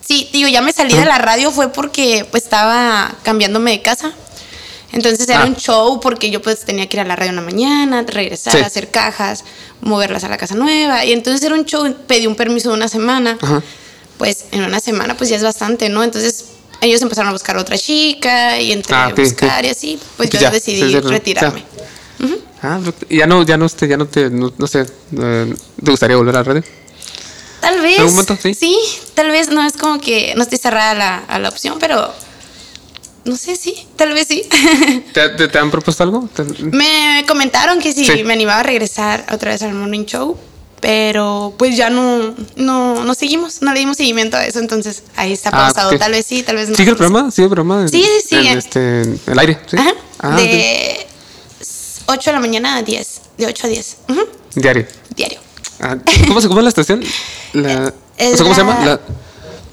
Sí, 0.07 0.29
digo, 0.33 0.49
ya 0.49 0.62
me 0.62 0.73
salí 0.73 0.95
de 0.95 1.05
la 1.05 1.19
radio 1.19 1.51
fue 1.51 1.73
porque 1.73 2.27
pues 2.31 2.45
estaba 2.45 3.14
cambiándome 3.23 3.73
de 3.73 3.83
casa. 3.83 4.12
Entonces 4.92 5.29
era 5.29 5.42
Ah. 5.42 5.47
un 5.47 5.57
show 5.57 5.99
porque 6.01 6.31
yo 6.31 6.40
pues 6.40 6.61
tenía 6.61 6.88
que 6.88 6.97
ir 6.97 7.01
a 7.01 7.05
la 7.05 7.16
radio 7.16 7.31
en 7.31 7.37
la 7.37 7.42
mañana, 7.42 8.05
regresar, 8.07 8.53
Sí. 8.55 8.61
hacer 8.61 8.90
cajas, 8.90 9.45
moverlas 9.81 10.23
a 10.25 10.29
la 10.29 10.37
casa 10.37 10.55
nueva. 10.55 11.05
Y 11.05 11.12
entonces 11.12 11.42
era 11.42 11.55
un 11.55 11.64
show, 11.64 11.92
pedí 12.07 12.27
un 12.27 12.37
permiso 12.37 12.69
de 12.71 12.77
una 12.77 12.88
semana. 12.88 13.37
Ajá. 13.40 13.62
Pues 14.16 14.47
en 14.53 14.62
una 14.64 14.81
semana 14.81 15.16
pues 15.16 15.29
ya 15.29 15.37
es 15.37 15.42
bastante, 15.42 15.88
¿no? 15.88 16.03
Entonces 16.05 16.47
ellos 16.81 17.03
empezaron 17.03 17.29
a 17.31 17.33
buscar 17.33 17.57
otra 17.57 17.77
chica 17.77 18.61
y 18.61 18.71
entre 18.73 18.95
Ah, 18.95 19.09
ok, 19.11 19.19
buscar 19.19 19.64
y 19.64 19.69
así, 19.69 19.97
pues 20.16 20.29
Pues 20.29 20.31
yo 20.31 20.40
ya, 20.40 20.51
decidí 20.51 20.79
sí, 20.88 21.01
retirarme. 21.01 21.64
Ah, 22.62 22.81
ya 23.11 23.27
no, 23.27 23.42
ya 23.45 23.57
no, 23.59 23.66
ya 23.69 23.97
no 23.97 24.07
te, 24.07 24.31
no, 24.31 24.53
no 24.57 24.66
sé, 24.66 24.87
eh, 25.19 25.55
¿te 25.85 25.90
gustaría 25.90 26.16
volver 26.16 26.35
a 26.37 26.38
la 26.38 26.45
radio? 26.45 26.62
Tal 27.61 27.81
vez. 27.81 27.99
¿Algún 27.99 28.12
momento? 28.14 28.37
Sí. 28.42 28.77
tal 29.14 29.31
vez 29.31 29.49
no 29.49 29.64
es 29.64 29.73
como 29.75 30.01
que 30.01 30.35
no 30.37 30.42
estoy 30.42 30.59
cerrada 30.59 30.90
a 30.90 30.95
la, 30.95 31.16
a 31.19 31.38
la 31.38 31.49
opción, 31.49 31.79
pero 31.81 32.12
no 33.25 33.37
sé, 33.37 33.57
sí, 33.57 33.75
tal 33.97 34.12
vez 34.12 34.29
sí. 34.29 34.42
¿Te, 35.12 35.31
te, 35.31 35.49
te 35.49 35.59
han 35.59 35.71
propuesto 35.71 36.03
algo? 36.03 36.29
¿Te- 36.35 36.45
me 36.45 37.25
comentaron 37.27 37.81
que 37.81 37.92
si 37.92 38.05
Sí. 38.05 38.23
me 38.25 38.35
animaba 38.35 38.61
a 38.61 38.62
regresar 38.62 39.27
otra 39.33 39.51
vez 39.53 39.62
al 39.62 39.75
Morning 39.75 40.05
Show, 40.05 40.38
pero 40.81 41.55
pues 41.59 41.77
ya 41.77 41.90
no, 41.90 42.35
no, 42.55 43.03
no 43.03 43.14
seguimos, 43.14 43.62
no 43.62 43.73
le 43.73 43.81
dimos 43.81 43.97
seguimiento 43.97 44.37
a 44.37 44.47
eso, 44.47 44.61
entonces 44.61 45.03
ahí 45.16 45.33
está 45.33 45.49
Ah, 45.49 45.73
pausado. 45.73 45.99
Tal 45.99 46.12
vez 46.12 46.25
sí, 46.27 46.42
tal 46.45 46.57
vez 46.57 46.69
no. 46.69 46.77
¿Sigue 46.77 46.90
el 46.90 46.97
programa? 46.97 47.31
¿Sigue 47.33 47.45
el 47.47 47.51
programa? 47.51 47.88
Sí, 47.88 48.03
sí, 48.05 48.29
sigue. 48.29 48.51
En, 48.53 48.59
este, 48.59 49.01
en 49.03 49.21
el 49.27 49.38
aire, 49.38 49.59
¿sí? 49.66 49.77
Ajá. 49.77 49.95
Ah, 50.21 50.37
de 50.37 51.07
8 52.07 52.31
de 52.31 52.33
la 52.35 52.40
mañana 52.40 52.77
a 52.77 52.83
10, 52.83 53.21
de 53.38 53.47
8 53.47 53.66
a 53.66 53.71
10, 53.71 53.97
Ujú, 54.09 54.21
Diario. 54.55 54.83
diario. 54.83 54.87
Ah, 55.81 55.97
¿Cómo 56.27 56.41
se 56.41 56.49
llama 56.49 56.62
la 56.62 56.69
estación? 56.69 57.03
La, 57.53 57.93
Es 58.17 58.35
o 58.35 58.37
sea, 58.37 58.43
¿Cómo 58.45 58.55
se 58.55 58.62
la- 58.62 58.67
llama? 58.73 58.85
La, 58.87 59.01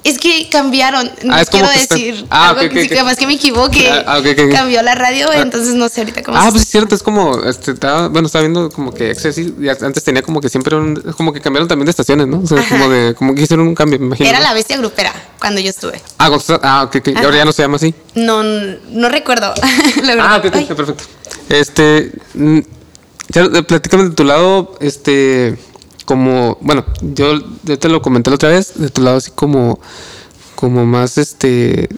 Es 0.04 0.18
que 0.18 0.50
cambiaron. 0.50 1.10
No 1.22 1.34
Ah, 1.34 1.40
es 1.40 1.48
quiero 1.48 1.66
decir. 1.66 2.26
Ah, 2.28 2.50
algo 2.50 2.60
ok, 2.60 2.68
que 2.68 2.80
ok, 2.80 2.88
sí, 2.88 2.92
ok. 2.92 2.98
capaz 3.00 3.16
que 3.16 3.26
me 3.26 3.32
equivoque. 3.34 3.88
Ah, 3.90 4.04
ah. 4.06 4.20
Cambió 4.52 4.82
la 4.82 4.94
radio, 4.94 5.28
Ah. 5.30 5.38
entonces 5.40 5.74
no 5.76 5.88
sé 5.88 6.02
ahorita 6.02 6.22
cómo 6.22 6.36
Ah, 6.36 6.44
se- 6.44 6.50
pues 6.50 6.62
es 6.64 6.68
cierto, 6.68 6.94
es 6.94 7.02
como, 7.02 7.42
este, 7.44 7.70
estaba, 7.70 8.08
bueno, 8.08 8.26
estaba 8.26 8.42
viendo 8.42 8.68
como 8.70 8.92
que 8.92 9.16
antes 9.80 10.04
tenía 10.04 10.20
como 10.20 10.42
que 10.42 10.50
siempre 10.50 10.76
un, 10.76 10.96
como 11.16 11.32
que 11.32 11.40
cambiaron 11.40 11.68
también 11.68 11.86
de 11.86 11.90
estaciones, 11.90 12.26
¿no? 12.26 12.40
O 12.40 12.46
sea, 12.46 12.58
Ajá. 12.58 12.68
como 12.68 12.90
de, 12.90 13.14
como 13.14 13.34
que 13.34 13.40
hicieron 13.44 13.66
un 13.66 13.74
cambio, 13.74 13.98
me 13.98 14.04
imagino. 14.08 14.28
Era 14.28 14.40
¿no? 14.40 14.44
la 14.44 14.52
bestia 14.52 14.76
grupera 14.76 15.10
cuando 15.40 15.62
yo 15.62 15.70
estuve. 15.70 16.02
Ah, 16.18 16.30
ah, 16.62 16.82
ok, 16.84 16.96
ahora 17.16 17.36
ya 17.38 17.44
no 17.46 17.52
se 17.52 17.62
llama 17.62 17.76
así. 17.76 17.94
No, 18.14 18.42
no 18.42 19.08
recuerdo. 19.08 19.54
la 20.02 20.14
verdad. 20.16 20.34
Ah, 20.34 20.42
perfecto. 20.42 21.04
Este, 21.48 22.12
mm, 22.34 22.58
ya, 23.30 23.42
eh, 23.44 23.62
platícame 23.62 24.04
de 24.04 24.10
tu 24.10 24.24
lado, 24.24 24.76
este, 24.80 25.56
como, 26.04 26.58
bueno, 26.60 26.84
yo, 27.02 27.38
yo 27.62 27.78
te 27.78 27.88
lo 27.88 28.02
comenté 28.02 28.30
la 28.30 28.36
otra 28.36 28.48
vez, 28.50 28.72
de 28.76 28.88
tu 28.90 29.02
lado 29.02 29.16
así 29.18 29.30
como, 29.30 29.78
como 30.54 30.84
más, 30.86 31.18
este, 31.18 31.88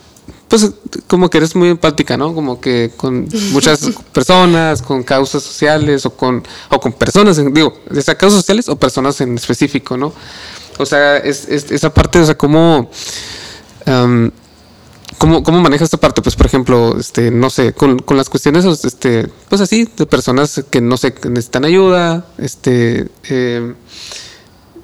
pues 0.48 0.70
como 1.08 1.28
que 1.28 1.38
eres 1.38 1.56
muy 1.56 1.68
empática, 1.68 2.16
¿no? 2.16 2.34
Como 2.34 2.60
que 2.60 2.92
con 2.96 3.28
muchas 3.52 3.80
personas, 4.12 4.80
con 4.82 5.02
causas 5.02 5.42
sociales 5.42 6.06
o 6.06 6.10
con, 6.10 6.42
o 6.70 6.80
con 6.80 6.92
personas, 6.92 7.38
en- 7.38 7.52
digo, 7.52 7.76
de 7.90 8.00
esas 8.00 8.14
causas 8.16 8.38
sociales 8.40 8.68
o 8.68 8.76
personas 8.76 9.20
en 9.20 9.34
específico, 9.36 9.96
¿no? 9.96 10.12
O 10.78 10.86
sea, 10.86 11.16
es, 11.18 11.48
es- 11.48 11.70
esa 11.70 11.92
parte, 11.92 12.18
o 12.20 12.24
sea, 12.26 12.36
como... 12.36 12.90
¿Cómo, 15.18 15.42
¿Cómo 15.42 15.60
manejas 15.60 15.86
esta 15.86 15.96
parte? 15.96 16.20
Pues, 16.20 16.36
por 16.36 16.46
ejemplo, 16.46 16.98
este, 16.98 17.30
no 17.30 17.48
sé, 17.48 17.72
con, 17.72 17.98
con 18.00 18.16
las 18.16 18.28
cuestiones, 18.28 18.64
este, 18.84 19.28
pues 19.48 19.60
así, 19.60 19.88
de 19.96 20.06
personas 20.06 20.62
que 20.70 20.80
no 20.80 20.96
sé, 20.96 21.14
que 21.14 21.30
necesitan 21.30 21.64
ayuda, 21.64 22.26
este, 22.38 23.08
eh, 23.28 23.74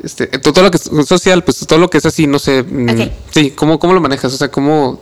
este, 0.03 0.27
todo 0.27 0.63
lo 0.63 0.71
que 0.71 0.79
es 0.79 0.91
social, 1.07 1.45
pues 1.45 1.59
todo 1.67 1.79
lo 1.79 1.91
que 1.91 1.99
es 1.99 2.07
así, 2.07 2.27
no 2.27 2.39
sé, 2.39 2.63
mm, 2.63 2.89
Ok. 2.91 3.13
sí, 3.31 3.51
¿cómo, 3.51 3.79
¿cómo 3.79 3.93
lo 3.93 4.01
manejas? 4.01 4.33
O 4.33 4.37
sea, 4.37 4.51
¿cómo, 4.51 5.01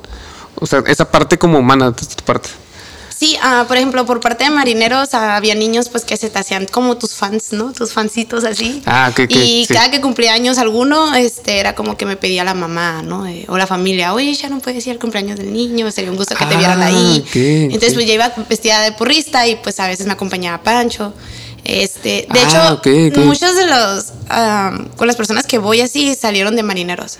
o 0.56 0.66
sea, 0.66 0.82
esa 0.86 1.10
parte 1.10 1.38
como 1.38 1.58
humana 1.58 1.90
de 1.90 1.92
tu 1.92 2.24
parte? 2.24 2.48
Sí, 3.20 3.36
ah, 3.42 3.66
por 3.68 3.76
ejemplo, 3.76 4.06
por 4.06 4.18
parte 4.20 4.44
de 4.44 4.50
marineros 4.50 5.12
había 5.12 5.54
niños 5.54 5.90
pues 5.90 6.06
que 6.06 6.16
se 6.16 6.30
te 6.30 6.38
hacían 6.38 6.64
como 6.64 6.96
tus 6.96 7.14
fans, 7.14 7.52
¿no? 7.52 7.70
Tus 7.74 7.92
fancitos 7.92 8.44
así. 8.44 8.82
Ah, 8.86 9.08
ok, 9.12 9.20
ok, 9.24 9.30
Y 9.36 9.66
sí. 9.68 9.74
cada 9.74 9.90
que 9.90 10.00
cumplía 10.00 10.32
años 10.32 10.56
alguno, 10.56 11.14
este, 11.14 11.58
era 11.60 11.74
como 11.74 11.98
que 11.98 12.06
me 12.06 12.16
pedía 12.16 12.44
la 12.44 12.54
mamá, 12.54 13.02
¿no? 13.02 13.26
Eh, 13.26 13.44
o 13.48 13.58
la 13.58 13.66
familia, 13.66 14.14
oye, 14.14 14.32
ya 14.32 14.48
no 14.48 14.58
puedes 14.60 14.86
ir 14.86 14.94
al 14.94 14.98
cumpleaños 14.98 15.38
del 15.38 15.52
niño, 15.52 15.90
sería 15.90 16.10
un 16.10 16.16
gusto 16.16 16.34
que 16.34 16.46
te 16.46 16.56
vieran 16.56 16.80
Ah, 16.80 16.86
ahí. 16.86 17.22
ok, 17.28 17.36
Entonces 17.36 17.90
ok. 17.90 17.94
pues 17.96 18.06
yo 18.06 18.14
iba 18.14 18.32
vestida 18.48 18.80
de 18.80 18.92
porrista 18.92 19.46
y 19.46 19.56
pues 19.56 19.78
a 19.80 19.86
veces 19.86 20.06
me 20.06 20.14
acompañaba 20.14 20.62
Pancho. 20.62 21.12
Este, 21.62 22.26
de 22.32 22.40
Ah, 22.40 22.48
hecho, 22.48 22.74
ok, 22.76 23.18
ok. 23.18 23.24
muchos 23.26 23.54
de 23.54 23.66
los, 23.66 24.12
ah, 24.30 24.78
con 24.96 25.06
las 25.06 25.16
personas 25.16 25.46
que 25.46 25.58
voy 25.58 25.82
así 25.82 26.14
salieron 26.14 26.56
de 26.56 26.62
marineros. 26.62 27.18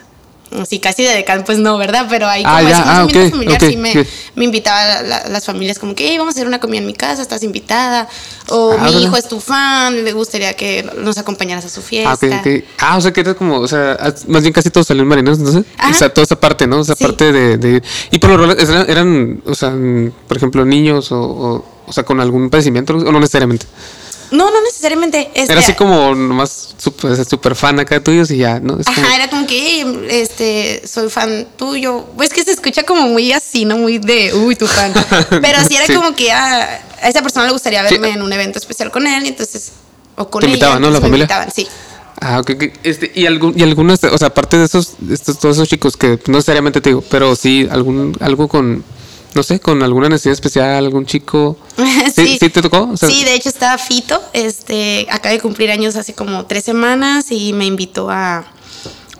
Sí, 0.69 0.81
casi 0.81 1.05
de 1.05 1.11
decán, 1.15 1.45
pues 1.45 1.59
no, 1.59 1.79
¿verdad? 1.79 2.07
Pero 2.11 2.27
ahí 2.27 2.43
Ah, 2.45 2.57
como 2.59 2.69
ya, 2.69 2.75
es 2.75 2.83
un 2.83 2.89
ah, 2.91 3.31
familiar, 3.31 3.63
ok, 3.63 3.69
sí 3.71 3.77
me, 3.77 4.01
ok. 4.01 4.07
me 4.35 4.45
invitaba 4.45 4.81
a 4.99 5.03
la- 5.03 5.29
las 5.29 5.45
familias 5.45 5.79
como 5.79 5.95
que 5.95 6.09
"Hey, 6.09 6.19
vamos 6.19 6.35
a 6.35 6.37
hacer 6.37 6.47
una 6.49 6.59
comida 6.59 6.81
en 6.81 6.87
mi 6.87 6.95
casa, 6.95 7.23
estás 7.23 7.43
invitada. 7.45 8.09
O 8.49 8.73
Ah, 8.73 8.79
mi 8.79 8.85
¿verdad? 8.87 9.01
hijo 9.01 9.17
es 9.17 9.29
tu 9.29 9.39
fan, 9.39 10.03
le 10.03 10.13
gustaría 10.13 10.55
que 10.55 10.83
nos 10.99 11.19
acompañaras 11.19 11.65
a 11.65 11.69
su 11.69 11.83
fiesta. 11.83 12.11
Ah, 12.33 12.41
ok. 12.45 12.65
Ah, 12.81 12.97
o 12.97 13.01
sea, 13.01 13.13
que 13.13 13.21
eres 13.21 13.35
como, 13.37 13.59
o 13.61 13.69
sea, 13.69 13.97
más 14.27 14.43
bien 14.43 14.53
casi 14.53 14.71
todos 14.71 14.89
salieron 14.89 15.07
marineros, 15.09 15.39
entonces. 15.39 15.65
Ajá. 15.79 15.91
O 15.91 15.95
sea, 15.95 16.13
toda 16.13 16.25
esa 16.25 16.41
parte, 16.41 16.67
¿no? 16.67 16.81
Esa 16.81 16.97
Sí. 16.97 17.05
parte 17.05 17.31
de, 17.33 17.57
de- 17.57 17.83
Y 18.11 18.19
por 18.19 18.31
lo 18.31 18.57
general 18.57 18.87
eran, 18.89 19.43
o 19.47 19.55
sea, 19.55 19.73
por 20.27 20.37
ejemplo, 20.37 20.65
niños 20.65 21.13
o, 21.13 21.21
o, 21.21 21.65
o 21.87 21.93
sea, 21.93 22.03
con 22.05 22.21
algún 22.21 22.51
padecimiento, 22.51 22.95
o 22.97 23.13
no 23.13 23.21
necesariamente. 23.21 23.67
No, 24.31 24.51
no 24.51 24.63
necesariamente. 24.63 25.31
este, 25.35 25.53
Era 25.53 25.61
así 25.61 25.75
como 25.75 26.15
nomás 26.15 26.75
súper 26.79 27.25
super 27.25 27.55
fan 27.57 27.81
acá 27.81 27.97
de 27.97 28.01
tuyos 28.01 28.31
y 28.31 28.37
ya, 28.39 28.61
¿no? 28.61 28.79
Es 28.79 28.87
como- 28.87 29.01
Ajá, 29.07 29.17
era 29.17 29.29
como 29.29 29.47
que, 29.47 29.59
"Hey, 29.59 30.07
este, 30.11 30.83
soy 30.87 31.11
fan 31.11 31.49
tuyo. 31.57 32.07
Pues 32.17 32.31
que 32.31 32.45
se 32.45 32.53
escucha 32.53 32.85
como 32.85 33.03
muy 33.09 33.33
así, 33.33 33.65
¿no? 33.65 33.77
Muy 33.79 33.99
de, 33.99 34.33
uy, 34.35 34.55
tu 34.57 34.67
fan. 34.67 34.93
Pero 35.43 35.59
sí 35.67 35.75
era 35.77 35.87
Sí. 35.87 35.95
como 35.95 36.15
que 36.15 36.31
ah, 36.33 36.81
a 37.03 37.09
esa 37.09 37.23
persona 37.23 37.47
le 37.47 37.53
gustaría 37.53 37.87
Sí. 37.89 37.95
verme 37.95 38.11
en 38.11 38.23
un 38.23 38.33
evento 38.33 38.59
especial 38.59 38.91
con 38.91 39.07
él, 39.07 39.25
y 39.25 39.29
entonces, 39.29 39.73
o 40.17 40.29
con 40.31 40.41
Te 40.41 40.47
ella. 40.47 40.55
invitaban, 40.55 40.83
¿no? 40.83 40.91
La 40.91 41.01
familia. 41.01 41.25
invitaban, 41.25 41.51
sí. 41.53 41.67
Ah, 42.21 42.39
ok, 42.41 42.51
ok. 42.55 42.63
Este, 42.83 43.11
y, 43.15 43.25
algún, 43.27 43.59
y 43.59 43.63
algunos, 43.63 44.05
o 44.05 44.19
sea, 44.19 44.29
aparte 44.29 44.59
de 44.59 44.67
esos, 44.67 44.93
estos, 45.11 45.39
todos 45.39 45.57
esos 45.57 45.69
chicos 45.69 45.97
que 45.97 46.19
no 46.27 46.35
necesariamente 46.37 46.81
te 46.83 46.91
digo, 46.91 47.03
pero 47.11 47.35
sí 47.35 47.67
algún, 47.71 48.15
algo 48.21 48.47
con, 48.47 48.85
no 49.35 49.43
sé, 49.43 49.61
con 49.61 49.83
alguna 49.83 50.09
necesidad 50.09 50.33
especial, 50.33 50.85
algún 50.85 51.07
chico. 51.07 51.57
¿Sí, 52.15 52.39
sí 52.41 52.51
te 52.51 52.63
tocó? 52.63 52.91
O 52.93 52.97
sea, 52.97 53.09
sí, 53.09 53.25
de 53.25 53.35
hecho 53.35 53.49
estaba 53.49 53.79
Fito, 53.79 54.21
este, 54.33 55.07
acaba 55.11 55.33
de 55.33 55.41
cumplir 55.41 55.71
años 55.71 55.97
hace 55.97 56.15
como 56.15 56.47
tres 56.47 56.65
semanas 56.65 57.31
y 57.31 57.53
me 57.53 57.67
invitó 57.67 58.11
a, 58.11 58.45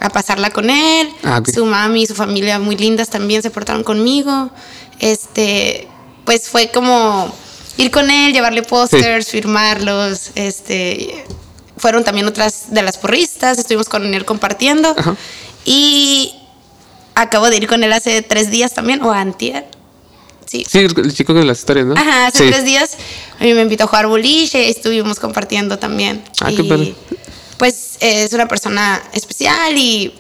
a 0.01 0.11
pasarla 0.11 0.51
con 0.51 0.71
él. 0.71 1.09
Ah. 1.23 1.43
Su 1.53 1.65
mami 1.67 2.03
y 2.03 2.07
su 2.07 2.15
familia 2.15 2.59
muy 2.59 2.77
lindas 2.77 3.11
también 3.11 3.43
se 3.43 3.51
portaron 3.51 3.85
conmigo. 3.85 4.51
Este, 4.99 5.89
pues 6.25 6.49
fue 6.49 6.71
como 6.71 7.33
ir 7.77 7.91
con 7.91 8.11
él, 8.11 8.33
llevarle 8.33 8.63
pósters, 8.63 9.29
firmarlos, 9.29 10.33
este, 10.35 11.25
fueron 11.77 12.05
también 12.05 12.27
otras 12.27 12.67
de 12.75 12.83
las 12.83 12.99
porristas, 12.99 13.59
estuvimos 13.59 13.89
con 13.89 14.13
él 14.13 14.25
compartiendo 14.25 14.95
Ajá. 14.97 15.17
y 15.65 16.35
acabo 17.15 17.49
de 17.49 17.57
ir 17.57 17.67
con 17.67 17.83
él 17.83 17.93
hace 17.93 18.23
tres 18.23 18.51
días 18.51 18.75
también, 18.75 19.03
o 19.03 19.11
antier. 19.13 19.67
Sí, 20.51 20.65
Sí, 20.69 20.79
el 20.81 21.15
chico 21.15 21.33
de 21.33 21.45
las 21.45 21.59
historias, 21.61 21.87
¿no? 21.87 21.95
Ajá, 21.97 22.27
hace 22.27 22.39
Sí. 22.45 22.51
tres 22.51 22.65
días 22.65 22.97
a 23.39 23.45
mí 23.45 23.55
me 23.55 23.63
invitó 23.63 23.85
a 23.85 23.87
jugar 23.87 24.09
boliche 24.09 24.67
y 24.67 24.71
estuvimos 24.71 25.21
compartiendo 25.21 25.79
también. 25.79 26.25
Ah, 26.41 26.51
qué 26.55 26.65
padre. 26.65 26.95
pues 27.57 27.99
eh, 28.01 28.25
es 28.25 28.33
una 28.33 28.49
persona 28.49 29.01
especial 29.13 29.77
y 29.77 30.13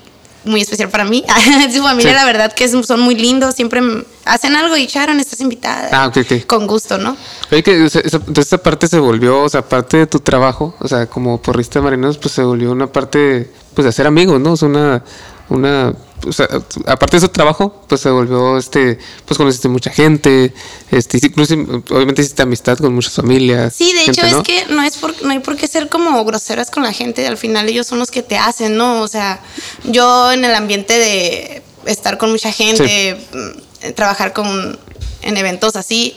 muy 0.45 0.61
especial 0.61 0.89
para 0.91 1.05
mí. 1.05 1.25
Su 1.75 1.83
familia, 1.83 2.11
Sí. 2.13 2.15
la 2.17 2.25
verdad, 2.27 2.53
que 2.53 2.65
es- 2.65 2.87
son 2.87 3.01
muy 3.01 3.15
lindos. 3.15 3.55
Siempre 3.55 3.81
hacen 4.25 4.55
algo 4.57 4.77
y 4.77 4.87
Sharon, 4.87 5.19
estás 5.21 5.41
invitada. 5.41 5.89
Ah, 5.91 6.07
ok, 6.07 6.19
ok. 6.19 6.47
Con 6.47 6.67
gusto, 6.67 6.97
¿no? 6.99 7.17
Oye, 7.51 7.63
que 7.63 7.87
esa, 7.87 8.01
esa- 8.01 8.19
entonces 8.19 8.47
esa 8.47 8.59
parte 8.59 8.87
se 8.89 8.99
volvió, 8.99 9.43
o 9.43 9.49
sea, 9.49 9.63
parte 9.69 9.97
de 9.97 10.07
tu 10.07 10.21
trabajo, 10.21 10.75
o 10.79 10.87
sea, 10.87 11.07
como 11.07 11.41
porrista 11.43 11.79
de 11.81 11.85
marineros, 11.85 12.19
pues 12.19 12.35
se 12.35 12.43
volvió 12.43 12.71
una 12.73 12.87
parte, 12.93 13.51
pues 13.75 13.85
de 13.85 13.89
hacer 13.89 14.07
amigos, 14.07 14.39
¿no? 14.41 14.53
O 14.53 14.57
sea, 14.57 14.69
una, 14.69 15.03
una, 15.49 15.95
o 16.27 16.33
sea, 16.33 16.49
aparte 16.87 17.17
de 17.17 17.21
su 17.21 17.29
trabajo, 17.29 17.85
pues 17.89 18.01
se 18.01 18.11
volvió, 18.11 18.59
este, 18.59 18.99
pues 19.25 19.39
conociste 19.39 19.69
mucha 19.69 19.91
gente, 19.91 20.53
este, 20.91 21.19
incluso, 21.23 21.55
obviamente 21.91 22.23
hiciste 22.23 22.43
amistad 22.43 22.79
con 22.79 22.95
muchas 22.95 23.15
familias. 23.15 23.75
Sí, 23.75 23.93
de 23.93 24.05
hecho 24.05 24.27
es 24.27 24.37
que 24.43 24.67
no 24.67 24.83
es 24.83 24.97
por, 24.97 25.23
no 25.23 25.31
hay 25.31 25.39
por 25.41 25.57
qué 25.57 25.67
ser 25.67 25.89
como 25.89 26.25
groseras 26.25 26.71
con 26.71 26.83
la 26.83 26.93
gente, 26.93 27.27
al 27.27 27.37
final 27.37 27.69
ellos 27.69 27.87
son 27.87 27.99
los 27.99 28.11
que 28.11 28.23
te 28.23 28.39
hacen, 28.39 28.77
¿no? 28.77 29.01
O 29.01 29.09
sea, 29.09 29.41
yo 29.85 30.33
en 30.33 30.45
el 30.45 30.55
ambiente 30.55 30.95
de 30.95 31.63
estar 31.87 32.19
con 32.19 32.31
mucha 32.31 32.53
gente, 32.53 33.17
mm, 33.33 33.93
trabajar 33.95 34.33
con 34.33 34.79
en 35.23 35.37
eventos 35.37 35.77
así, 35.77 36.17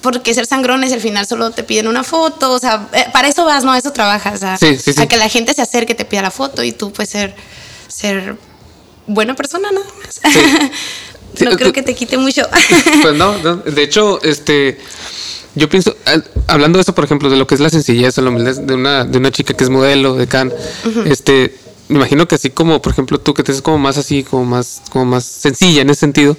porque 0.00 0.34
ser 0.34 0.46
sangrones 0.46 0.92
al 0.92 1.00
final 1.00 1.26
solo 1.26 1.50
te 1.50 1.62
piden 1.62 1.88
una 1.88 2.04
foto, 2.04 2.52
o 2.52 2.58
sea, 2.58 2.88
eh, 2.92 3.06
para 3.12 3.28
eso 3.28 3.44
vas, 3.44 3.64
no, 3.64 3.72
a 3.72 3.78
eso 3.78 3.92
trabajas, 3.92 4.42
a, 4.42 4.56
Sí, 4.56 4.76
sí, 4.76 4.92
sí. 4.92 5.00
a 5.00 5.06
que 5.06 5.16
la 5.16 5.28
gente 5.28 5.54
se 5.54 5.62
acerque, 5.62 5.94
te 5.94 6.04
pida 6.04 6.22
la 6.22 6.30
foto 6.30 6.62
y 6.62 6.72
tú 6.72 6.92
ser 7.04 7.34
ser 7.88 8.36
buena 9.08 9.34
persona 9.34 9.70
nada 9.72 9.86
más. 10.04 10.20
Sí, 11.34 11.44
no 11.44 11.50
tú- 11.52 11.56
creo 11.56 11.72
que 11.72 11.82
te 11.82 11.94
quite 11.94 12.16
mucho. 12.18 12.42
Pues 13.02 13.14
no, 13.16 13.36
no, 13.38 13.56
de 13.56 13.82
hecho, 13.82 14.22
este, 14.22 14.78
yo 15.54 15.68
pienso, 15.68 15.96
eh, 16.06 16.20
hablando 16.46 16.78
de 16.78 16.82
eso, 16.82 16.94
por 16.94 17.04
ejemplo, 17.04 17.28
de 17.30 17.36
lo 17.36 17.46
que 17.46 17.54
es 17.54 17.60
la 17.60 17.70
sencillez 17.70 18.16
o 18.18 18.22
la 18.22 18.30
humildad 18.30 18.54
de 18.56 18.74
una, 18.74 19.04
de 19.04 19.18
una 19.18 19.30
chica 19.32 19.54
que 19.54 19.64
es 19.64 19.70
modelo 19.70 20.14
de 20.14 20.26
Can, 20.26 20.52
este, 21.06 21.56
me 21.88 21.96
imagino 21.96 22.28
que 22.28 22.34
así 22.34 22.50
como, 22.50 22.82
por 22.82 22.92
ejemplo, 22.92 23.18
tú 23.18 23.32
que 23.32 23.42
te 23.42 23.50
es 23.50 23.62
como 23.62 23.78
más 23.78 23.96
así, 23.96 24.22
como 24.22 24.44
más, 24.44 24.82
como 24.90 25.06
más 25.06 25.24
sencilla 25.24 25.80
en 25.82 25.88
ese 25.90 26.00
sentido, 26.00 26.36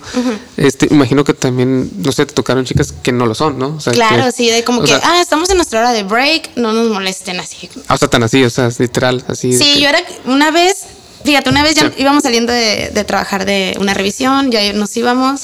este, 0.57 0.87
imagino 0.91 1.23
que 1.23 1.33
también, 1.33 1.89
no 1.97 2.11
sé, 2.11 2.25
te 2.27 2.33
tocaron 2.35 2.65
chicas 2.65 2.93
que 3.01 3.11
no 3.11 3.25
lo 3.25 3.33
son, 3.33 3.57
¿no? 3.57 3.75
O 3.77 3.79
sea, 3.79 3.93
Claro, 3.93 4.25
que- 4.25 4.31
sí, 4.31 4.49
de 4.51 4.63
como 4.63 4.81
que, 4.81 4.87
sea, 4.89 5.01
ah, 5.03 5.21
estamos 5.21 5.49
en 5.49 5.55
nuestra 5.57 5.79
hora 5.79 5.91
de 5.91 6.03
break, 6.03 6.51
no 6.55 6.71
nos 6.73 6.89
molesten 6.89 7.39
así. 7.39 7.67
ah, 7.87 7.95
o 7.95 7.97
sea, 7.97 8.07
tan 8.09 8.21
así, 8.23 8.43
o 8.43 8.49
sea, 8.51 8.69
literal, 8.77 9.23
así. 9.27 9.53
Sí, 9.53 9.73
que- 9.73 9.81
yo 9.81 9.89
era 9.89 10.03
una 10.25 10.51
vez, 10.51 10.83
fíjate, 11.23 11.49
una 11.49 11.63
vez 11.63 11.75
ya 11.75 11.83
Sí. 11.89 11.93
íbamos 11.97 12.23
saliendo 12.23 12.51
de, 12.53 12.89
de 12.93 13.03
trabajar 13.03 13.45
de 13.45 13.75
una 13.79 13.93
revisión, 13.93 14.51
ya 14.51 14.71
nos 14.73 14.95
íbamos, 14.97 15.41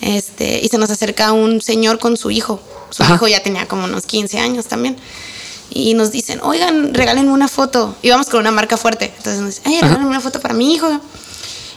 este, 0.00 0.60
y 0.62 0.68
se 0.68 0.78
nos 0.78 0.90
acerca 0.90 1.32
un 1.32 1.60
señor 1.60 1.98
con 1.98 2.16
su 2.16 2.30
hijo. 2.30 2.60
Su 2.90 3.02
Ajá. 3.02 3.14
hijo 3.16 3.28
ya 3.28 3.42
tenía 3.42 3.66
como 3.66 3.84
unos 3.84 4.06
15 4.06 4.38
años 4.38 4.66
también. 4.66 4.96
Y 5.70 5.92
nos 5.94 6.10
dicen, 6.10 6.40
oigan, 6.42 6.94
regálenme 6.94 7.30
una 7.30 7.48
foto. 7.48 7.94
Íbamos 8.02 8.28
con 8.28 8.40
una 8.40 8.50
marca 8.50 8.76
fuerte. 8.78 9.12
Entonces 9.18 9.42
nos 9.42 9.56
dicen, 9.56 9.64
"Ay, 9.66 9.80
regálenme 9.82 10.08
una 10.08 10.20
foto 10.20 10.40
para 10.40 10.54
mi 10.54 10.72
hijo. 10.74 11.00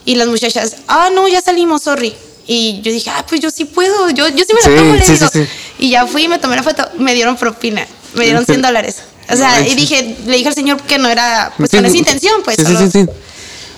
Y 0.05 0.15
las 0.15 0.27
muchachas, 0.29 0.77
ah, 0.87 1.09
no, 1.13 1.27
ya 1.27 1.41
salimos, 1.41 1.81
sorry. 1.83 2.15
Y 2.47 2.79
yo 2.81 2.91
dije, 2.91 3.09
ah, 3.09 3.25
pues 3.27 3.41
yo 3.41 3.51
sí 3.51 3.65
puedo, 3.65 4.09
yo, 4.11 4.27
yo 4.29 4.43
sí 4.45 4.53
me 4.53 4.61
la 4.61 4.67
Sí, 4.67 4.75
tomo, 4.75 4.95
le 4.95 5.05
sí, 5.05 5.11
digo. 5.13 5.27
sí. 5.31 5.45
Y 5.79 5.89
ya 5.91 6.07
fui 6.07 6.23
y 6.23 6.27
me 6.27 6.39
tomé 6.39 6.55
la 6.55 6.63
foto, 6.63 6.87
me 6.97 7.13
dieron 7.13 7.35
propina, 7.35 7.85
me 8.15 8.23
dieron 8.25 8.45
100 8.45 8.61
dólares. 8.61 8.95
O 9.29 9.35
sea, 9.35 9.65
y 9.67 9.75
dije, 9.75 10.17
le 10.25 10.37
dije 10.37 10.47
al 10.47 10.55
señor 10.55 10.81
que 10.81 10.97
no 10.97 11.07
era, 11.09 11.53
pues 11.57 11.69
con 11.71 11.85
esa 11.85 11.95
intención, 11.97 12.41
pues. 12.43 12.55
Sí, 12.57 12.65
sí, 12.65 12.73
solo- 12.73 12.91
sí, 12.91 12.91
sí. 12.91 13.05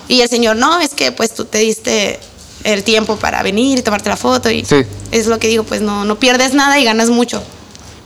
Y 0.08 0.20
el 0.20 0.28
señor, 0.28 0.56
no, 0.56 0.80
es 0.80 0.90
que 0.90 1.12
pues 1.12 1.34
tú 1.34 1.44
te 1.44 1.58
diste 1.58 2.18
el 2.64 2.82
tiempo 2.84 3.16
para 3.16 3.42
venir 3.42 3.78
y 3.78 3.82
tomarte 3.82 4.08
la 4.08 4.16
foto. 4.16 4.50
Y 4.50 4.64
Sí. 4.64 4.82
es 5.10 5.26
lo 5.26 5.38
que 5.38 5.48
digo, 5.48 5.64
pues 5.64 5.80
no, 5.80 6.04
no 6.04 6.18
pierdes 6.18 6.54
nada 6.54 6.78
y 6.78 6.84
ganas 6.84 7.08
mucho. 7.10 7.42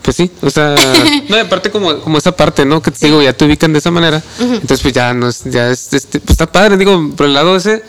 Pues 0.03 0.17
sí, 0.17 0.31
o 0.43 0.49
sea, 0.51 0.75
no, 1.29 1.37
aparte 1.37 1.71
como, 1.71 2.01
como 2.01 2.19
esa 2.19 2.33
parte, 2.33 2.65
¿no? 2.65 2.81
Que 2.81 2.91
te 2.91 3.07
digo, 3.07 3.21
ya 3.21 3.33
te 3.35 3.45
ubican 3.45 3.73
de 3.73 3.79
esa 3.81 3.91
manera, 3.91 4.23
entonces 4.41 4.81
pues 4.81 4.95
ya 4.95 5.13
no 5.13 5.29
es, 5.29 5.43
ya 5.45 5.69
es, 5.71 5.93
este, 5.93 6.21
pues 6.21 6.31
está 6.31 6.51
padre, 6.51 6.77
digo, 6.79 7.11
por 7.15 7.27
el 7.27 7.35
lado 7.35 7.57
ese, 7.57 7.83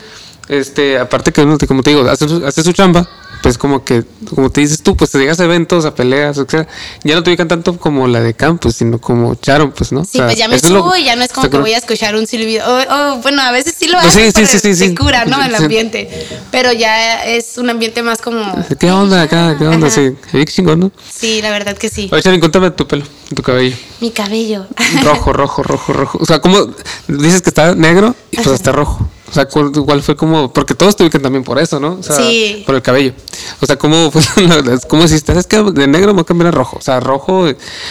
este, 0.48 0.98
aparte 0.98 1.32
que 1.32 1.40
uno, 1.42 1.56
como 1.66 1.82
te 1.82 1.90
digo, 1.90 2.06
hace, 2.10 2.26
hace 2.44 2.62
su 2.62 2.72
chamba, 2.72 3.08
pues 3.42 3.58
como 3.58 3.84
que, 3.84 4.04
como 4.34 4.50
te 4.50 4.60
dices 4.60 4.82
tú, 4.82 4.96
pues 4.96 5.10
te 5.10 5.18
llegas 5.18 5.40
a 5.40 5.44
eventos, 5.44 5.84
a 5.84 5.94
peleas, 5.94 6.38
o 6.38 6.46
sea, 6.48 6.66
ya 7.04 7.14
no 7.14 7.22
te 7.22 7.30
ubican 7.30 7.48
tanto 7.48 7.76
como 7.78 8.06
la 8.06 8.20
de 8.20 8.34
campus, 8.34 8.76
sino 8.76 9.00
como 9.00 9.34
Charon, 9.34 9.72
pues, 9.72 9.92
¿no? 9.92 10.04
Sí, 10.04 10.18
pues 10.18 10.36
ya 10.36 10.48
me 10.48 10.58
subo 10.58 10.94
y 10.96 11.04
ya 11.04 11.16
no 11.16 11.24
es 11.24 11.32
como 11.32 11.48
que 11.48 11.58
voy 11.58 11.72
a 11.72 11.78
escuchar 11.78 12.14
un 12.16 12.26
silbido. 12.26 12.64
O, 12.66 13.14
o, 13.14 13.16
bueno, 13.18 13.42
a 13.42 13.50
veces 13.50 13.74
sí 13.78 13.86
lo 13.86 13.98
hago, 13.98 14.08
Pues 14.10 14.34
sí, 14.34 14.46
sí, 14.46 14.46
sí, 14.46 14.58
sí, 14.58 14.74
se 14.74 14.94
cura, 14.94 15.24
¿no? 15.24 15.42
El 15.42 15.54
ambiente. 15.54 16.26
Pero 16.50 16.72
ya 16.72 17.24
es 17.24 17.58
un 17.58 17.70
ambiente 17.70 18.02
más 18.02 18.20
como... 18.20 18.40
¿Qué 18.78 18.90
onda 18.90 19.22
acá? 19.22 19.56
¿Qué 19.58 19.66
onda? 19.66 19.86
Ajá. 19.86 19.96
Sí, 20.32 20.44
chingón, 20.46 20.80
¿no? 20.80 20.92
Sí, 21.10 21.40
la 21.42 21.50
verdad 21.50 21.76
que 21.76 21.88
sí. 21.88 22.08
Oye, 22.12 22.22
Charon, 22.22 22.40
cuéntame 22.40 22.70
tu 22.72 22.86
pelo, 22.86 23.04
tu 23.34 23.42
cabello. 23.42 23.76
Mi 24.00 24.10
cabello. 24.10 24.66
Rojo, 25.02 25.32
rojo, 25.32 25.62
rojo, 25.62 25.92
rojo. 25.92 26.18
O 26.20 26.26
sea, 26.26 26.40
¿cómo 26.40 26.74
dices 27.08 27.42
que 27.42 27.50
está 27.50 27.74
negro 27.74 28.14
y 28.30 28.36
pues 28.36 28.48
está 28.48 28.72
rojo? 28.72 29.08
O 29.30 29.32
sea, 29.34 29.46
¿cuál, 29.46 29.70
cuál 29.72 30.02
fue 30.02 30.16
como.? 30.16 30.52
Porque 30.52 30.74
todos 30.74 30.96
te 30.96 31.04
ubican 31.04 31.22
también 31.22 31.44
por 31.44 31.58
eso, 31.60 31.78
¿no? 31.78 31.98
O 32.00 32.02
sea, 32.02 32.16
Sí. 32.16 32.62
por 32.66 32.74
el 32.74 32.82
cabello. 32.82 33.12
O 33.60 33.66
sea, 33.66 33.76
¿cómo 33.76 34.10
fue? 34.10 34.22
¿Cómo 34.88 35.04
hiciste? 35.04 35.32
Es 35.38 35.46
que 35.46 35.62
de 35.62 35.86
negro 35.86 36.08
me 36.08 36.14
voy 36.14 36.22
a 36.22 36.26
cambiar 36.26 36.48
a 36.48 36.50
rojo. 36.50 36.76
O 36.78 36.82
sea, 36.82 36.98
rojo. 37.00 37.46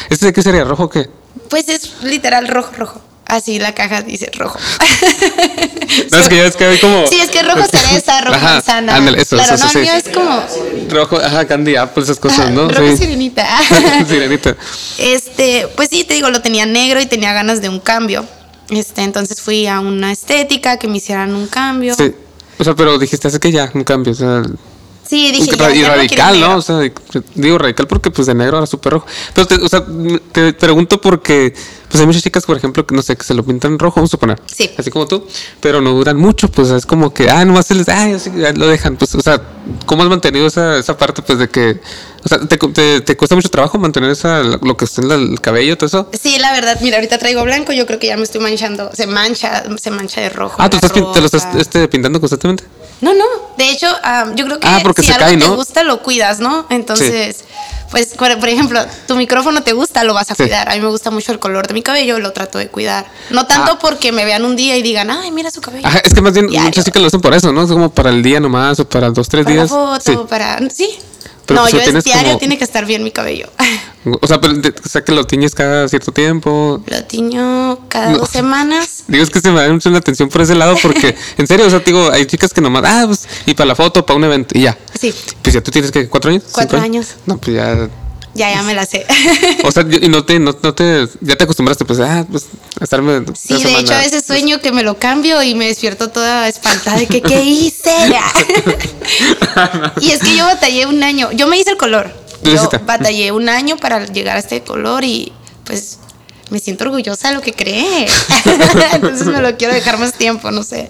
¿Este 0.09 0.25
de 0.27 0.33
qué 0.33 0.41
sería? 0.41 0.63
¿Rojo 0.65 0.89
qué? 0.89 1.09
Pues 1.49 1.69
es 1.69 2.03
literal 2.03 2.47
rojo, 2.47 2.71
rojo. 2.77 3.01
Así 3.25 3.59
la 3.59 3.75
caja 3.75 4.01
dice 4.01 4.31
rojo. 4.35 4.57
No, 6.11 6.17
es 6.17 6.29
que 6.29 6.35
ya 6.37 6.45
es 6.45 6.55
que 6.55 6.65
hay 6.65 6.79
como. 6.79 7.05
Sí, 7.07 7.19
es 7.21 7.29
que 7.29 7.43
rojo 7.43 7.63
cereza, 7.71 8.21
rojo 8.21 8.35
Ajá, 8.35 8.53
manzana. 8.55 8.95
ándale, 8.95 9.21
eso, 9.21 9.35
claro, 9.35 9.53
eso, 9.55 9.65
no, 9.65 9.71
sí. 9.71 9.77
el 9.77 9.83
mío 9.83 9.93
es 9.93 10.09
como 10.13 10.43
Rojo, 10.89 11.17
ajá, 11.17 11.45
candy 11.45 11.75
apple, 11.75 12.03
esas 12.03 12.17
cosas, 12.19 12.49
¿no? 12.51 12.67
rojo 12.67 12.89
Sí. 12.91 12.97
sirenita. 12.97 13.45
Sirenita. 14.07 14.55
Este, 14.97 15.67
pues 15.75 15.89
sí, 15.89 16.03
te 16.03 16.15
digo, 16.15 16.29
lo 16.31 16.41
tenía 16.41 16.65
negro 16.65 16.99
y 17.01 17.05
tenía 17.05 17.31
ganas 17.33 17.61
de 17.61 17.69
un 17.69 17.79
cambio. 17.79 18.25
Este, 18.69 19.03
entonces 19.03 19.41
fui 19.41 19.67
a 19.67 19.79
una 19.79 20.11
estética 20.11 20.77
que 20.77 20.87
me 20.87 20.97
hicieran 20.97 21.35
un 21.35 21.47
cambio. 21.47 21.95
Sí. 21.95 22.13
O 22.57 22.63
sea, 22.63 22.75
pero 22.75 22.99
dijiste, 22.99 23.27
hace 23.27 23.39
que 23.39 23.51
ya, 23.51 23.71
un 23.73 23.83
cambio. 23.83 24.11
O 24.11 24.15
sea, 24.15 24.43
Sí, 25.09 25.31
dije, 25.31 25.55
y 25.55 25.57
ya, 25.57 25.73
ya 25.73 25.95
radical. 25.95 26.39
¿no? 26.39 26.57
O 26.57 26.61
sea, 26.61 26.81
digo 27.33 27.57
radical 27.57 27.87
porque 27.87 28.11
pues 28.11 28.27
de 28.27 28.35
negro 28.35 28.57
era 28.57 28.67
súper 28.67 28.93
rojo. 28.93 29.07
Pero, 29.33 29.47
te, 29.47 29.55
o 29.55 29.67
sea, 29.67 29.83
te 30.31 30.53
pregunto 30.53 31.01
porque 31.01 31.55
pues 31.89 31.99
hay 32.01 32.05
muchas 32.07 32.21
chicas, 32.23 32.45
por 32.45 32.55
ejemplo, 32.57 32.85
que 32.85 32.95
no 32.95 33.01
sé, 33.01 33.15
que 33.17 33.23
se 33.23 33.33
lo 33.33 33.43
pintan 33.43 33.77
rojo, 33.79 33.95
vamos 33.97 34.09
a 34.09 34.11
suponer. 34.11 34.39
Sí. 34.45 34.69
Así 34.77 34.91
como 34.91 35.07
tú, 35.07 35.25
pero 35.59 35.81
no 35.81 35.91
duran 35.91 36.17
mucho, 36.17 36.49
pues 36.49 36.69
es 36.69 36.85
como 36.85 37.13
que, 37.13 37.29
ah, 37.29 37.43
nomás 37.45 37.65
se 37.67 37.75
les, 37.75 37.89
ah, 37.89 38.07
lo 38.55 38.67
dejan. 38.67 38.95
Pues, 38.97 39.15
o 39.15 39.21
sea, 39.21 39.41
¿cómo 39.85 40.03
has 40.03 40.09
mantenido 40.09 40.47
esa, 40.47 40.77
esa 40.77 40.97
parte, 40.97 41.21
pues 41.21 41.39
de 41.39 41.49
que, 41.49 41.81
o 42.23 42.27
sea, 42.29 42.39
te, 42.39 42.57
te, 42.57 43.01
te 43.01 43.17
cuesta 43.17 43.35
mucho 43.35 43.49
trabajo 43.49 43.77
mantener 43.79 44.11
esa, 44.11 44.41
lo 44.43 44.77
que 44.77 44.85
está 44.85 45.01
en 45.01 45.11
el 45.11 45.41
cabello, 45.41 45.77
todo 45.77 45.87
eso? 45.87 46.09
Sí, 46.19 46.37
la 46.39 46.51
verdad, 46.53 46.77
mira, 46.81 46.97
ahorita 46.97 47.17
traigo 47.17 47.43
blanco, 47.43 47.73
yo 47.73 47.85
creo 47.85 47.99
que 47.99 48.07
ya 48.07 48.17
me 48.17 48.23
estoy 48.23 48.41
manchando, 48.41 48.91
se 48.93 49.07
mancha, 49.07 49.63
se 49.77 49.91
mancha 49.91 50.21
de 50.21 50.29
rojo. 50.29 50.55
Ah, 50.59 50.69
¿tú 50.69 50.77
estás, 50.77 50.93
te 50.93 50.99
lo 51.01 51.25
estás 51.25 51.47
este, 51.55 51.87
pintando 51.87 52.19
constantemente? 52.19 52.63
No, 53.01 53.13
no, 53.13 53.25
de 53.57 53.69
hecho, 53.71 53.87
ah, 54.03 54.25
yo 54.35 54.45
creo 54.45 54.59
que 54.59 54.67
Ah, 54.67 54.81
si 54.95 55.03
se 55.03 55.13
algo 55.13 55.25
cae, 55.25 55.37
te 55.37 55.47
gusta, 55.47 55.83
lo 55.83 56.03
cuidas, 56.03 56.39
¿no? 56.41 56.67
Entonces, 56.69 57.45
pues, 57.91 58.07
por, 58.07 58.37
por 58.39 58.49
ejemplo, 58.49 58.79
tu 59.07 59.15
micrófono 59.15 59.63
te 59.63 59.71
gusta, 59.71 60.03
lo 60.03 60.13
vas 60.13 60.29
a 60.31 60.35
Sí. 60.35 60.43
cuidar. 60.43 60.69
A 60.69 60.75
mí 60.75 60.81
me 60.81 60.89
gusta 60.89 61.09
mucho 61.09 61.31
el 61.31 61.39
color 61.39 61.65
de 61.65 61.73
mi 61.73 61.78
cabello, 61.83 62.19
lo 62.19 62.31
trato 62.33 62.57
de 62.57 62.67
cuidar. 62.67 63.05
No 63.29 63.45
tanto 63.45 63.73
Ah. 63.73 63.79
porque 63.79 64.11
me 64.11 64.25
vean 64.25 64.45
un 64.45 64.55
día 64.55 64.77
y 64.77 64.81
digan, 64.81 65.09
ay, 65.11 65.31
mira 65.31 65.51
su 65.51 65.61
cabello. 65.61 65.85
Ajá, 65.87 65.99
es 66.03 66.13
que 66.13 66.21
más 66.21 66.33
bien 66.33 66.47
muchas 66.47 66.85
chicas 66.85 67.01
lo 67.01 67.07
hacen 67.07 67.21
por 67.21 67.33
eso, 67.33 67.51
¿no? 67.51 67.63
Es 67.63 67.69
como 67.71 67.89
para 67.91 68.09
el 68.09 68.21
día 68.23 68.39
nomás 68.39 68.79
o 68.79 68.87
para 68.87 69.09
dos, 69.09 69.27
tres 69.29 69.43
para 69.43 69.55
días. 69.55 69.69
foto, 69.69 69.99
Sí. 70.03 70.17
para... 70.29 70.59
Sí. 70.69 70.89
Pero 71.45 71.61
no, 71.63 71.67
pues 71.67 71.83
yo 71.83 71.97
es 71.97 72.03
diario, 72.03 72.25
como- 72.27 72.37
tiene 72.37 72.57
que 72.59 72.63
estar 72.63 72.85
bien 72.85 73.03
mi 73.03 73.11
cabello. 73.11 73.49
O 74.21 74.27
sea, 74.27 74.39
pero 74.39 74.53
o 74.53 74.87
sea, 74.89 75.03
que 75.03 75.11
lo 75.11 75.25
tiñes 75.27 75.53
cada 75.53 75.85
cierto 75.89 76.13
tiempo. 76.13 76.81
lo 76.85 77.03
tiño 77.03 77.79
cada 77.89 78.11
No. 78.11 78.19
dos 78.19 78.29
semanas. 78.29 79.03
Digo, 79.09 79.21
es 79.23 79.29
que 79.29 79.41
se 79.41 79.51
me 79.51 79.59
da 79.61 79.71
mucho 79.73 79.89
la 79.89 79.97
atención 79.97 80.29
por 80.29 80.39
ese 80.41 80.55
lado 80.55 80.77
porque, 80.81 81.15
en 81.37 81.47
serio, 81.47 81.67
o 81.67 81.69
sea, 81.69 81.79
digo, 81.79 82.09
hay 82.09 82.25
chicas 82.25 82.53
que 82.53 82.61
nomás, 82.61 82.83
ah, 82.85 83.03
pues, 83.07 83.27
y 83.45 83.53
para 83.55 83.67
la 83.67 83.75
foto, 83.75 84.05
para 84.05 84.15
un 84.17 84.23
evento, 84.23 84.57
y 84.57 84.61
ya. 84.61 84.77
Sí, 84.97 85.13
Pues 85.41 85.53
ya 85.53 85.61
tú 85.61 85.69
tienes 85.69 85.91
que, 85.91 86.07
¿cuatro 86.07 86.31
años? 86.31 86.43
Cuatro 86.49 86.77
¿Cinco 86.77 86.85
años. 86.85 87.07
No, 87.25 87.37
pues 87.37 87.57
ya. 87.57 87.89
Ya, 88.39 88.53
ya 88.53 88.63
me 88.63 88.73
la 88.73 88.85
sé. 88.85 89.05
O 89.65 89.71
sea, 89.71 89.83
y 89.83 90.07
no 90.07 90.23
te, 90.23 90.39
no, 90.39 90.55
no 90.63 90.73
te, 90.73 91.07
ya 91.19 91.35
te 91.35 91.43
acostumbraste, 91.43 91.83
pues, 91.83 91.99
ah, 91.99 92.25
pues, 92.29 92.45
a 92.79 92.85
estarme. 92.85 93.25
Sí, 93.35 93.61
de 93.61 93.79
hecho, 93.79 93.93
a 93.93 93.97
veces 93.97 94.25
sueño 94.25 94.61
que 94.61 94.71
me 94.71 94.83
lo 94.83 94.97
cambio 94.97 95.43
y 95.43 95.55
me 95.55 95.67
despierto 95.67 96.09
toda 96.09 96.47
espantada 96.47 96.97
de 96.97 97.07
que, 97.07 97.21
¿qué 97.21 97.43
hice? 97.43 97.91
y 100.01 100.11
es 100.11 100.21
que 100.21 100.37
yo 100.37 100.45
batallé 100.45 100.85
un 100.85 101.03
año. 101.03 101.31
Yo 101.33 101.47
me 101.47 101.59
hice 101.59 101.71
el 101.71 101.77
color. 101.77 102.09
Yo 102.43 102.69
batallé 102.85 103.33
un 103.33 103.49
año 103.49 103.75
para 103.75 104.05
llegar 104.05 104.37
a 104.37 104.39
este 104.39 104.61
color 104.61 105.03
y 105.03 105.33
pues 105.65 105.99
me 106.49 106.59
siento 106.59 106.85
orgullosa 106.85 107.29
de 107.29 107.35
lo 107.35 107.41
que 107.41 107.51
creé. 107.51 108.07
Entonces 108.93 109.27
me 109.27 109.41
lo 109.41 109.57
quiero 109.57 109.73
dejar 109.73 109.99
más 109.99 110.13
tiempo, 110.13 110.49
no 110.49 110.63
sé. 110.63 110.89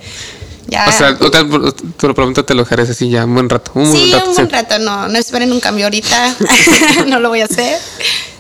Ya. 0.70 0.86
O 0.88 0.92
sea, 0.92 1.18
o 1.20 1.32
tal, 1.32 1.74
te 1.98 2.08
lo 2.08 2.14
pregunto, 2.14 2.46
te 2.46 2.54
lo 2.54 2.64
dejarás 2.64 2.90
así 2.90 3.10
ya 3.10 3.26
un 3.26 3.34
buen 3.34 3.50
rato. 3.50 3.72
Un 3.76 3.86
sí, 3.92 3.98
buen 3.98 4.12
rato, 4.12 4.30
un 4.30 4.36
buen 4.36 4.50
rato, 4.50 4.80
no, 4.80 5.08
no 5.08 5.18
esperen 5.18 5.52
un 5.52 5.60
cambio 5.60 5.86
ahorita. 5.86 6.36
no 7.08 7.20
lo 7.20 7.30
voy 7.30 7.42
a 7.42 7.46
hacer. 7.46 7.80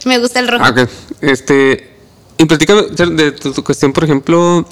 Me 0.05 0.19
gusta 0.19 0.39
el 0.39 0.47
rojo. 0.47 0.63
Ah, 0.65 0.69
ok. 0.69 0.89
Este. 1.21 1.95
Y 2.37 2.45
platícame 2.45 2.83
de 2.83 3.31
tu, 3.33 3.51
tu 3.51 3.63
cuestión, 3.63 3.91
por 3.91 4.03
ejemplo, 4.05 4.65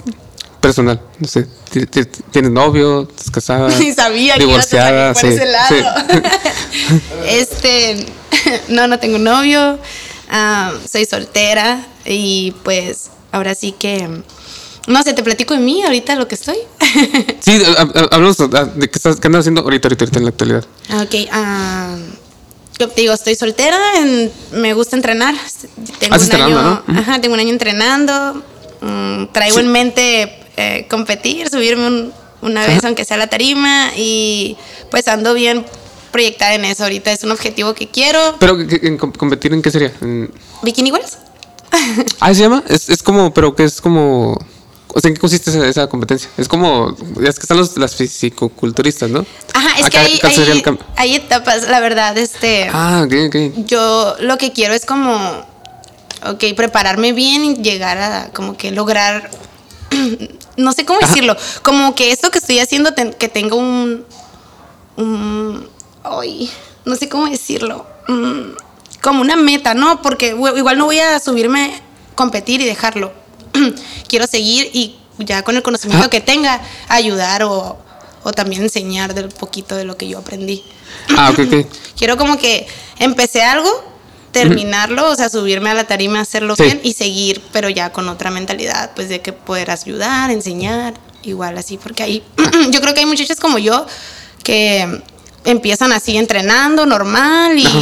personal. 0.62 1.02
No 1.20 1.28
sé, 1.28 1.48
ti- 1.72 1.86
ti- 1.86 2.06
¿tienes 2.32 2.52
novio? 2.52 3.08
¿Estás 3.10 3.32
casada? 3.32 3.70
Ni 3.80 3.92
sabía 3.94 4.36
que 4.36 4.44
ibas 4.44 4.72
a 4.74 4.78
divorciada, 4.78 5.16
salir 5.16 5.40
por 5.40 5.40
sí, 5.40 5.44
ese 5.44 5.52
lado. 5.52 6.06
sí. 6.10 7.00
este, 7.28 8.06
no, 8.70 8.88
no 8.88 9.00
tengo 9.00 9.18
novio, 9.18 9.80
ah, 10.30 10.74
soy 10.90 11.06
soltera 11.06 11.86
y 12.06 12.54
pues 12.64 13.10
ahora 13.32 13.54
sí 13.56 13.74
que, 13.74 14.22
no 14.88 15.04
sé, 15.04 15.14
te 15.14 15.22
platico 15.24 15.54
de 15.54 15.60
mí 15.60 15.84
ahorita 15.84 16.16
lo 16.16 16.28
que 16.28 16.36
estoy. 16.36 16.58
Sí, 17.40 17.62
ha- 17.78 17.82
ha- 17.82 18.08
hablamos 18.16 18.40
ah, 18.40 18.66
de 18.66 18.90
qué, 18.90 18.98
estás, 18.98 19.20
qué 19.20 19.28
andas 19.28 19.42
haciendo 19.42 19.62
ahorita, 19.62 19.88
ahorita, 19.88 20.06
ahorita 20.06 20.18
en 20.20 20.24
la 20.26 20.30
actualidad. 20.30 20.66
ok, 21.02 21.16
ah, 21.32 21.96
yo 22.80 22.90
te 22.90 23.02
digo, 23.02 23.14
estoy 23.14 23.36
soltera, 23.36 23.78
en- 24.00 24.32
me 24.54 24.74
gusta 24.74 24.96
entrenar. 24.96 25.36
Tengo 26.00 26.16
un 26.16 26.32
año, 26.42 26.62
¿no? 26.62 26.84
ajá, 27.00 27.22
tengo 27.22 27.34
un 27.36 27.40
año 27.40 27.50
entrenando. 27.52 28.44
mm, 28.82 29.28
traigo 29.34 29.56
Sí. 29.58 29.62
en 29.66 29.72
mente 29.72 30.40
eh, 30.58 30.86
competir, 30.90 31.50
subirme 31.50 31.88
un- 31.88 32.14
una 32.42 32.66
vez 32.68 32.84
aunque 32.86 33.04
sea 33.06 33.18
la 33.18 33.28
tarima 33.28 33.92
y 33.98 34.56
pues 34.92 35.08
ando 35.08 35.34
bien 35.34 35.66
proyectada 36.12 36.54
en 36.56 36.66
eso 36.66 36.84
ahorita. 36.84 37.12
Es 37.12 37.24
un 37.24 37.32
objetivo 37.32 37.74
que 37.74 37.88
quiero. 37.88 38.20
Pero, 38.40 38.58
¿qué- 38.68 38.80
en 38.84 38.98
com- 38.98 39.12
¿competir 39.12 39.54
en 39.54 39.62
qué 39.62 39.72
sería? 39.72 39.92
En- 40.02 40.32
Bikini 40.64 40.92
Girls. 40.92 41.18
Ah, 42.20 42.34
¿se 42.34 42.42
llama? 42.42 42.64
Es, 42.68 42.90
es 42.90 43.02
como, 43.04 43.34
pero 43.34 43.56
que 43.56 43.64
es 43.64 43.82
como... 43.82 44.38
O 44.98 45.00
sea, 45.00 45.10
¿en 45.10 45.14
qué 45.14 45.22
consiste 45.22 45.52
esa, 45.52 45.68
esa 45.68 45.88
competencia? 45.88 46.28
Es 46.38 46.48
como... 46.48 46.96
Ya 47.22 47.30
es 47.30 47.36
que 47.36 47.44
están 47.44 47.58
los, 47.58 47.78
las 47.78 47.96
fisicoculturistas, 47.96 49.12
¿no? 49.12 49.28
Ajá, 49.54 49.70
es 49.80 49.92
que 49.92 49.98
hay, 50.00 50.20
hay, 50.42 50.64
hay 50.96 51.14
etapas, 51.14 51.68
la 51.70 51.80
verdad, 51.80 52.18
este... 52.18 52.68
Ah, 52.74 53.04
ok, 53.06 53.14
ok. 53.28 53.66
Yo 53.68 54.16
lo 54.22 54.40
que 54.40 54.54
quiero 54.54 54.74
es 54.74 54.88
como, 54.88 55.46
ok, 56.26 56.44
prepararme 56.56 57.14
bien 57.14 57.46
y 57.46 57.56
llegar 57.58 58.00
a 58.00 58.32
como 58.34 58.58
que 58.58 58.72
lograr, 58.72 59.30
no 60.58 60.74
sé 60.74 60.84
cómo 60.84 60.98
decirlo, 61.00 61.38
como 61.62 61.94
que 61.94 62.12
esto 62.12 62.32
que 62.32 62.40
estoy 62.40 62.58
haciendo, 62.58 62.96
ten- 62.96 63.14
que 63.14 63.28
tenga 63.28 63.56
un, 63.56 64.04
un, 64.96 65.70
ay, 66.04 66.50
no 66.86 66.96
sé 66.96 67.08
cómo 67.08 67.28
decirlo, 67.28 67.86
mm, 68.08 68.56
como 69.04 69.22
una 69.22 69.36
meta, 69.36 69.76
¿no? 69.76 70.02
Porque 70.02 70.30
igual 70.30 70.80
no 70.80 70.86
voy 70.86 70.98
a 70.98 71.20
subirme, 71.20 71.80
competir 72.16 72.62
y 72.62 72.66
dejarlo. 72.66 73.27
quiero 74.08 74.28
seguir 74.28 74.70
y 74.74 74.96
ya 75.20 75.44
con 75.44 75.56
el 75.56 75.64
conocimiento 75.64 76.06
Ah. 76.08 76.10
que 76.10 76.22
tenga, 76.22 76.62
ayudar 76.88 77.44
o, 77.44 77.78
o 78.24 78.32
también 78.34 78.62
enseñar 78.64 79.14
del 79.14 79.30
poquito 79.30 79.76
de 79.76 79.84
lo 79.86 79.98
que 79.98 80.08
yo 80.08 80.20
aprendí. 80.20 80.64
Ah, 81.18 81.32
ok, 81.32 81.40
ok. 81.48 81.68
Quiero 81.98 82.18
como 82.18 82.38
que 82.38 82.68
empecé 83.00 83.44
algo, 83.44 83.70
terminarlo, 84.32 85.10
o 85.10 85.16
sea, 85.16 85.30
subirme 85.30 85.70
a 85.70 85.74
la 85.74 85.86
tarima, 85.86 86.20
hacerlo 86.20 86.56
Sí. 86.56 86.64
bien 86.64 86.80
y 86.84 86.94
seguir, 86.94 87.42
pero 87.52 87.70
ya 87.70 87.92
con 87.92 88.08
otra 88.10 88.30
mentalidad, 88.30 88.92
pues 88.96 89.10
de 89.10 89.22
que 89.22 89.34
poderás 89.34 89.84
ayudar, 89.84 90.30
enseñar, 90.30 90.94
igual 91.24 91.58
así, 91.58 91.78
porque 91.78 92.04
ahí 92.04 92.24
yo 92.70 92.80
creo 92.82 92.94
que 92.94 93.00
hay 93.00 93.06
muchachas 93.08 93.40
como 93.40 93.58
yo 93.58 93.86
que 94.44 95.02
empiezan 95.46 95.92
así 95.92 96.18
entrenando 96.18 96.86
normal 96.86 97.58
y 97.58 97.66
Ajá. 97.66 97.80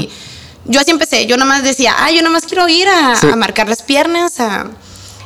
yo 0.66 0.80
así 0.80 0.92
empecé, 0.92 1.26
yo 1.26 1.36
nomás 1.36 1.64
decía, 1.64 1.96
ah, 1.98 2.12
yo 2.12 2.22
nomás 2.22 2.46
quiero 2.46 2.70
ir 2.70 2.88
a, 2.88 3.16
Sí. 3.18 3.28
a 3.28 3.36
marcar 3.36 3.68
las 3.68 3.82
piernas, 3.82 4.40
a, 4.40 4.68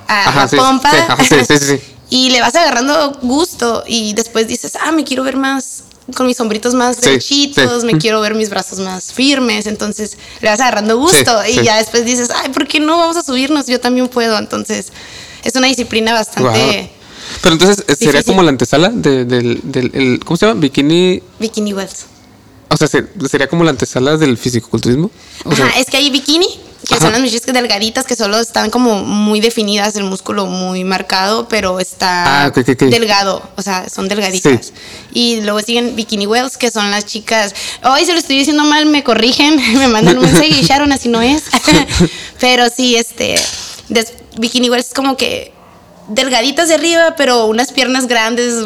a 0.09 0.29
Ajá, 0.29 0.41
la 0.41 0.47
sí, 0.47 0.55
pompa. 0.57 0.91
sí, 0.91 0.97
ajá, 1.07 1.57
sí. 1.59 1.79
Y 2.11 2.31
le 2.31 2.41
vas 2.41 2.55
agarrando 2.55 3.11
gusto 3.21 3.83
y 3.87 4.13
después 4.13 4.47
dices, 4.47 4.73
ah, 4.81 4.91
me 4.91 5.03
quiero 5.03 5.23
ver 5.23 5.37
más 5.37 5.83
con 6.15 6.25
mis 6.25 6.39
hombritos 6.39 6.73
más 6.73 6.99
derechitos, 7.01 7.83
me 7.83 7.99
quiero 7.99 8.19
ver 8.19 8.33
mis 8.33 8.49
brazos 8.49 8.79
más 8.79 9.13
firmes, 9.13 9.67
entonces 9.67 10.17
le 10.41 10.49
vas 10.49 10.59
agarrando 10.59 10.97
gusto 10.97 11.39
y 11.47 11.61
ya 11.63 11.77
después 11.77 12.05
dices, 12.05 12.31
ay, 12.35 12.49
¿por 12.49 12.67
qué 12.67 12.79
no 12.79 12.97
vamos 12.97 13.15
a 13.15 13.21
subirnos? 13.21 13.67
Yo 13.67 13.79
también 13.79 14.07
puedo, 14.07 14.39
entonces 14.39 14.87
es 15.43 15.55
una 15.55 15.67
disciplina 15.67 16.13
bastante. 16.13 16.89
Pero 17.43 17.53
entonces 17.53 17.85
eh, 17.87 17.93
sería 17.95 18.13
Difícil. 18.13 18.25
como 18.33 18.41
la 18.41 18.49
antesala 18.49 18.89
de- 18.89 19.25
del, 19.25 19.59
del 19.63 19.91
el- 19.93 20.19
¿cómo 20.25 20.35
se 20.35 20.47
llama? 20.47 20.59
Bikini. 20.59 21.21
bikini 21.39 21.73
wells. 21.75 22.05
O 22.69 22.77
sea, 22.77 22.87
se- 22.87 23.05
sería 23.29 23.47
como 23.47 23.63
la 23.63 23.69
antesala 23.69 24.17
del 24.17 24.35
fisicoculturismo. 24.35 25.11
O 25.45 25.55
sea, 25.55 25.67
Ajá, 25.67 25.79
es 25.79 25.85
que 25.85 25.97
hay 25.97 26.09
bikini, 26.09 26.47
que 26.89 26.95
Ajá. 26.95 27.03
son 27.05 27.11
las 27.13 27.21
muchachas 27.21 27.53
delgaditas 27.53 28.05
que 28.05 28.15
solo 28.15 28.39
están 28.39 28.69
como 28.71 29.03
muy 29.03 29.39
definidas, 29.39 29.95
el 29.95 30.03
músculo 30.03 30.47
muy 30.47 30.83
marcado, 30.83 31.47
pero 31.47 31.79
está 31.79 32.45
Ah, 32.45 32.49
delgado, 32.51 33.41
o 33.55 33.61
sea, 33.61 33.87
son 33.89 34.07
delgaditas. 34.09 34.65
Sí. 34.67 34.71
Y 35.13 35.41
luego 35.41 35.61
siguen 35.61 35.95
bikini 35.95 36.25
wells, 36.27 36.57
que 36.57 36.71
son 36.71 36.89
las 36.91 37.05
chicas, 37.05 37.53
hoy 37.83 38.05
se 38.05 38.13
lo 38.13 38.19
estoy 38.19 38.37
diciendo 38.39 38.63
mal, 38.63 38.85
me 38.87 39.03
corrigen, 39.03 39.55
me 39.77 39.87
mandan 39.87 40.17
un 40.17 40.25
mensaje 40.25 40.47
y 40.47 40.61
Sharon 40.63 40.91
así 40.91 41.07
no 41.09 41.21
es. 41.21 41.43
pero 42.39 42.65
sí, 42.75 42.95
este, 42.95 43.35
des- 43.87 44.13
bikini 44.37 44.69
wells 44.69 44.93
como 44.93 45.15
que 45.15 45.53
delgaditas 46.07 46.69
de 46.69 46.75
arriba, 46.75 47.15
pero 47.15 47.45
unas 47.45 47.71
piernas 47.71 48.07
grandes, 48.07 48.65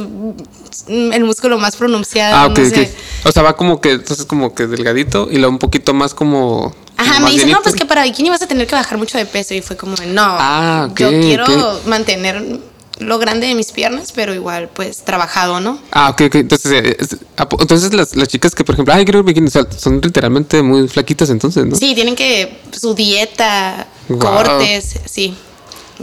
mm, 0.88 1.12
el 1.12 1.24
músculo 1.26 1.58
más 1.60 1.76
pronunciado. 1.76 2.36
ah, 2.36 2.48
ok, 2.48 2.58
no. 2.60 2.84
O 3.26 3.32
sea, 3.32 3.44
va 3.44 3.56
como 3.58 3.82
que, 3.82 3.92
entonces 3.92 4.26
como 4.26 4.54
que 4.56 4.68
delgadito 4.68 5.28
y 5.30 5.36
luego 5.38 5.52
un 5.52 5.60
poquito 5.60 5.94
más 5.94 6.14
como. 6.14 6.74
Ajá, 7.04 7.20
me 7.20 7.32
dicen, 7.32 7.52
no, 7.52 7.62
pues 7.62 7.76
que 7.76 7.86
para 7.86 8.04
bikini 8.04 8.30
vas 8.30 8.42
a 8.42 8.48
tener 8.48 8.68
que 8.68 8.76
bajar 8.76 8.98
mucho 8.98 9.18
de 9.18 9.26
peso. 9.26 9.54
Y 9.54 9.62
fue 9.62 9.76
como, 9.78 9.96
no, 10.08 10.24
Ah, 10.26 10.90
yo 10.96 11.10
quiero 11.10 11.80
mantener 11.86 12.60
lo 13.00 13.18
grande 13.18 13.48
de 13.48 13.56
mis 13.56 13.72
piernas, 13.72 14.12
pero 14.12 14.34
igual, 14.34 14.70
pues, 14.74 15.04
trabajado, 15.04 15.60
¿no? 15.60 15.80
Ah, 15.92 16.10
ok, 16.12 16.22
ok. 16.28 16.36
Entonces, 16.36 16.72
eh, 16.72 16.98
ah, 17.38 17.48
entonces 17.60 17.94
las, 17.94 18.16
las 18.16 18.28
chicas 18.28 18.54
que, 18.56 18.64
por 18.64 18.76
ejemplo, 18.76 18.94
ay, 18.94 19.04
quiero 19.04 19.24
bikini, 19.24 19.48
o 19.48 19.52
sea, 19.52 19.66
son 19.78 20.00
literalmente 20.02 20.62
muy 20.62 20.88
flaquitas 20.88 21.30
entonces, 21.30 21.66
¿no? 21.66 21.76
Sí, 21.76 21.96
tienen 21.96 22.16
que, 22.16 22.62
su 22.72 22.94
dieta, 22.94 23.88
Wow. 24.10 24.20
cortes, 24.20 24.96
sí. 25.06 25.36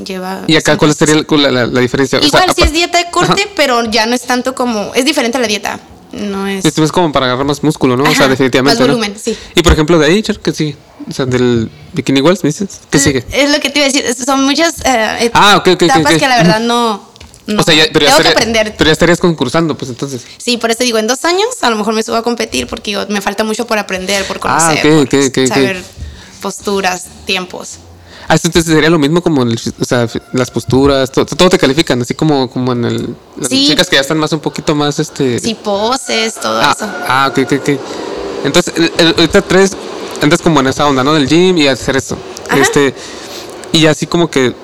lleva. 0.04 0.42
¿Y 0.46 0.56
acá 0.56 0.76
cuál 0.78 0.94
sería 0.94 1.16
la, 1.28 1.50
la- 1.50 1.66
la 1.66 1.80
diferencia? 1.80 2.18
O 2.18 2.22
sea, 2.22 2.28
Igual 2.40 2.54
sí 2.56 2.62
es 2.62 2.72
dieta 2.72 2.98
de 2.98 3.10
corte, 3.10 3.42
Ajá. 3.42 3.50
pero 3.56 3.84
ya 3.90 4.06
no 4.06 4.14
es 4.14 4.22
tanto 4.22 4.54
como. 4.54 4.92
Es 4.94 5.04
diferente 5.04 5.36
a 5.38 5.40
la 5.40 5.46
dieta. 5.46 5.78
No 6.12 6.46
es. 6.46 6.64
Esto 6.64 6.82
es 6.82 6.90
como 6.92 7.12
para 7.12 7.26
agarrar 7.26 7.44
más 7.46 7.62
músculo, 7.62 7.96
¿no? 7.96 8.04
o 8.04 8.14
sea, 8.14 8.26
definitivamente. 8.28 8.80
más 8.80 8.88
¿no? 8.88 8.94
volumen, 8.94 9.16
sí. 9.22 9.36
Y 9.54 9.62
por 9.62 9.72
ejemplo, 9.72 9.98
de 9.98 10.06
ahí, 10.06 10.22
¿qué 10.22 10.52
sigue? 10.52 10.76
O 11.08 11.12
sea, 11.12 11.24
del 11.26 11.70
Bikini 11.92 12.20
Walls, 12.20 12.42
¿me 12.42 12.48
dices? 12.48 12.80
¿Qué 12.90 12.98
sigue? 12.98 13.24
Es 13.32 13.50
lo 13.50 13.60
que 13.60 13.70
te 13.70 13.78
iba 13.78 13.86
a 13.86 13.92
decir. 13.92 14.04
es- 14.04 14.18
Son 14.18 14.44
muchas 14.44 14.74
eh, 14.84 15.30
Ah, 15.34 15.56
ok, 15.58 15.68
ok, 15.68 15.72
ok, 15.74 15.82
etapas 15.82 16.12
ok. 16.14 16.18
que 16.18 16.28
la 16.28 16.36
verdad 16.36 16.60
no. 16.60 17.08
no- 17.46 17.60
o 17.60 17.64
sea, 17.64 17.74
ya, 17.74 17.84
pero, 17.92 18.06
ya 18.06 18.12
tengo 18.12 18.22
que 18.22 18.28
estaría- 18.28 18.32
aprender. 18.32 18.74
pero 18.76 18.88
ya 18.88 18.92
estarías 18.92 19.20
concursando, 19.20 19.76
pues 19.76 19.88
entonces. 19.90 20.22
Sí, 20.38 20.56
por 20.56 20.70
eso 20.70 20.82
digo, 20.82 20.98
en 20.98 21.06
dos 21.06 21.24
años 21.24 21.46
a 21.62 21.70
lo 21.70 21.76
mejor 21.76 21.94
me 21.94 22.02
subo 22.02 22.16
a 22.16 22.22
competir 22.22 22.66
porque 22.66 22.90
digo, 22.90 23.06
me 23.08 23.20
falta 23.20 23.44
mucho 23.44 23.66
por 23.66 23.78
aprender, 23.78 24.24
por 24.26 24.38
Ah, 24.42 24.72
conocer, 24.72 24.86
ok, 25.04 25.34
por 25.34 25.48
saber 25.48 25.82
posturas, 26.40 27.04
tiempos. 27.26 27.78
Ah, 28.30 28.36
esto 28.36 28.46
entonces 28.46 28.72
sería 28.72 28.90
lo 28.90 28.98
mismo 29.00 29.22
como 29.22 29.42
el, 29.42 29.58
o 29.80 29.84
sea, 29.84 30.06
las 30.32 30.52
posturas, 30.52 31.10
to- 31.10 31.26
todo, 31.26 31.50
te 31.50 31.58
califican, 31.58 32.00
así 32.00 32.14
como, 32.14 32.48
como 32.48 32.70
en 32.72 32.84
el. 32.84 33.16
Las 33.36 33.48
Sí. 33.48 33.66
chicas 33.66 33.88
que 33.88 33.96
ya 33.96 34.02
están 34.02 34.18
más 34.18 34.32
un 34.32 34.38
poquito 34.38 34.76
más 34.76 35.00
este. 35.00 35.40
Sí, 35.40 35.56
poses, 35.56 36.34
todo 36.36 36.60
Ah, 36.62 36.72
eso. 36.76 36.88
ah, 37.08 37.28
ok, 37.32 37.38
ok, 37.44 37.52
ok. 37.60 37.80
Entonces, 38.44 38.72
ahorita 39.16 39.42
tres, 39.42 39.72
andas 40.22 40.40
como 40.42 40.60
en 40.60 40.68
esa 40.68 40.86
onda, 40.86 41.02
¿no? 41.02 41.12
Del 41.14 41.26
gym 41.28 41.58
y 41.58 41.66
hacer 41.66 41.96
esto. 41.96 42.16
Ajá. 42.48 42.58
Este, 42.60 42.94
y 43.72 43.86
así 43.86 44.06
como 44.06 44.30
que, 44.30 44.54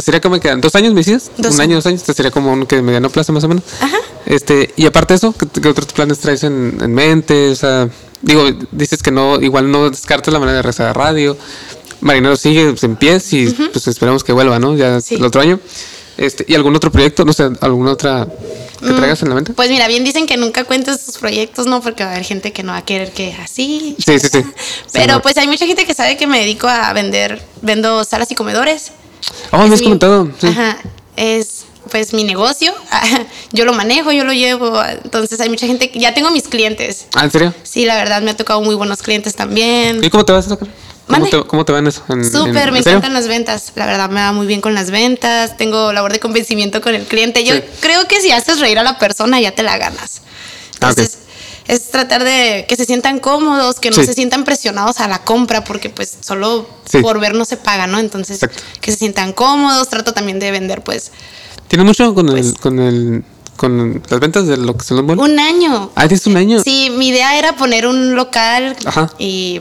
sería 0.00 0.20
como 0.20 0.38
que, 0.38 0.54
¿dos 0.54 0.76
años 0.76 0.94
me 0.94 1.00
decías? 1.00 1.32
Dos 1.38 1.56
un 1.56 1.60
año, 1.60 1.74
dos 1.74 1.86
años, 1.86 2.00
este 2.02 2.14
sería 2.14 2.30
como 2.30 2.52
un 2.52 2.66
que 2.66 2.80
mediano 2.82 3.10
plazo 3.10 3.32
más 3.32 3.42
o 3.42 3.48
menos. 3.48 3.64
Ajá. 3.80 3.96
Este, 4.26 4.72
y 4.76 4.86
aparte 4.86 5.14
de 5.14 5.16
eso, 5.18 5.34
¿qué, 5.36 5.60
qué 5.60 5.68
otros 5.68 5.92
planes 5.92 6.20
traes 6.20 6.44
en, 6.44 6.78
en 6.80 6.94
mente? 6.94 7.50
O 7.50 7.54
sea, 7.56 7.88
digo, 8.22 8.44
dices 8.70 9.02
que 9.02 9.10
no, 9.10 9.40
igual 9.40 9.70
no 9.72 9.90
descartas 9.90 10.32
la 10.32 10.38
manera 10.38 10.58
de 10.58 10.62
rezar 10.62 10.86
a 10.86 10.92
radio. 10.92 11.36
Marinero 12.00 12.36
sigue 12.36 12.74
en 12.80 12.96
pies 12.96 13.32
y 13.32 13.46
pues 13.46 13.86
esperamos 13.88 14.24
que 14.24 14.32
vuelva, 14.32 14.58
¿no? 14.58 14.76
Ya 14.76 15.00
Sí. 15.00 15.16
el 15.16 15.24
otro 15.24 15.40
año. 15.40 15.58
Este, 16.16 16.44
¿Y 16.48 16.54
algún 16.56 16.74
otro 16.74 16.90
proyecto? 16.90 17.24
No 17.24 17.32
sé, 17.32 17.48
¿alguna 17.60 17.92
otra 17.92 18.26
que 18.80 18.92
traigas 18.92 19.22
en 19.22 19.28
la 19.28 19.34
mente? 19.36 19.52
Pues 19.52 19.70
mira, 19.70 19.86
bien 19.86 20.02
dicen 20.04 20.26
que 20.26 20.36
nunca 20.36 20.64
cuentes 20.64 21.04
tus 21.06 21.18
proyectos, 21.18 21.66
¿no? 21.66 21.80
Porque 21.80 22.02
va 22.02 22.10
a 22.10 22.12
haber 22.14 22.24
gente 22.24 22.52
que 22.52 22.64
no 22.64 22.72
va 22.72 22.78
a 22.78 22.84
querer 22.84 23.12
que 23.12 23.34
así. 23.40 23.94
Sí, 24.04 24.18
sí, 24.18 24.28
sí. 24.32 24.42
Pero 24.92 25.14
Sí, 25.14 25.20
pues 25.22 25.36
hay 25.38 25.46
mucha 25.46 25.64
gente 25.66 25.86
que 25.86 25.94
sabe 25.94 26.16
que 26.16 26.26
me 26.26 26.40
dedico 26.40 26.66
a 26.66 26.92
vender, 26.92 27.40
vendo 27.62 28.02
salas 28.04 28.30
y 28.32 28.34
comedores. 28.34 28.90
Oh, 29.52 29.58
me 29.58 29.66
Es 29.66 29.72
has 29.74 29.80
mi- 29.80 29.84
comentado. 29.86 30.28
Sí. 30.40 30.48
Ajá. 30.48 30.78
Es 31.16 31.64
pues 31.90 32.12
mi 32.12 32.24
negocio. 32.24 32.74
Yo 33.52 33.64
lo 33.64 33.72
manejo, 33.72 34.10
yo 34.12 34.24
lo 34.24 34.32
llevo. 34.32 34.82
Entonces 34.84 35.40
hay 35.40 35.48
mucha 35.48 35.66
gente 35.66 35.90
que 35.90 35.98
ya 36.00 36.12
tengo 36.14 36.30
mis 36.32 36.48
clientes. 36.48 37.06
Ah, 37.14 37.24
¿en 37.24 37.30
serio? 37.30 37.54
Sí, 37.62 37.86
la 37.86 37.94
verdad 37.96 38.20
me 38.22 38.32
ha 38.32 38.36
tocado 38.36 38.60
muy 38.60 38.74
buenos 38.74 39.02
clientes 39.02 39.34
también. 39.36 40.02
¿Y 40.04 40.10
cómo 40.10 40.24
te 40.24 40.32
vas 40.32 40.46
eso? 40.46 40.58
¿Cómo 41.08 41.26
te, 41.28 41.42
¿Cómo 41.44 41.64
te 41.64 41.72
va 41.72 41.78
en 41.80 41.86
eso? 41.88 42.02
¿En- 42.08 42.20
en- 42.20 42.30
Súper, 42.32 42.70
me 42.72 42.78
encantan 42.80 43.12
las 43.14 43.26
ventas. 43.28 43.72
La 43.74 43.86
verdad 43.86 44.08
me 44.10 44.20
va 44.20 44.32
muy 44.32 44.46
bien 44.46 44.60
con 44.60 44.74
las 44.74 44.90
ventas. 44.90 45.56
Tengo 45.56 45.92
labor 45.92 46.12
de 46.12 46.20
convencimiento 46.20 46.80
con 46.80 46.94
el 46.94 47.04
cliente. 47.04 47.44
Yo 47.44 47.54
Sí. 47.54 47.62
creo 47.80 48.06
que 48.06 48.20
si 48.20 48.30
haces 48.30 48.60
reír 48.60 48.78
a 48.78 48.82
la 48.82 48.98
persona 48.98 49.40
ya 49.40 49.52
te 49.52 49.62
la 49.62 49.76
ganas. 49.78 50.20
Ah. 50.80 50.90
Entonces, 50.90 51.18
es 51.66 51.90
tratar 51.90 52.24
de 52.24 52.64
que 52.68 52.76
se 52.76 52.84
sientan 52.84 53.18
cómodos, 53.18 53.78
que 53.80 53.90
no 53.90 53.96
Sí. 53.96 54.04
se 54.06 54.14
sientan 54.14 54.44
presionados 54.44 55.00
a 55.00 55.08
la 55.08 55.22
compra, 55.24 55.64
porque 55.64 55.90
pues 55.90 56.16
solo 56.20 56.68
Sí. 56.90 56.98
por 57.00 57.18
ver 57.20 57.34
no 57.34 57.44
se 57.44 57.56
paga, 57.56 57.86
¿no? 57.86 57.98
Entonces, 57.98 58.42
Exacto. 58.42 58.62
que 58.80 58.92
se 58.92 58.98
sientan 58.98 59.32
cómodos. 59.32 59.88
Trato 59.88 60.12
también 60.14 60.38
de 60.38 60.50
vender 60.50 60.82
pues 60.82 61.10
¿Tienes 61.68 61.86
mucho 61.86 62.14
con 62.14 62.28
el, 62.30 62.34
Pues- 62.34 62.54
con 62.54 62.78
el, 62.78 63.24
con 63.56 64.02
las 64.08 64.20
ventas 64.20 64.46
de 64.46 64.56
lo 64.56 64.74
que 64.76 64.84
son 64.84 65.06
los 65.06 65.18
un 65.18 65.38
año. 65.38 65.90
Ah, 65.94 66.08
tienes 66.08 66.26
un 66.26 66.36
año. 66.38 66.62
Sí, 66.62 66.88
mi 66.96 67.08
idea 67.08 67.38
era 67.38 67.56
poner 67.56 67.86
un 67.86 68.14
local 68.14 68.74
Ajá. 68.86 69.10
y 69.18 69.60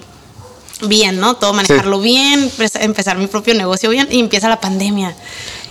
bien, 0.81 1.19
¿no? 1.19 1.35
Todo 1.35 1.53
manejarlo 1.53 1.99
bien, 1.99 2.51
pues, 2.57 2.75
empezar 2.75 3.17
mi 3.17 3.27
propio 3.27 3.53
negocio 3.53 3.89
bien 3.89 4.07
y 4.11 4.19
empieza 4.19 4.47
la 4.49 4.59
pandemia. 4.61 5.15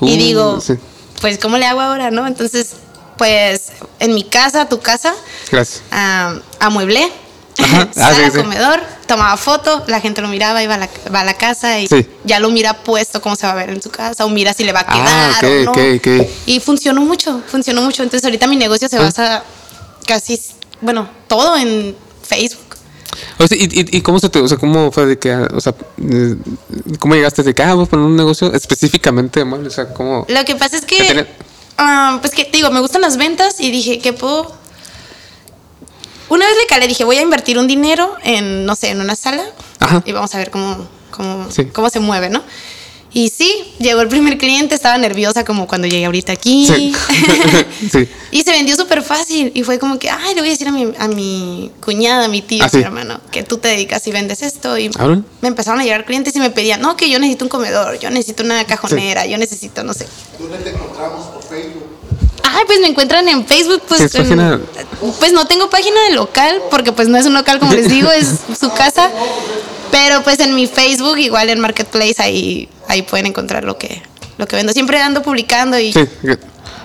Uh, 0.00 0.08
y 0.08 0.16
digo, 0.16 0.60
sí. 0.60 0.74
pues 1.20 1.38
¿cómo 1.38 1.56
le 1.58 1.66
hago 1.66 1.80
ahora, 1.80 2.10
no? 2.10 2.26
Entonces, 2.26 2.72
pues 3.16 3.68
en 4.00 4.14
mi 4.14 4.24
casa, 4.24 4.68
tu 4.68 4.80
casa, 4.80 5.14
Gracias. 5.50 5.82
ah, 5.90 6.34
amueblé. 6.60 7.10
Ajá. 7.58 7.88
Ah, 7.96 8.12
Sala, 8.12 8.14
sí, 8.26 8.30
sí. 8.32 8.36
comedor, 8.38 8.82
tomaba 9.06 9.34
foto, 9.38 9.82
la 9.86 10.00
gente 10.00 10.20
lo 10.20 10.28
miraba, 10.28 10.62
iba 10.62 10.74
a 10.74 10.78
la, 10.78 10.90
va 11.14 11.20
a 11.20 11.24
la 11.24 11.34
casa 11.34 11.80
y 11.80 11.88
ya 12.24 12.38
lo 12.38 12.50
mira 12.50 12.82
puesto 12.82 13.22
cómo 13.22 13.34
se 13.34 13.46
va 13.46 13.52
a 13.52 13.56
ver 13.56 13.70
en 13.70 13.80
su 13.80 13.90
casa 13.90 14.26
o 14.26 14.28
mira 14.28 14.52
si 14.52 14.64
le 14.64 14.72
va 14.72 14.80
a 14.80 14.86
quedar 14.86 15.08
Ah, 15.08 15.70
ok, 15.70 15.78
o 15.78 16.10
no. 16.18 16.26
Y 16.44 16.60
funcionó 16.60 17.00
mucho, 17.00 17.40
funcionó 17.50 17.80
mucho. 17.80 18.02
Entonces 18.02 18.24
ahorita 18.26 18.46
mi 18.46 18.56
negocio 18.56 18.88
se 18.90 18.98
Ah. 18.98 19.02
basa 19.02 19.42
casi, 20.06 20.38
bueno, 20.82 21.08
todo 21.28 21.56
en 21.56 21.96
Facebook. 22.22 22.65
O 23.38 23.46
sea, 23.46 23.56
¿y, 23.58 23.64
y, 23.64 23.96
y 23.98 24.00
cómo 24.02 24.18
se 24.18 24.28
te, 24.28 24.40
o 24.40 24.48
sea, 24.48 24.58
cómo 24.58 24.90
fue 24.92 25.06
de 25.06 25.18
que, 25.18 25.34
o 25.34 25.60
sea, 25.60 25.74
cómo 26.98 27.14
llegaste 27.14 27.42
de 27.42 27.54
que, 27.54 27.62
ah, 27.62 27.74
voy 27.74 27.84
a 27.84 27.88
poner 27.88 28.04
un 28.06 28.16
negocio 28.16 28.52
específicamente 28.52 29.40
de 29.40 29.44
muebles? 29.44 29.72
O 29.72 29.76
sea, 29.76 29.92
cómo... 29.94 30.24
Lo 30.28 30.44
que 30.44 30.56
pasa 30.56 30.76
es 30.76 30.84
Que 30.84 31.02
tener- 31.04 31.28
ah, 31.78 32.18
pues 32.20 32.32
que 32.34 32.44
te 32.44 32.56
digo, 32.58 32.70
me 32.70 32.80
gustan 32.80 33.02
las 33.02 33.16
ventas 33.16 33.60
y 33.60 33.70
dije, 33.70 33.98
¿qué 34.00 34.12
puedo? 34.12 34.54
Una 36.28 36.44
vez 36.46 36.56
le 36.60 36.66
calé, 36.66 36.88
dije, 36.88 37.04
voy 37.04 37.16
a 37.18 37.22
invertir 37.22 37.56
un 37.58 37.68
dinero 37.68 38.14
en, 38.24 38.64
no 38.66 38.74
sé, 38.74 38.90
en 38.90 39.00
una 39.00 39.14
sala 39.14 39.44
Ajá. 39.78 40.02
y 40.04 40.12
vamos 40.12 40.34
a 40.34 40.38
ver 40.38 40.50
cómo, 40.50 40.88
cómo, 41.12 41.50
Sí. 41.50 41.66
cómo 41.66 41.88
se 41.88 42.00
mueve, 42.00 42.30
¿no? 42.30 42.42
Y 43.12 43.30
sí, 43.30 43.50
llegó 43.78 44.02
el 44.02 44.08
primer 44.08 44.36
cliente, 44.36 44.74
estaba 44.74 44.98
nerviosa 44.98 45.42
como 45.44 45.66
cuando 45.66 45.86
llegué 45.88 46.04
ahorita 46.04 46.32
aquí. 46.32 46.66
Sí. 46.66 46.92
Sí. 47.92 48.08
Y 48.30 48.42
se 48.42 48.50
vendió 48.50 48.74
súper 48.76 49.02
fácil. 49.02 49.52
Y 49.54 49.62
fue 49.62 49.78
como 49.78 49.98
que, 49.98 50.10
ay, 50.10 50.34
le 50.34 50.40
voy 50.40 50.48
a 50.48 50.52
decir 50.52 50.66
a 50.68 50.72
mi, 50.72 50.92
a 50.98 51.08
mi 51.08 51.70
cuñada, 51.80 52.24
a 52.24 52.28
mi 52.28 52.42
tío, 52.42 52.62
Ah, 52.62 52.66
a 52.66 52.68
sí. 52.68 52.78
mi 52.78 52.82
hermano, 52.84 53.20
que 53.30 53.42
tú 53.42 53.58
te 53.58 53.68
dedicas 53.68 54.06
y 54.06 54.12
vendes 54.12 54.42
esto. 54.42 54.76
Y 54.78 54.90
Ah, 54.98 55.04
bueno. 55.06 55.24
me 55.40 55.48
empezaron 55.48 55.80
a 55.80 55.84
llegar 55.84 56.04
clientes 56.04 56.34
y 56.36 56.40
me 56.40 56.50
pedían, 56.50 56.80
no, 56.80 56.96
que 56.96 57.08
yo 57.08 57.18
necesito 57.18 57.44
un 57.44 57.48
comedor, 57.48 57.98
yo 57.98 58.10
necesito 58.10 58.42
una 58.42 58.64
cajonera, 58.64 59.24
yo 59.26 59.38
necesito, 59.38 59.82
no 59.84 59.94
sé. 59.94 60.06
Ay, 62.42 62.62
pues 62.66 62.80
me 62.80 62.86
encuentran 62.88 63.28
en 63.28 63.46
Facebook, 63.46 63.82
pues. 63.88 64.10
¿Tienes 64.10 64.30
en- 64.30 64.38
página? 64.38 64.60
pues 65.18 65.32
no 65.32 65.46
tengo 65.46 65.68
página 65.68 66.00
de 66.08 66.14
local, 66.14 66.60
porque 66.70 66.92
pues 66.92 67.08
no 67.08 67.18
es 67.18 67.26
un 67.26 67.34
local, 67.34 67.58
como 67.58 67.72
les 67.72 67.88
digo, 67.90 68.10
es 68.10 68.26
su 68.58 68.70
casa. 68.74 69.10
Pero 69.90 70.22
pues 70.22 70.40
en 70.40 70.54
mi 70.54 70.66
Facebook, 70.66 71.18
igual 71.18 71.48
en 71.50 71.60
Marketplace, 71.60 72.14
ahí, 72.18 72.68
ahí 72.88 73.02
pueden 73.02 73.26
encontrar 73.26 73.64
lo 73.64 73.78
que, 73.78 74.02
lo 74.38 74.46
que 74.46 74.56
vendo. 74.56 74.72
Siempre 74.72 75.00
ando 75.00 75.22
publicando 75.22 75.78
y, 75.78 75.92
Sí, 75.92 76.00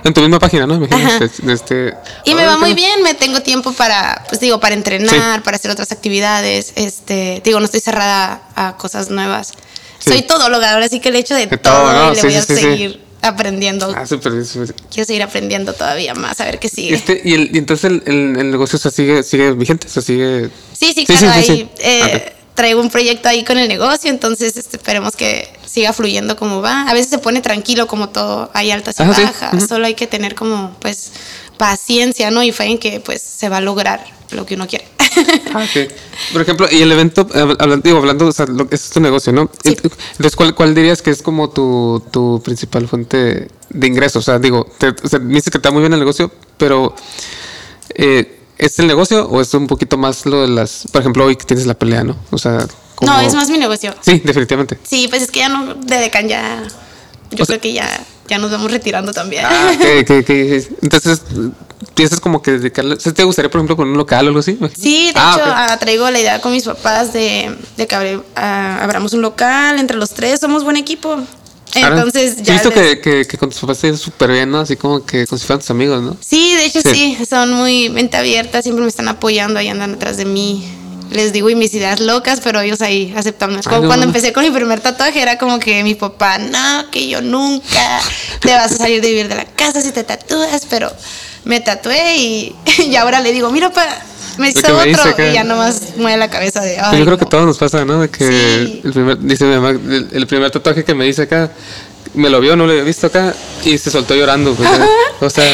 en 0.04 0.14
tu 0.14 0.22
misma 0.22 0.40
página, 0.40 0.66
¿no? 0.66 0.80
De 0.80 1.54
este... 1.54 1.94
y 2.26 2.34
me 2.34 2.46
va 2.46 2.58
muy 2.58 2.74
bien, 2.74 3.04
me 3.04 3.14
tengo 3.14 3.42
tiempo 3.42 3.72
para, 3.74 4.24
pues 4.30 4.42
digo, 4.42 4.60
para 4.60 4.74
entrenar, 4.74 5.44
para 5.44 5.58
hacer 5.58 5.70
otras 5.72 5.92
actividades. 5.92 6.74
Este, 6.76 7.42
digo, 7.46 7.60
no 7.60 7.66
estoy 7.66 7.82
cerrada 7.82 8.42
a 8.56 8.78
cosas 8.78 9.10
nuevas. 9.10 9.54
Sí. 10.00 10.10
Soy 10.10 10.22
todóloga, 10.24 10.74
ahora 10.74 10.88
sí 10.90 11.00
que 11.00 11.12
le 11.12 11.20
echo 11.20 11.36
de, 11.36 11.46
De 11.46 11.58
todo, 11.58 11.74
todo, 11.76 11.94
¿no? 11.94 12.12
y 12.14 12.16
le 12.16 12.22
Sí, 12.22 12.28
voy 12.28 12.36
a 12.36 12.42
sí, 12.42 12.48
sí, 12.48 12.56
sí. 12.56 12.62
seguir 12.62 13.02
aprendiendo. 13.22 13.94
Ah, 13.96 14.08
súper 14.08 14.32
bien. 14.32 14.46
Quiero 14.92 15.06
seguir 15.06 15.22
aprendiendo 15.22 15.74
todavía 15.74 16.16
más, 16.16 16.42
a 16.42 16.46
ver 16.46 16.58
qué 16.58 16.70
sigue. 16.70 16.96
Este, 16.96 17.22
y, 17.24 17.36
el, 17.36 17.56
y 17.56 17.60
entonces 17.60 17.86
el, 17.92 18.02
el, 18.08 18.40
el 18.40 18.50
negocio 18.50 18.78
o 18.78 18.80
sea, 18.80 18.90
sigue, 18.90 19.22
sigue 19.22 19.52
vigente, 19.52 19.86
o 19.86 19.90
sea, 19.92 20.02
sigue... 20.02 20.50
Sí, 20.74 20.94
sí, 20.96 21.06
Sí, 21.06 21.06
claro, 21.06 21.20
sí, 21.34 21.44
sí, 21.46 21.52
ahí 21.52 21.58
sí. 21.58 21.70
eh, 21.84 22.24
Ok. 22.34 22.41
Traigo 22.56 22.82
un 22.82 22.90
proyecto 22.90 23.30
ahí 23.30 23.44
con 23.44 23.58
el 23.58 23.68
negocio, 23.68 24.10
entonces 24.10 24.58
este, 24.58 24.78
esperemos 24.78 25.16
que 25.16 25.48
siga 25.66 25.94
fluyendo 25.94 26.36
como 26.36 26.62
va. 26.62 26.84
A 26.90 26.94
veces 26.94 27.10
se 27.10 27.18
pone 27.18 27.42
tranquilo 27.42 27.88
como 27.88 28.10
todo, 28.10 28.50
hay 28.54 28.72
altas 28.72 29.00
y 29.00 29.04
Ajá, 29.04 29.14
sí. 29.14 29.24
bajas, 29.24 29.68
solo 29.68 29.86
hay 29.86 29.96
que 29.96 30.08
tener 30.08 30.36
como 30.36 30.76
pues 30.80 31.12
paciencia, 31.58 32.32
¿no? 32.32 32.44
Y 32.44 32.52
fe 32.52 32.66
en 32.66 32.78
que 32.78 33.00
pues 33.00 33.22
se 33.22 33.48
va 33.50 33.58
a 33.58 33.62
lograr 33.62 34.04
lo 34.32 34.46
que 34.46 34.56
uno 34.56 34.68
quiere. 34.68 34.86
Ah, 35.54 35.64
ok. 35.64 35.92
Por 36.34 36.42
ejemplo, 36.42 36.68
y 36.72 36.82
el 36.82 36.92
evento, 36.92 37.28
hab- 37.28 37.58
hablando, 37.60 37.84
digo, 37.84 37.98
hablando, 37.98 38.28
o 38.28 38.32
sea, 38.32 38.46
lo, 38.46 38.68
es 38.72 38.90
tu 38.90 39.00
negocio, 39.02 39.34
¿no? 39.34 39.50
Sí. 39.64 39.76
Entonces, 39.84 40.36
¿cuál, 40.36 40.56
¿cuál 40.56 40.74
dirías 40.74 41.02
que 41.02 41.10
es 41.12 41.22
como 41.22 41.50
tu, 41.50 42.02
tu 42.12 42.42
principal 42.44 42.88
fuente 42.88 43.50
de 43.70 43.88
ingresos? 43.88 44.24
O 44.24 44.26
sea, 44.26 44.40
digo, 44.40 44.68
te, 44.78 44.88
o 44.90 45.08
sea, 45.08 45.20
me 45.20 45.34
dices 45.36 45.52
que 45.52 45.60
va 45.60 45.72
muy 45.72 45.82
bien 45.82 45.94
el 45.94 46.00
negocio, 46.00 46.32
pero 46.58 46.96
eh, 47.94 48.40
¿es 48.62 48.80
el 48.80 48.88
negocio 48.88 49.28
o 49.28 49.42
es 49.42 49.54
un 49.54 49.68
poquito 49.68 49.98
más 49.98 50.26
lo 50.26 50.44
de 50.44 50.48
las, 50.48 50.86
por 50.92 51.02
ejemplo, 51.02 51.26
hoy 51.26 51.36
que 51.36 51.46
tienes 51.46 51.66
la 51.66 51.74
pelea, 51.74 52.04
¿no? 52.04 52.16
O 52.32 52.38
sea, 52.38 52.66
como- 52.96 53.12
No, 53.12 53.20
es 53.20 53.34
más 53.34 53.50
mi 53.50 53.58
negocio. 53.58 53.94
Sí, 54.02 54.22
definitivamente. 54.24 54.78
Sí, 54.84 55.08
pues 55.10 55.24
es 55.24 55.32
que 55.32 55.40
ya 55.40 55.50
no, 55.50 55.74
de 55.74 55.98
Decan 55.98 56.28
ya, 56.30 56.64
yo 57.32 57.44
O 57.44 57.46
sea- 57.46 57.58
creo 57.58 57.60
que 57.62 57.74
ya, 57.74 57.90
ya 58.30 58.38
nos 58.38 58.52
vamos 58.52 58.72
retirando 58.72 59.12
también. 59.12 59.44
Ah, 59.46 59.72
ok, 59.76 59.82
ok, 60.02 60.12
ok. 60.22 60.30
Entonces, 60.84 61.22
piensas 61.96 62.20
como 62.20 62.42
que 62.44 62.52
dedicarle, 62.52 62.96
¿te 62.98 63.24
gustaría, 63.24 63.50
por 63.50 63.60
ejemplo, 63.60 63.76
con 63.76 63.90
un 63.90 63.98
local 63.98 64.26
o 64.26 64.28
algo 64.30 64.40
así? 64.40 64.58
Sí, 64.80 65.08
de 65.08 65.14
Ah, 65.16 65.34
hecho, 65.36 65.44
ok. 65.50 65.54
ah, 65.56 65.78
traigo 65.80 66.10
la 66.12 66.20
idea 66.20 66.40
con 66.40 66.52
mis 66.52 66.64
papás 66.64 67.12
de, 67.14 67.56
de 67.78 67.88
que 67.88 68.22
ah, 68.36 68.80
abramos 68.84 69.14
un 69.14 69.22
local 69.22 69.80
entre 69.80 69.98
los 69.98 70.12
tres, 70.12 70.40
somos 70.40 70.64
buen 70.64 70.78
equipo. 70.78 71.18
Entonces 71.76 72.38
ya. 72.42 72.54
visto 72.54 72.70
les- 72.70 72.80
que, 72.98 73.02
que, 73.02 73.28
que 73.28 73.38
con 73.38 73.50
tus 73.50 73.60
papás 73.60 73.80
te 73.80 73.96
súper 73.98 74.32
bien, 74.32 74.50
¿no? 74.52 74.60
Así 74.60 74.76
como 74.76 75.06
que 75.06 75.26
con 75.28 75.38
si 75.40 75.46
fueran 75.46 75.60
tus 75.62 75.70
amigos, 75.72 76.02
¿no? 76.02 76.18
Sí, 76.20 76.54
de 76.56 76.66
hecho 76.66 76.82
Sí. 76.82 77.16
sí. 77.18 77.26
son 77.26 77.54
muy 77.54 77.90
mente 77.90 78.18
abierta, 78.18 78.62
siempre 78.62 78.84
me 78.84 78.90
están 78.90 79.08
apoyando, 79.08 79.60
ahí 79.60 79.68
andan 79.70 79.94
atrás 79.96 80.18
de 80.18 80.26
mí. 80.26 80.64
Les 81.12 81.34
digo 81.34 81.50
y 81.50 81.56
mis 81.56 81.74
ideas 81.74 82.00
locas, 82.00 82.40
pero 82.42 82.62
ellos 82.62 82.82
ahí 82.82 83.14
aceptan. 83.18 83.52
Es 83.60 83.68
Ay, 83.68 83.72
como 83.72 83.82
no, 83.82 83.88
cuando 83.90 84.06
empecé 84.06 84.32
con 84.32 84.44
mi 84.46 84.50
primer 84.52 84.80
tatuaje, 84.80 85.22
era 85.22 85.38
como 85.38 85.60
que 85.60 85.84
mi 85.84 85.94
papá, 85.94 86.38
no, 86.38 86.90
que 86.90 87.10
yo 87.10 87.22
nunca 87.22 88.00
te 88.40 88.52
vas 88.54 88.72
a 88.72 88.78
salir 88.78 89.02
de 89.02 89.10
vivir 89.10 89.28
de 89.28 89.36
la 89.36 89.44
casa 89.46 89.82
si 89.82 89.92
te 89.92 90.06
tatúas, 90.06 90.66
pero 90.70 90.90
me 91.44 91.60
tatué 91.60 92.16
y, 92.16 92.56
y 92.88 92.96
ahora 92.96 93.20
le 93.20 93.34
digo, 93.34 93.52
mira, 93.52 93.70
pa, 93.72 93.86
me 94.38 94.54
que 94.54 94.62
dice 94.62 94.72
otro 94.72 95.12
acá. 95.12 95.30
y 95.30 95.34
ya 95.34 95.44
nomás 95.44 95.82
mueve 95.98 96.18
la 96.18 96.30
cabeza 96.30 96.62
de, 96.62 96.76
Pues 96.76 96.86
ay, 96.88 97.00
yo 97.00 97.06
creo 97.06 97.18
que 97.18 97.26
no". 97.26 97.30
todo 97.30 97.46
nos 97.46 97.58
pasa, 97.58 97.84
¿no? 97.86 98.02
De 98.02 98.10
que 98.10 98.26
Sí. 98.28 98.82
el 98.84 98.94
primer, 98.94 99.18
dice 99.20 99.46
mi 99.46 99.56
mamá, 99.56 99.70
el, 99.72 100.08
el 100.12 100.28
primer 100.28 100.52
tatuaje 100.52 100.84
que 100.84 100.94
me 100.96 101.08
hice 101.08 101.24
acá, 101.24 101.52
me 102.14 102.30
lo 102.30 102.40
vio, 102.42 102.56
no 102.56 102.66
lo 102.66 102.72
había 102.72 102.84
visto 102.84 103.08
acá 103.08 103.34
y 103.64 103.78
se 103.78 103.90
soltó 103.92 104.16
llorando. 104.16 104.54
pues, 104.56 104.70
o 105.22 105.30
sea, 105.30 105.46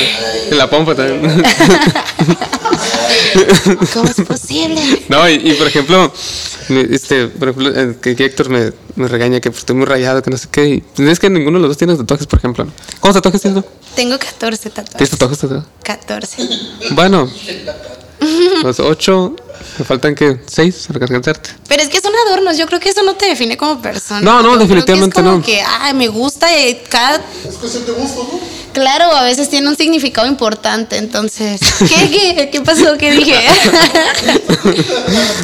en 0.49 0.57
la 0.57 0.69
pompa 0.69 0.95
también. 0.95 1.43
¿Cómo 3.93 4.09
es 4.09 4.21
posible? 4.27 4.81
no, 5.09 5.27
y, 5.29 5.33
y, 5.35 5.53
por 5.53 5.67
ejemplo, 5.67 6.11
este, 6.69 7.27
por 7.27 7.49
ejemplo, 7.49 7.71
eh, 7.79 7.95
que, 8.01 8.15
que 8.15 8.25
Héctor 8.25 8.49
me, 8.49 8.71
me 8.95 9.07
regaña 9.07 9.39
que 9.39 9.49
pues, 9.51 9.59
estoy 9.59 9.75
muy 9.75 9.85
rayado, 9.85 10.21
que 10.21 10.31
no 10.31 10.37
sé 10.37 10.47
qué. 10.51 10.65
Y, 10.67 10.83
es 11.03 11.19
que 11.19 11.29
ninguno 11.29 11.57
de 11.57 11.61
los 11.63 11.69
dos 11.71 11.77
tiene 11.77 11.95
tatuajes, 11.95 12.27
por 12.27 12.39
ejemplo. 12.39 12.67
¿Cuántos 12.99 13.21
tatuajes 13.21 13.41
tienes 13.41 13.63
tú? 13.63 13.69
Tengo 13.95 14.17
14 14.17 14.69
¿Tienes 14.69 14.73
tatuajes. 14.89 15.09
tatuajes 15.11 15.39
tatuados? 15.39 15.65
14. 15.83 16.47
Bueno, 16.91 17.29
más 18.63 18.79
8 18.79 19.35
te 19.77 19.83
faltan 19.83 20.15
que 20.15 20.39
seis 20.47 20.85
para 20.87 21.05
alcanzarte. 21.05 21.51
Pero 21.67 21.83
es 21.83 21.89
que 21.89 22.01
son 22.01 22.13
adornos. 22.27 22.57
Yo 22.57 22.65
creo 22.65 22.79
que 22.79 22.89
eso 22.89 23.03
no 23.03 23.15
te 23.15 23.27
define 23.27 23.57
como 23.57 23.81
persona. 23.81 24.21
No, 24.21 24.41
no, 24.41 24.57
definitivamente 24.57 25.15
creo 25.15 25.25
es 25.25 25.31
como. 25.31 25.45
Que 25.45 25.61
ay, 25.61 25.93
me 25.93 26.07
gusta 26.07 26.47
y 26.57 26.75
cada. 26.89 27.21
Es 27.47 27.55
cuestión 27.55 27.85
de 27.85 27.91
¿no? 27.91 28.57
Claro, 28.77 29.05
a 29.05 29.23
veces 29.23 29.49
tiene 29.49 29.67
un 29.69 29.75
significado 29.75 30.27
importante. 30.27 30.97
Entonces, 30.97 31.59
¿qué, 31.79 32.11
qué, 32.11 32.49
qué 32.51 32.61
pasó? 32.61 32.95
¿Qué 32.97 33.11
dije? 33.11 33.35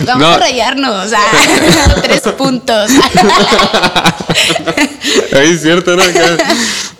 Vamos 0.05 0.27
a 0.27 0.37
rayarnos. 0.37 1.11
Tres 2.03 2.21
puntos. 2.37 2.91
es 5.31 5.61
cierto, 5.61 5.95
¿no? 5.95 6.03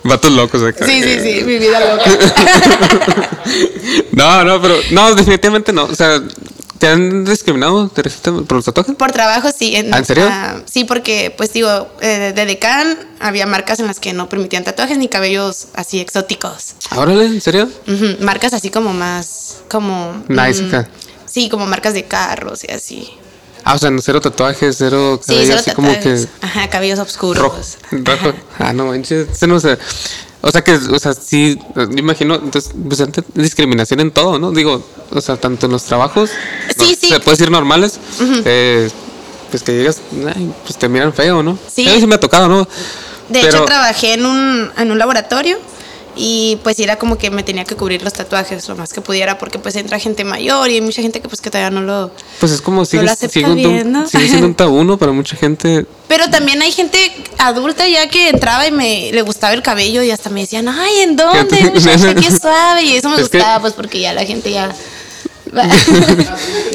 Vatos 0.02 0.32
locos 0.32 0.62
acá. 0.62 0.84
Sí, 0.84 1.02
sí, 1.02 1.20
sí, 1.20 1.44
mi 1.44 1.58
vida 1.58 1.80
loca. 1.80 2.10
no, 4.12 4.44
no, 4.44 4.60
pero 4.60 4.76
no, 4.90 5.14
definitivamente 5.14 5.72
no. 5.72 5.84
O 5.84 5.94
sea, 5.94 6.20
¿te 6.84 6.90
han 6.90 7.24
discriminado 7.24 7.88
¿Te 7.88 8.02
resisten 8.02 8.44
por 8.44 8.56
los 8.56 8.66
tatuajes? 8.66 8.94
Por 8.94 9.10
trabajo, 9.10 9.48
sí. 9.56 9.74
¿Ah, 9.90 9.98
en 9.98 10.04
serio? 10.04 10.30
sí, 10.66 10.84
porque, 10.84 11.32
pues 11.34 11.50
digo, 11.54 11.88
eh, 12.02 12.34
de 12.36 12.44
Decan 12.44 12.98
había 13.20 13.46
marcas 13.46 13.80
en 13.80 13.86
las 13.86 14.00
que 14.00 14.12
no 14.12 14.28
permitían 14.28 14.64
tatuajes 14.64 14.98
ni 14.98 15.08
cabellos 15.08 15.68
así 15.74 15.98
exóticos. 15.98 16.74
Órale, 16.94 17.24
¿en 17.24 17.40
serio? 17.40 17.70
Marcas 18.20 18.52
así 18.52 18.68
como 18.68 18.92
más, 18.92 19.62
como... 19.70 20.24
Nice, 20.28 20.62
mm, 20.62 20.66
acá. 20.66 20.88
Sí, 21.24 21.48
como 21.48 21.64
marcas 21.64 21.94
de 21.94 22.04
carros 22.04 22.64
y 22.64 22.70
así. 22.70 23.10
Ah, 23.64 23.76
o 23.76 23.78
sea, 23.78 23.90
no, 23.90 24.02
cero 24.02 24.20
tatuajes, 24.20 24.76
cero 24.76 25.18
Sí, 25.22 25.32
cabello, 25.32 25.46
solo 25.46 25.60
así 25.60 25.70
como 25.70 25.88
que 25.88 25.94
tatuajes. 25.94 26.28
Ajá, 26.42 26.68
cabellos 26.68 26.98
oscuros. 26.98 27.42
rojo. 27.42 27.60
rojo. 27.92 28.34
Ah, 28.58 28.74
no 28.74 28.84
manches, 28.84 29.28
ese 29.30 29.46
no 29.46 29.58
sé. 29.58 29.78
O 30.46 30.50
sea 30.50 30.62
que, 30.62 30.74
o 30.74 30.98
sea, 30.98 31.14
sí, 31.14 31.58
yo 31.74 31.82
imagino, 31.96 32.34
entonces, 32.34 32.70
pues 32.86 33.00
antes, 33.00 33.24
discriminación 33.34 34.00
en 34.00 34.10
todo, 34.10 34.38
¿no? 34.38 34.50
Digo, 34.50 34.84
o 35.10 35.20
sea, 35.20 35.36
tanto 35.36 35.66
en 35.66 35.72
los 35.72 35.84
trabajos, 35.84 36.30
Sí, 36.76 36.76
no, 36.78 36.86
sí. 36.86 37.08
se 37.08 37.20
puede 37.20 37.36
decir 37.38 37.50
normales, 37.50 37.98
eh, 38.44 38.90
pues 39.50 39.62
que 39.62 39.72
llegas, 39.72 40.00
ay, 40.36 40.52
pues 40.64 40.76
te 40.78 40.88
miran 40.88 41.14
feo, 41.14 41.42
¿no? 41.42 41.58
Sí. 41.74 41.88
A 41.88 41.94
mí 41.94 42.00
sí 42.00 42.06
me 42.06 42.16
ha 42.16 42.20
tocado, 42.20 42.48
¿no? 42.48 42.64
De 43.28 43.40
Pero- 43.40 43.48
hecho, 43.48 43.64
trabajé 43.64 44.12
en 44.14 44.26
un, 44.26 44.70
en 44.76 44.90
un 44.90 44.98
laboratorio 44.98 45.58
y 46.16 46.58
pues 46.62 46.78
era 46.78 46.96
como 46.96 47.18
que 47.18 47.30
me 47.30 47.42
tenía 47.42 47.64
que 47.64 47.74
cubrir 47.76 48.02
los 48.02 48.12
tatuajes 48.12 48.68
lo 48.68 48.76
más 48.76 48.92
que 48.92 49.00
pudiera 49.00 49.38
porque 49.38 49.58
pues 49.58 49.74
entra 49.76 49.98
gente 49.98 50.24
mayor 50.24 50.70
y 50.70 50.74
hay 50.74 50.80
mucha 50.80 51.02
gente 51.02 51.20
que 51.20 51.28
pues 51.28 51.40
que 51.40 51.50
todavía 51.50 51.70
no 51.70 51.80
lo... 51.80 52.10
Pues 52.40 52.52
es 52.52 52.60
como 52.60 52.84
sigue, 52.84 53.04
acepta 53.08 53.32
sigue, 53.32 53.46
un, 53.50 53.56
bien, 53.56 53.92
¿no? 53.92 54.08
sigue 54.08 54.28
siendo 54.28 54.46
un 54.46 54.54
tabú, 54.54 54.84
¿no? 54.84 54.96
Para 54.98 55.12
mucha 55.12 55.36
gente. 55.36 55.86
Pero 56.08 56.28
también 56.30 56.60
hay 56.62 56.70
gente 56.72 56.98
adulta 57.38 57.88
ya 57.88 58.08
que 58.08 58.28
entraba 58.28 58.66
y 58.66 58.72
me 58.72 59.10
le 59.12 59.22
gustaba 59.22 59.52
el 59.54 59.62
cabello 59.62 60.02
y 60.02 60.10
hasta 60.10 60.30
me 60.30 60.40
decían, 60.42 60.68
ay, 60.68 61.00
¿en 61.00 61.16
dónde? 61.16 61.70
Muchacha, 61.72 62.14
qué 62.14 62.30
suave. 62.40 62.82
Y 62.82 62.96
eso 62.96 63.08
me 63.08 63.20
Es 63.20 63.28
que- 63.28 63.38
gustaba 63.38 63.60
pues 63.60 63.72
porque 63.72 64.00
ya 64.00 64.12
la 64.12 64.24
gente 64.24 64.50
ya... 64.52 64.74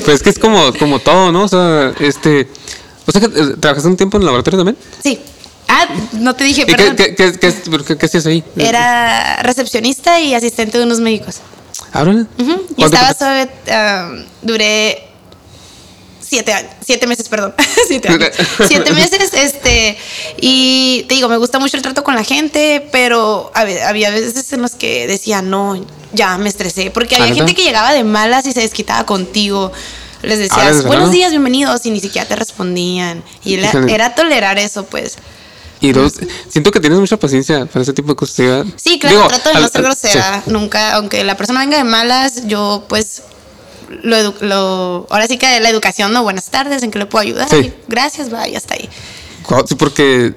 Pues 0.05 0.15
es 0.15 0.23
que 0.23 0.29
es 0.29 0.39
como, 0.39 0.73
como 0.77 0.99
todo, 0.99 1.31
¿no? 1.31 1.43
O 1.43 1.47
sea, 1.47 1.93
este. 1.99 2.47
O 3.05 3.11
sea, 3.11 3.21
que 3.21 3.27
¿trabajaste 3.27 3.89
un 3.89 3.97
tiempo 3.97 4.17
en 4.17 4.21
el 4.21 4.25
laboratorio 4.27 4.59
también? 4.59 4.77
sí. 5.03 5.19
Ah, 5.71 5.87
no 6.13 6.35
te 6.35 6.43
dije, 6.45 6.63
¿Y 6.63 6.65
qué, 6.65 6.75
perdón. 6.75 6.95
qué, 6.95 7.13
qué, 7.15 7.31
qué, 7.39 7.53
qué, 7.85 7.97
qué 7.97 8.05
hacías 8.07 8.25
ahí? 8.25 8.43
Era 8.57 9.43
recepcionista 9.43 10.19
y 10.19 10.33
asistente 10.33 10.77
de 10.79 10.83
unos 10.83 10.99
médicos. 10.99 11.37
Ujú, 11.93 12.65
Y 12.71 12.73
¿Cuánto 12.73 12.95
estaba 12.97 13.13
suave, 13.13 13.49
ah, 13.71 14.11
duré 14.41 15.03
siete 16.21 16.53
años, 16.53 16.71
siete 16.85 17.07
meses, 17.07 17.29
perdón, 17.29 17.53
siete 17.87 18.09
años, 18.09 18.29
siete 18.67 18.91
meses, 18.93 19.31
este, 19.33 19.97
y 20.41 21.05
te 21.07 21.15
digo, 21.15 21.29
me 21.29 21.37
gusta 21.37 21.57
mucho 21.59 21.77
el 21.77 21.83
trato 21.83 22.03
con 22.03 22.15
la 22.15 22.23
gente, 22.23 22.87
pero 22.91 23.51
hab- 23.55 23.83
había 23.87 24.09
veces 24.11 24.51
en 24.53 24.61
los 24.61 24.71
que 24.75 25.07
decía, 25.07 25.41
no, 25.41 25.83
ya 26.13 26.37
me 26.37 26.49
estresé, 26.49 26.91
porque 26.91 27.15
había 27.15 27.31
¿Ah, 27.31 27.35
gente 27.35 27.55
que 27.55 27.63
llegaba 27.63 27.93
de 27.93 28.03
malas 28.03 28.45
y 28.45 28.51
se 28.53 28.61
desquitaba 28.61 29.05
contigo. 29.05 29.71
Les 30.21 30.33
Ah, 30.37 30.41
decías, 30.41 30.75
¿desde 30.77 30.87
buenos 30.87 31.11
días, 31.11 31.31
bienvenidos, 31.31 31.85
y 31.85 31.91
ni 31.91 31.99
siquiera 32.01 32.27
te 32.27 32.35
respondían. 32.35 33.23
Y 33.45 33.53
era 33.87 34.13
tolerar 34.15 34.59
eso, 34.59 34.85
pues. 34.85 35.17
Y 35.81 35.91
dos, 35.93 36.13
siento 36.49 36.71
que 36.71 36.79
tienes 36.79 36.99
mucha 36.99 37.17
paciencia 37.17 37.65
para 37.65 37.81
ese 37.83 37.93
tipo 37.93 38.09
de 38.09 38.15
cosas. 38.15 38.37
¿verdad? 38.37 38.65
Sí, 38.75 38.99
claro, 38.99 39.15
Digo, 39.17 39.27
trato 39.29 39.49
de 39.49 39.55
al- 39.55 39.61
no 39.63 39.69
ser 39.69 39.81
grosera, 39.81 40.43
nunca, 40.47 40.93
aunque 40.95 41.23
la 41.23 41.37
persona 41.37 41.61
venga 41.61 41.77
de 41.77 41.83
malas, 41.85 42.47
yo 42.47 42.83
pues 42.89 43.21
lo, 44.03 44.33
lo 44.41 45.07
ahora 45.09 45.25
sí 45.27 45.37
que 45.37 45.59
la 45.59 45.69
educación, 45.69 46.11
no, 46.13 46.23
buenas 46.23 46.49
tardes, 46.49 46.83
en 46.83 46.91
qué 46.91 46.99
le 46.99 47.05
puedo 47.05 47.21
ayudar, 47.23 47.49
Sí. 47.49 47.55
Y 47.57 47.73
gracias, 47.87 48.29
vaya, 48.29 48.57
hasta 48.57 48.75
ahí. 48.75 48.89
Sí, 49.67 49.75
porque, 49.75 50.35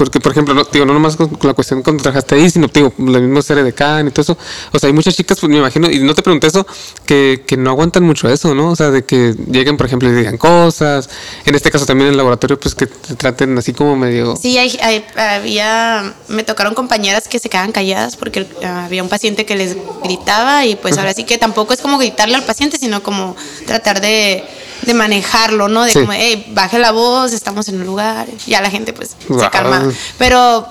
porque, 0.00 0.18
por 0.18 0.32
ejemplo, 0.32 0.54
no, 0.54 0.64
digo, 0.64 0.86
no 0.86 0.94
nomás 0.94 1.14
con, 1.16 1.28
con 1.28 1.46
la 1.46 1.52
cuestión 1.52 1.82
cuando 1.82 2.02
trabajaste 2.02 2.36
ahí, 2.36 2.48
sino, 2.48 2.68
digo, 2.68 2.90
la 2.96 3.18
misma 3.18 3.42
serie 3.42 3.62
de 3.62 3.74
Can 3.74 4.08
y 4.08 4.10
todo 4.10 4.22
eso. 4.22 4.38
O 4.72 4.78
sea, 4.78 4.86
hay 4.86 4.94
muchas 4.94 5.14
chicas, 5.14 5.38
pues 5.38 5.50
me 5.50 5.58
imagino, 5.58 5.90
y 5.90 5.98
no 5.98 6.14
te 6.14 6.22
pregunté 6.22 6.46
eso, 6.46 6.66
que, 7.04 7.44
que 7.46 7.58
no 7.58 7.68
aguantan 7.68 8.02
mucho 8.04 8.30
eso, 8.30 8.54
¿no? 8.54 8.70
O 8.70 8.76
sea, 8.76 8.90
de 8.90 9.04
que 9.04 9.34
lleguen, 9.50 9.76
por 9.76 9.84
ejemplo, 9.84 10.08
y 10.08 10.12
digan 10.14 10.38
cosas. 10.38 11.10
En 11.44 11.54
este 11.54 11.70
caso 11.70 11.84
también 11.84 12.06
en 12.08 12.12
el 12.12 12.16
laboratorio, 12.16 12.58
pues 12.58 12.74
que 12.74 12.86
te 12.86 13.14
traten 13.14 13.58
así 13.58 13.74
como 13.74 13.94
medio. 13.94 14.36
Sí, 14.36 14.56
hay, 14.56 14.78
hay- 14.82 15.04
había, 15.16 16.14
me 16.28 16.42
tocaron 16.44 16.74
compañeras 16.74 17.28
que 17.28 17.38
se 17.38 17.50
quedaban 17.50 17.72
calladas 17.72 18.16
porque 18.16 18.46
ah, 18.64 18.86
había 18.86 19.02
un 19.02 19.10
paciente 19.10 19.44
que 19.44 19.54
les 19.56 19.76
gritaba 20.02 20.64
y 20.64 20.76
pues 20.76 20.96
ahora 20.96 21.12
sí 21.12 21.24
que 21.24 21.36
tampoco 21.36 21.74
es 21.74 21.80
como 21.80 21.98
gritarle 21.98 22.36
al 22.36 22.44
paciente, 22.44 22.78
sino 22.78 23.02
como 23.02 23.36
tratar 23.66 24.00
de, 24.00 24.44
de 24.82 24.94
manejarlo, 24.94 25.68
¿no? 25.68 25.84
De 25.84 25.90
Sí. 25.92 25.98
como, 26.00 26.12
hey, 26.12 26.46
baje 26.54 26.78
la 26.78 26.92
voz, 26.92 27.32
estamos 27.32 27.68
en 27.68 27.80
un 27.80 27.86
lugar, 27.86 28.28
ya 28.46 28.60
la 28.62 28.70
gente 28.70 28.92
pues 28.92 29.10
se 29.10 29.50
calma. 29.50 29.89
Pero 30.18 30.66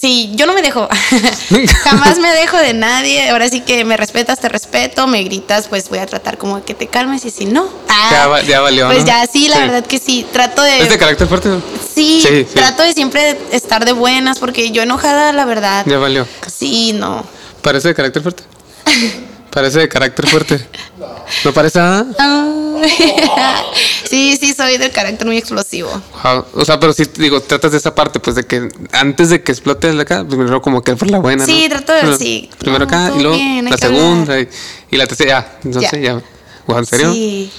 sí, 0.00 0.32
yo 0.34 0.46
no 0.46 0.54
me 0.54 0.62
dejo, 0.62 0.88
jamás 1.84 2.18
me 2.18 2.30
dejo 2.32 2.56
de 2.56 2.72
nadie, 2.74 3.28
ahora 3.30 3.48
sí 3.48 3.60
que 3.60 3.84
me 3.84 3.96
respetas, 3.96 4.40
te 4.40 4.48
respeto, 4.48 5.06
me 5.06 5.22
gritas, 5.22 5.68
pues 5.68 5.88
voy 5.88 5.98
a 5.98 6.06
tratar 6.06 6.38
como 6.38 6.64
que 6.64 6.74
te 6.74 6.86
calmes 6.86 7.24
y 7.24 7.30
si 7.30 7.44
no, 7.46 7.68
ah, 7.88 8.08
Ya 8.10 8.26
va- 8.26 8.42
ya 8.42 8.60
valió, 8.60 8.86
Pues 8.86 9.00
¿no? 9.00 9.06
ya 9.06 9.26
sí, 9.26 9.48
la 9.48 9.56
Sí. 9.56 9.62
verdad 9.62 9.86
que 9.86 9.98
sí, 9.98 10.26
trato 10.32 10.62
de... 10.62 10.80
¿Es 10.82 10.88
de 10.88 10.98
carácter 10.98 11.26
fuerte? 11.28 11.48
no? 11.50 11.60
Sí, 11.94 12.22
Sí, 12.26 12.46
sí. 12.48 12.54
trato 12.54 12.82
de 12.82 12.92
siempre 12.94 13.38
estar 13.52 13.84
de 13.84 13.92
buenas 13.92 14.38
porque 14.38 14.70
yo 14.70 14.82
enojada, 14.82 15.32
la 15.32 15.44
verdad. 15.44 15.84
Ya 15.86 15.98
valió. 15.98 16.26
Sí, 16.46 16.92
no. 16.94 17.24
¿Parece 17.60 17.88
de 17.88 17.94
carácter 17.94 18.22
fuerte? 18.22 18.42
Parece 19.52 19.80
de 19.80 19.88
carácter 19.88 20.26
fuerte. 20.26 20.66
¿No 21.44 21.52
parece? 21.52 21.78
ah? 21.78 22.04
Ay. 22.18 22.90
sí, 24.08 24.36
sí, 24.40 24.54
soy 24.54 24.78
del 24.78 24.90
carácter 24.90 25.26
muy 25.26 25.36
explosivo. 25.36 25.90
Ah, 26.22 26.42
O 26.54 26.64
sea, 26.64 26.80
pero 26.80 26.92
sí, 26.92 27.04
digo, 27.16 27.40
tratas 27.40 27.72
de 27.72 27.78
esa 27.78 27.94
parte, 27.94 28.18
pues 28.18 28.34
de 28.36 28.44
que 28.46 28.68
antes 28.92 29.28
de 29.30 29.42
que 29.42 29.52
explote 29.52 29.90
el 29.90 29.96
de 29.96 30.02
acá, 30.02 30.24
primero 30.24 30.62
como 30.62 30.82
que 30.82 30.96
por 30.96 31.10
la 31.10 31.18
buena, 31.18 31.44
Sí, 31.44 31.64
¿no? 31.64 31.68
trato 31.76 31.92
de- 31.92 31.98
Primero- 32.00 32.18
sí. 32.18 32.50
Primero 32.58 32.86
No, 32.86 32.88
acá 32.88 33.08
todo 33.08 33.18
y 33.18 33.22
luego 33.22 33.36
bien, 33.36 33.64
la 33.70 33.76
segunda 33.76 34.40
y, 34.40 34.48
y 34.90 34.96
la 34.96 35.06
tercera, 35.06 35.28
ya. 35.30 35.58
Entonces 35.64 35.90
Ya. 35.92 36.00
ya. 36.68 36.76
¿En 36.78 36.86
serio? 36.86 37.12
Sí. 37.12 37.52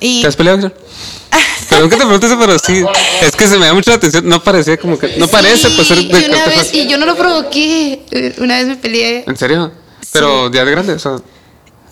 Y 0.00 0.22
¿Te 0.22 0.28
has 0.28 0.36
peleado? 0.36 0.72
Perdón 1.68 1.90
que 1.90 1.96
te 1.96 2.02
pregunte 2.02 2.26
eso, 2.26 2.38
pero 2.38 2.58
sí. 2.58 2.84
Es 3.20 3.32
que 3.36 3.46
se 3.48 3.58
me 3.58 3.66
da 3.66 3.74
mucho 3.74 3.90
la 3.90 3.96
atención. 3.96 4.26
No 4.28 4.42
parecía 4.42 4.76
como 4.76 4.98
que. 4.98 5.16
No 5.18 5.28
parece, 5.28 5.68
pues 5.70 5.88
ser 5.88 5.98
Sí, 5.98 6.08
de 6.08 6.12
y 6.20 6.24
una 6.24 6.28
carácter 6.38 6.46
vez, 6.48 6.56
fuerte. 6.70 6.78
y 6.78 6.88
yo 6.88 6.98
no 6.98 7.06
lo 7.06 7.16
provoqué. 7.16 8.04
eh, 8.10 8.34
Una 8.38 8.56
vez 8.58 8.66
me 8.66 8.76
peleé. 8.76 9.24
¿En 9.26 9.36
serio? 9.36 9.72
Pero 10.12 10.50
ya 10.52 10.64
de 10.64 10.70
grande, 10.70 10.92
o 10.92 10.98
sea. 10.98 11.16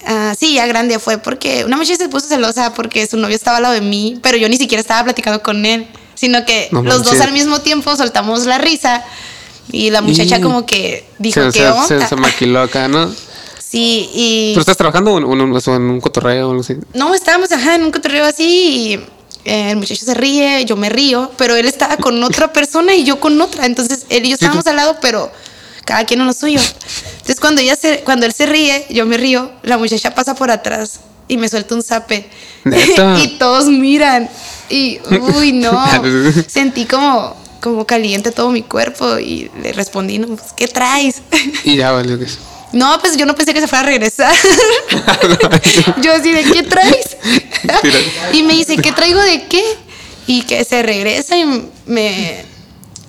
Ah, 0.06 0.34
sí, 0.38 0.54
ya 0.54 0.66
grande 0.66 0.98
fue 0.98 1.18
porque 1.18 1.64
una 1.64 1.76
muchacha 1.76 1.96
se 1.96 2.08
puso 2.08 2.26
celosa 2.26 2.74
porque 2.74 3.06
su 3.06 3.16
novio 3.16 3.36
estaba 3.36 3.58
al 3.58 3.62
lado 3.62 3.74
de 3.74 3.80
mí, 3.80 4.18
pero 4.22 4.36
yo 4.36 4.48
ni 4.48 4.56
siquiera 4.56 4.80
estaba 4.80 5.04
platicando 5.04 5.42
con 5.42 5.64
él, 5.64 5.86
sino 6.14 6.44
que 6.44 6.68
No 6.72 6.82
los 6.82 7.04
dos 7.04 7.20
al 7.20 7.32
mismo 7.32 7.60
tiempo 7.60 7.94
soltamos 7.96 8.44
la 8.46 8.58
risa 8.58 9.04
y 9.70 9.90
la 9.90 10.02
muchacha 10.02 10.38
Y- 10.38 10.40
como 10.42 10.66
que 10.66 11.04
dijo, 11.18 11.40
se, 11.40 11.46
¿qué 11.58 11.64
se- 11.64 11.68
onda? 11.70 11.86
se- 11.86 12.06
se 12.08 12.16
maquiló 12.16 12.60
acá, 12.62 12.88
¿no? 12.88 13.10
Sí, 13.58 14.10
y... 14.12 14.50
¿Pero 14.52 14.60
estás 14.60 14.76
trabajando 14.76 15.16
en, 15.18 15.24
un- 15.24 15.56
o 15.56 15.74
en 15.76 15.82
un 15.82 16.00
cotorreo 16.00 16.48
o 16.48 16.50
algo 16.50 16.62
así? 16.62 16.74
No, 16.94 17.14
estábamos 17.14 17.50
ajá, 17.52 17.76
en 17.76 17.84
un 17.84 17.90
cotorreo 17.92 18.24
así 18.26 18.44
y 18.44 19.48
eh, 19.48 19.70
el 19.70 19.76
muchacho 19.76 20.04
se 20.04 20.14
ríe, 20.14 20.64
yo 20.66 20.76
me 20.76 20.90
río, 20.90 21.30
pero 21.38 21.56
él 21.56 21.66
estaba 21.66 21.96
con 21.96 22.22
otra 22.22 22.52
persona 22.52 22.94
y 22.94 23.04
yo 23.04 23.18
con 23.18 23.40
otra. 23.40 23.64
Entonces 23.66 24.04
él 24.10 24.26
y 24.26 24.28
yo 24.28 24.34
estábamos 24.34 24.66
al 24.66 24.76
lado, 24.76 24.98
pero 25.00 25.32
cada 25.84 26.04
quien 26.04 26.20
en 26.20 26.26
lo 26.26 26.32
suyo. 26.32 26.60
Entonces 27.12 27.40
cuando, 27.40 27.60
ella 27.60 27.76
se, 27.76 28.00
cuando 28.00 28.26
él 28.26 28.32
se 28.32 28.46
ríe, 28.46 28.86
yo 28.90 29.06
me 29.06 29.16
río, 29.16 29.50
la 29.62 29.78
muchacha 29.78 30.14
pasa 30.14 30.34
por 30.34 30.50
atrás 30.50 31.00
y 31.28 31.36
me 31.36 31.48
suelta 31.48 31.74
un 31.74 31.82
zape. 31.82 32.28
Y 33.22 33.38
todos 33.38 33.66
miran. 33.66 34.28
Y, 34.68 35.00
uy, 35.36 35.52
no. 35.52 35.84
Sentí 36.46 36.86
como, 36.86 37.36
como 37.60 37.86
caliente 37.86 38.30
todo 38.30 38.50
mi 38.50 38.62
cuerpo 38.62 39.18
y 39.18 39.50
le 39.62 39.72
respondí, 39.72 40.18
no, 40.18 40.28
pues, 40.28 40.52
¿qué 40.56 40.68
traes? 40.68 41.22
Y 41.64 41.76
ya 41.76 41.92
valió 41.92 42.18
que 42.18 42.24
eso. 42.24 42.38
No, 42.72 42.98
pues 43.00 43.18
yo 43.18 43.26
no 43.26 43.34
pensé 43.34 43.52
que 43.52 43.60
se 43.60 43.68
fuera 43.68 43.82
a 43.82 43.86
regresar. 43.86 44.34
yo 46.00 46.12
así 46.14 46.32
de, 46.32 46.42
¿qué 46.42 46.62
traes? 46.62 47.18
Y 48.32 48.42
me 48.44 48.54
dice, 48.54 48.78
¿qué 48.78 48.92
traigo 48.92 49.20
de 49.20 49.44
qué? 49.44 49.62
Y 50.26 50.42
que 50.42 50.64
se 50.64 50.82
regresa 50.82 51.36
y 51.36 51.44
me, 51.84 52.44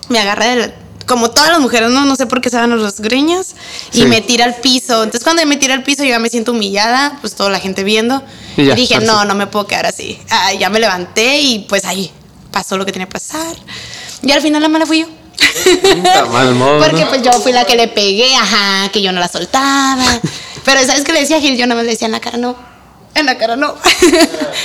me 0.10 0.20
agarra 0.20 0.48
del, 0.48 0.74
como 1.06 1.30
todas 1.32 1.50
las 1.52 1.60
mujeres, 1.60 1.90
no, 1.90 2.06
no 2.06 2.16
sé 2.16 2.26
por 2.26 2.42
qué 2.42 2.50
se 2.50 2.58
van 2.58 2.82
las 2.82 3.00
greñas 3.00 3.56
y 3.92 4.00
Sí. 4.02 4.06
me 4.06 4.22
tira 4.22 4.46
al 4.46 4.56
piso. 4.56 5.04
Entonces 5.04 5.24
cuando 5.24 5.46
me 5.46 5.58
tira 5.58 5.74
al 5.74 5.84
piso 5.84 6.04
yo 6.04 6.10
ya 6.10 6.20
me 6.20 6.30
siento 6.30 6.52
humillada, 6.52 7.18
pues 7.22 7.36
toda 7.36 7.50
la 7.50 7.60
gente 7.60 7.84
viendo. 7.84 8.24
Y 8.58 8.62
Y, 8.64 8.66
ya, 8.68 8.76
dije, 8.76 8.96
ahora 8.96 9.06
no, 9.08 9.26
no 9.26 9.36
me 9.36 9.48
puedo 9.48 9.68
quedar 9.68 9.86
así. 9.86 10.20
Ah, 10.30 10.54
ya 10.54 10.70
me 10.70 10.80
levanté 10.80 11.40
y 11.42 11.60
pues 11.68 11.86
ahí 11.86 12.12
pasó 12.52 12.78
lo 12.78 12.86
que 12.86 12.92
tenía 12.92 13.08
que 13.08 13.14
pasar. 13.14 13.56
Y 14.22 14.32
al 14.32 14.42
final 14.42 14.62
la 14.62 14.70
mala 14.70 14.86
fui 14.86 15.02
yo. 15.02 15.08
Madre, 16.32 16.54
modo, 16.54 16.80
¿no? 16.80 16.86
Porque 16.86 17.06
pues 17.06 17.22
yo 17.22 17.32
fui 17.34 17.52
la 17.52 17.66
que 17.66 17.76
le 17.76 17.88
pegué, 17.88 18.36
ajá, 18.36 18.90
que 18.90 19.02
yo 19.02 19.12
no 19.12 19.20
la 19.20 19.28
soltaba. 19.28 20.04
Pero 20.64 20.86
¿sabes 20.86 21.04
qué 21.04 21.12
le 21.14 21.22
decía 21.22 21.38
a 21.38 21.42
Gil? 21.42 21.58
Yo 21.58 21.66
nada 21.66 21.76
más 21.76 21.86
le 21.86 21.92
decía 21.92 22.06
en 22.06 22.12
la 22.14 22.20
cara 22.20 22.38
no. 22.38 22.56
En 23.16 23.26
la 23.26 23.38
cara 23.38 23.56
no. 23.56 23.76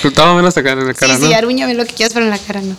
Tú 0.02 0.10
menos 0.34 0.56
acá 0.56 0.72
en 0.72 0.86
la 0.86 0.94
cara, 0.94 1.14
sí, 1.16 1.20
¿no? 1.22 1.26
sí, 1.28 1.34
arúñame 1.34 1.74
lo 1.74 1.84
que 1.84 1.92
quieras, 1.94 2.12
pero 2.14 2.24
en 2.24 2.30
la 2.30 2.38
cara 2.38 2.60
no. 2.60 2.76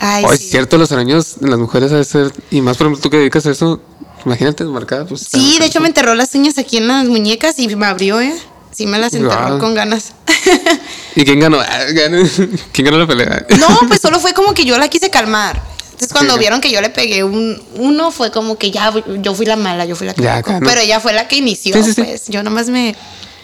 Ay, 0.00 0.24
Ay, 0.28 0.36
sí. 0.38 0.44
es 0.44 0.50
cierto, 0.50 0.78
los 0.78 0.90
araños 0.92 1.36
en 1.42 1.50
las 1.50 1.58
mujeres 1.58 1.90
debe 1.90 2.04
ser. 2.04 2.32
Y 2.50 2.60
más, 2.62 2.76
por 2.76 2.86
ejemplo, 2.86 3.02
tú 3.02 3.10
que 3.10 3.18
dedicas 3.18 3.44
a 3.46 3.50
eso, 3.50 3.80
imagínate 4.24 4.64
marcada. 4.64 5.04
Pues, 5.04 5.26
Sí, 5.30 5.58
de 5.58 5.66
hecho 5.66 5.80
me 5.80 5.88
enterró 5.88 6.14
las 6.14 6.34
uñas 6.34 6.56
aquí 6.58 6.78
en 6.78 6.88
las 6.88 7.04
muñecas 7.06 7.58
y 7.58 7.68
me 7.76 7.86
abrió, 7.86 8.20
¿eh? 8.20 8.34
Sí, 8.72 8.86
me 8.86 8.98
las 8.98 9.12
enterró 9.14 9.46
Guau. 9.48 9.58
con 9.58 9.74
ganas. 9.74 10.12
¿Y 11.16 11.24
quién 11.24 11.40
ganó? 11.40 11.60
Ah, 11.60 11.80
¿Quién 12.72 12.84
ganó 12.86 12.98
la 12.98 13.06
pelea? 13.06 13.46
no, 13.58 13.80
pues 13.88 14.00
solo 14.00 14.18
fue 14.20 14.32
como 14.32 14.54
que 14.54 14.64
yo 14.64 14.78
la 14.78 14.88
quise 14.88 15.10
calmar. 15.10 15.60
Entonces 15.92 16.12
cuando 16.12 16.32
Sí. 16.34 16.38
vieron 16.40 16.62
que 16.62 16.70
yo 16.70 16.80
le 16.80 16.88
pegué 16.88 17.22
un 17.24 17.62
uno 17.74 18.10
fue 18.10 18.30
como 18.30 18.56
que 18.56 18.70
ya 18.70 18.90
yo 19.20 19.34
fui 19.34 19.44
la 19.44 19.56
mala, 19.56 19.84
yo 19.84 19.96
fui 19.96 20.06
la 20.06 20.14
que 20.14 20.22
Ya, 20.22 20.36
acá, 20.36 20.58
¿no? 20.60 20.66
Pero 20.66 20.80
ella 20.80 20.98
fue 20.98 21.12
la 21.12 21.28
que 21.28 21.36
inició, 21.36 21.74
Sí, 21.74 21.92
sí, 21.92 22.00
pues. 22.02 22.28
Yo 22.28 22.42
nomás 22.42 22.68
me 22.70 22.94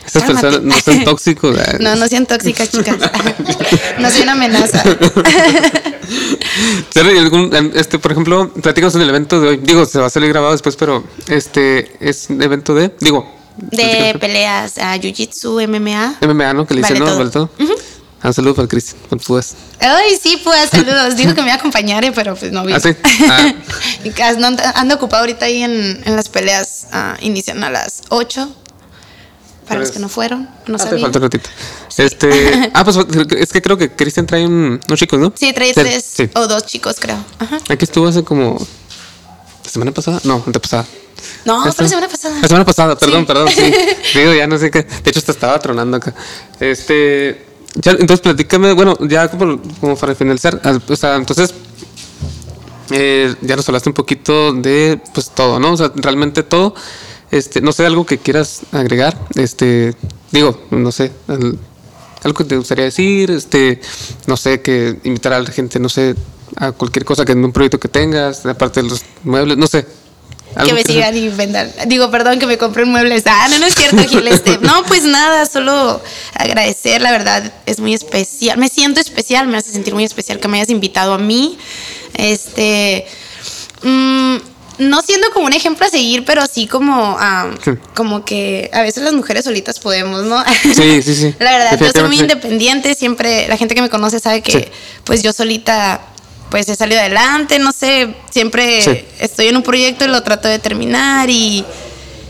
Esas 0.07 0.23
personas 0.23 0.63
no 0.63 0.81
son 0.81 1.05
tóxicos. 1.05 1.59
ah. 1.67 1.77
No, 1.81 1.97
no 1.97 2.09
sean 2.09 2.25
tóxicas, 2.25 2.71
chicas. 2.71 2.97
no 3.99 4.11
soy 4.11 4.23
una 4.23 4.33
amenaza. 4.33 4.83
¿Será 6.91 7.13
y 7.13 7.19
algún, 7.19 7.51
este, 7.75 7.99
por 7.99 8.13
ejemplo, 8.13 8.51
platicamos 8.63 8.95
en 8.95 9.03
el 9.03 9.09
evento 9.09 9.41
de 9.41 9.49
hoy. 9.49 9.57
Digo, 9.59 9.85
se 9.87 9.99
va 9.99 10.07
a 10.07 10.11
salir 10.11 10.31
grabado 10.31 10.53
después, 10.53 10.77
pero 10.77 11.05
este 11.29 11.97
es 12.01 12.27
un 12.31 12.43
evento 12.43 12.75
de, 12.75 12.95
digo, 13.01 13.31
De 13.57 14.17
peleas 14.21 14.79
a 14.79 14.97
Jiu-Jitsu, 14.97 15.67
MMA. 15.69 16.19
MMA, 16.23 16.53
¿no? 16.55 16.67
Que 16.67 16.75
le 16.75 16.81
dicen, 16.83 16.99
Vale 16.99 17.01
¿no? 17.01 17.07
todo. 17.07 17.19
Vale 17.19 17.31
todo. 17.31 17.51
Ah, 18.23 18.29
Un 18.29 18.35
saludo 18.35 18.55
para 18.55 18.67
Cristian, 18.69 18.99
cuando 19.09 19.25
puedas. 19.25 19.55
Ay, 19.79 20.17
sí, 20.21 20.41
pues 20.43 20.71
saludos. 20.71 21.17
Dijo 21.17 21.35
que 21.35 21.43
me 21.43 21.49
iba 21.49 21.55
a 21.55 21.59
acompañar, 21.59 22.05
eh, 22.05 22.13
pero 22.13 22.35
pues 22.35 22.51
no 22.51 22.65
vino. 22.65 22.77
¿Ah, 22.77 22.81
sí? 22.81 22.91
Ah. 23.31 24.73
Ando 24.77 24.95
ocupado 24.95 25.21
ahorita 25.23 25.45
ahí 25.47 25.63
en, 25.63 26.03
en 26.05 26.17
las 26.17 26.29
peleas. 26.29 26.87
ah, 26.93 27.17
inician 27.21 27.63
a 27.63 27.71
las 27.71 28.03
8. 28.09 28.49
Para 29.67 29.81
los 29.81 29.91
que 29.91 29.99
no 29.99 30.09
fueron, 30.09 30.49
no 30.67 30.77
Ah, 30.81 30.85
te 30.89 30.99
falta 30.99 31.19
un 31.19 31.23
ratito. 31.25 31.49
Este, 31.97 32.71
ah, 32.75 32.85
pues 32.85 32.97
es 33.39 33.53
que 33.53 33.61
creo 33.63 33.77
que 33.77 33.91
Cristian 33.91 34.27
trae 34.27 34.47
un, 34.47 34.81
unos 34.87 34.99
chicos, 34.99 35.19
¿no? 35.19 35.33
Sí, 35.37 35.53
trae 35.53 35.73
tres 35.73 36.05
Sí. 36.05 36.29
o 36.35 36.47
dos 36.47 36.67
chicos, 36.67 36.97
creo. 37.01 37.17
Ajá. 37.39 37.59
Aquí 37.69 37.85
estuvo 37.85 38.07
hace 38.07 38.23
como. 38.23 38.59
¿La 39.65 39.71
semana 39.71 39.91
pasada? 39.93 40.21
No, 40.25 40.43
antepasada. 40.47 40.87
No, 41.45 41.63
fue 41.73 41.83
la 41.85 41.89
semana 41.89 42.09
pasada. 42.09 42.39
La 42.41 42.47
semana 42.49 42.65
pasada, 42.65 42.97
perdón, 42.97 43.21
Sí. 43.23 43.27
perdón, 43.27 43.49
sí. 43.55 43.75
Digo, 44.19 44.33
ya 44.35 44.47
no 44.47 44.57
sé 44.59 44.71
qué. 44.71 44.83
De 44.83 45.11
hecho, 45.11 45.19
hasta 45.19 45.33
estaba 45.33 45.59
tronando 45.59 45.97
acá. 45.97 46.15
Este. 46.61 47.45
ya, 47.75 47.91
entonces, 47.93 48.21
platícame, 48.21 48.73
bueno, 48.73 48.97
ya 49.09 49.29
como, 49.29 49.61
como 49.81 49.97
para 49.97 50.15
finalizar. 50.15 50.61
al- 50.63 50.83
O 50.89 50.97
sea, 50.97 51.17
entonces. 51.17 51.53
eh, 52.91 53.35
ya 53.41 53.57
nos 53.57 53.69
hablaste 53.69 53.89
un 53.91 53.95
poquito 53.95 54.53
de 54.53 55.01
pues 55.13 55.31
todo, 55.31 55.59
¿no? 55.59 55.73
O 55.73 55.77
sea, 55.77 55.91
realmente 55.97 56.43
todo. 56.45 56.75
Este, 57.31 57.61
no 57.61 57.73
sé, 57.73 57.85
algo 57.87 58.07
que 58.07 58.19
quieras 58.19 58.61
agregar. 58.73 59.17
Este, 59.35 59.95
digo, 60.31 60.61
no 60.71 60.93
sé. 60.93 61.13
al- 61.29 61.59
algo 62.25 62.39
que 62.39 62.45
te 62.45 62.57
gustaría 62.57 62.85
decir, 62.87 63.31
este, 63.31 63.81
no 64.27 64.37
sé, 64.37 64.61
que 64.61 64.99
invitar 65.05 65.33
a 65.33 65.41
la 65.41 65.51
gente, 65.51 65.79
no 65.79 65.89
sé, 65.89 66.17
a 66.57 66.73
cualquier 66.73 67.05
cosa 67.05 67.25
que 67.25 67.33
en 67.33 67.45
un 67.45 67.53
proyecto 67.53 67.79
que 67.79 67.89
tengas, 67.89 68.45
aparte 68.47 68.83
de 68.83 68.89
los 68.89 69.03
muebles, 69.23 69.57
no 69.57 69.67
sé. 69.69 69.87
que 70.67 70.73
me 70.73 70.83
sigan 70.83 71.17
y 71.17 71.29
vendan. 71.29 71.71
Digo, 71.87 72.11
perdón, 72.11 72.39
que 72.41 72.47
me 72.47 72.59
compren 72.59 72.89
muebles. 72.89 73.23
Ah, 73.27 73.47
no, 73.51 73.59
no 73.59 73.67
es 73.67 73.75
cierto, 73.75 74.03
Gil. 74.09 74.27
Este. 74.27 74.59
No, 74.59 74.83
pues 74.85 75.05
nada, 75.05 75.47
solo 75.47 76.01
agradecer, 76.35 77.01
la 77.03 77.13
verdad, 77.13 77.53
es 77.67 77.79
muy 77.79 77.95
especial. 77.95 78.59
Me 78.59 78.69
siento 78.71 78.99
especial, 78.99 79.47
me 79.47 79.57
hace 79.59 79.71
sentir 79.71 79.95
muy 79.95 80.03
especial 80.05 80.41
que 80.41 80.49
me 80.49 80.57
hayas 80.57 80.71
invitado 80.71 81.13
a 81.15 81.19
mí. 81.19 81.59
Este. 82.15 83.07
mm, 83.83 84.37
no 84.79 85.01
siendo 85.03 85.31
como 85.33 85.47
un 85.47 85.53
ejemplo 85.53 85.87
a 85.87 85.89
seguir, 85.89 86.25
pero 86.25 86.47
sí 86.47 86.67
como, 86.67 87.17
ah, 87.19 87.51
Sí. 87.65 87.73
como 87.95 88.25
que 88.25 88.71
a 88.73 88.83
veces 88.83 89.03
las 89.03 89.13
mujeres 89.15 89.45
solitas 89.45 89.79
podemos, 89.81 90.25
¿no? 90.25 90.43
Sí, 90.63 91.03
sí, 91.03 91.15
sí. 91.15 91.35
La 91.41 91.57
verdad, 91.59 91.79
yo 91.81 91.91
soy 91.93 92.03
muy 92.09 92.21
independiente, 92.21 92.95
siempre 92.95 93.49
la 93.49 93.57
gente 93.57 93.75
que 93.75 93.83
me 93.83 93.89
conoce 93.89 94.21
sabe 94.21 94.43
que 94.43 94.53
Sí. 94.53 94.65
pues 95.05 95.23
yo 95.23 95.33
solita 95.33 96.01
pues 96.51 96.69
he 96.69 96.77
salido 96.77 97.01
adelante, 97.01 97.59
no 97.59 97.73
sé, 97.73 98.15
siempre 98.31 99.05
estoy 99.19 99.49
en 99.49 99.57
un 99.57 99.63
proyecto 99.65 100.05
y 100.05 100.09
lo 100.09 100.23
trato 100.23 100.47
de 100.47 100.61
terminar 100.61 101.29
y, 101.29 101.65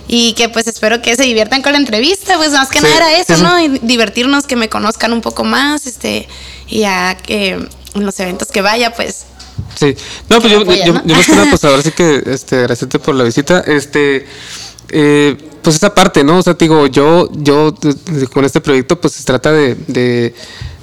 y 0.08 0.32
que 0.32 0.48
pues 0.48 0.66
espero 0.68 1.02
que 1.02 1.14
se 1.16 1.24
diviertan 1.24 1.60
con 1.60 1.72
la 1.72 1.78
entrevista, 1.78 2.36
pues 2.38 2.52
más 2.52 2.70
que 2.70 2.80
nada 2.80 2.96
era 2.96 3.18
eso. 3.18 3.36
¿no? 3.36 3.60
Y 3.60 3.78
divertirnos, 3.82 4.46
que 4.46 4.56
me 4.56 4.70
conozcan 4.70 5.12
un 5.12 5.20
poco 5.20 5.44
más, 5.44 5.86
este, 5.86 6.26
y 6.66 6.80
ya 6.80 7.14
que 7.18 7.50
en 7.50 8.06
los 8.06 8.18
eventos 8.18 8.48
que 8.48 8.62
vaya, 8.62 8.94
pues 8.94 9.26
Sí. 9.76 9.94
No, 10.28 10.40
pues 10.40 10.52
yo, 10.52 10.58
me 10.58 10.64
apoyen, 10.64 10.86
yo, 10.86 10.92
¿no? 10.94 11.02
yo 11.04 11.14
más 11.14 11.26
que 11.26 11.32
nada, 11.32 11.46
pues 11.50 11.64
ahora 11.64 11.82
sí 11.82 11.92
que 11.92 12.22
este, 12.26 12.56
agradecerte 12.56 12.98
por 12.98 13.14
la 13.14 13.24
visita. 13.24 13.60
Este, 13.60 14.26
eh, 14.88 15.36
pues 15.62 15.76
esa 15.76 15.94
parte, 15.94 16.24
¿no? 16.24 16.38
O 16.38 16.42
sea, 16.42 16.54
te 16.54 16.64
digo, 16.64 16.86
yo, 16.86 17.28
yo 17.32 17.72
de- 17.72 18.26
con 18.28 18.44
este 18.44 18.60
proyecto, 18.60 19.00
pues 19.00 19.14
se 19.14 19.24
trata 19.24 19.52
de, 19.52 19.74
de, 19.86 20.34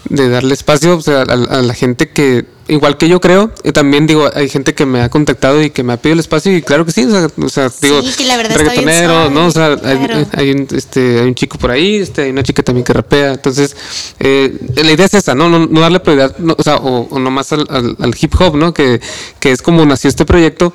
de 0.10 0.30
darle 0.30 0.54
espacio 0.54 0.98
o 0.98 1.02
sea, 1.02 1.22
a, 1.22 1.24
a 1.58 1.62
la 1.62 1.74
gente 1.74 2.10
que, 2.10 2.46
igual 2.68 2.98
que 2.98 3.08
yo 3.08 3.20
creo, 3.22 3.52
y 3.64 3.72
también 3.72 4.06
digo, 4.08 4.30
hay 4.34 4.50
gente 4.50 4.74
que 4.74 4.86
me 4.86 5.02
ha 5.02 5.10
contactado 5.10 5.62
y 5.62 5.70
que 5.70 5.84
me 5.84 5.94
ha 5.94 5.98
pedido 5.98 6.14
el 6.16 6.20
espacio, 6.20 6.56
y 6.56 6.62
claro 6.62 6.86
que 6.86 6.92
sí, 6.92 7.06
o 7.06 7.10
sea, 7.10 7.28
o 7.38 7.50
sea, 7.50 7.72
digo, 7.82 8.02
Sí, 8.02 8.26
la 8.26 8.42
reggaetonero, 8.42 9.30
¿no? 9.30 9.48
O 9.48 9.52
sea, 9.52 9.78
hay, 9.84 9.98
claro. 9.98 10.28
hay 10.34 10.52
un, 10.52 10.68
este, 10.76 11.20
hay 11.20 11.28
un 11.28 11.36
chico 11.36 11.58
por 11.58 11.72
ahí, 11.72 11.98
este, 11.98 12.24
hay 12.24 12.30
una 12.32 12.44
chica 12.44 12.62
también 12.64 12.84
que 12.86 12.94
rapea. 12.94 13.32
Entonces, 13.34 13.76
eh, 14.20 14.58
la 14.76 14.92
idea 14.92 15.06
es 15.06 15.14
esa, 15.14 15.36
¿no? 15.36 15.50
No, 15.50 15.60
no 15.68 15.80
darle 15.82 16.00
prioridad, 16.00 16.38
no, 16.38 16.56
o 16.58 16.64
sea, 16.64 16.78
o, 16.78 17.08
o 17.10 17.20
nomás 17.20 17.52
al, 17.54 17.66
al- 17.70 17.96
al 18.00 18.16
hip 18.20 18.34
hop, 18.40 18.56
¿no? 18.56 18.74
Que, 18.74 19.00
que 19.40 19.52
es 19.52 19.62
como 19.62 19.86
nació 19.86 20.10
este 20.10 20.26
proyecto. 20.26 20.74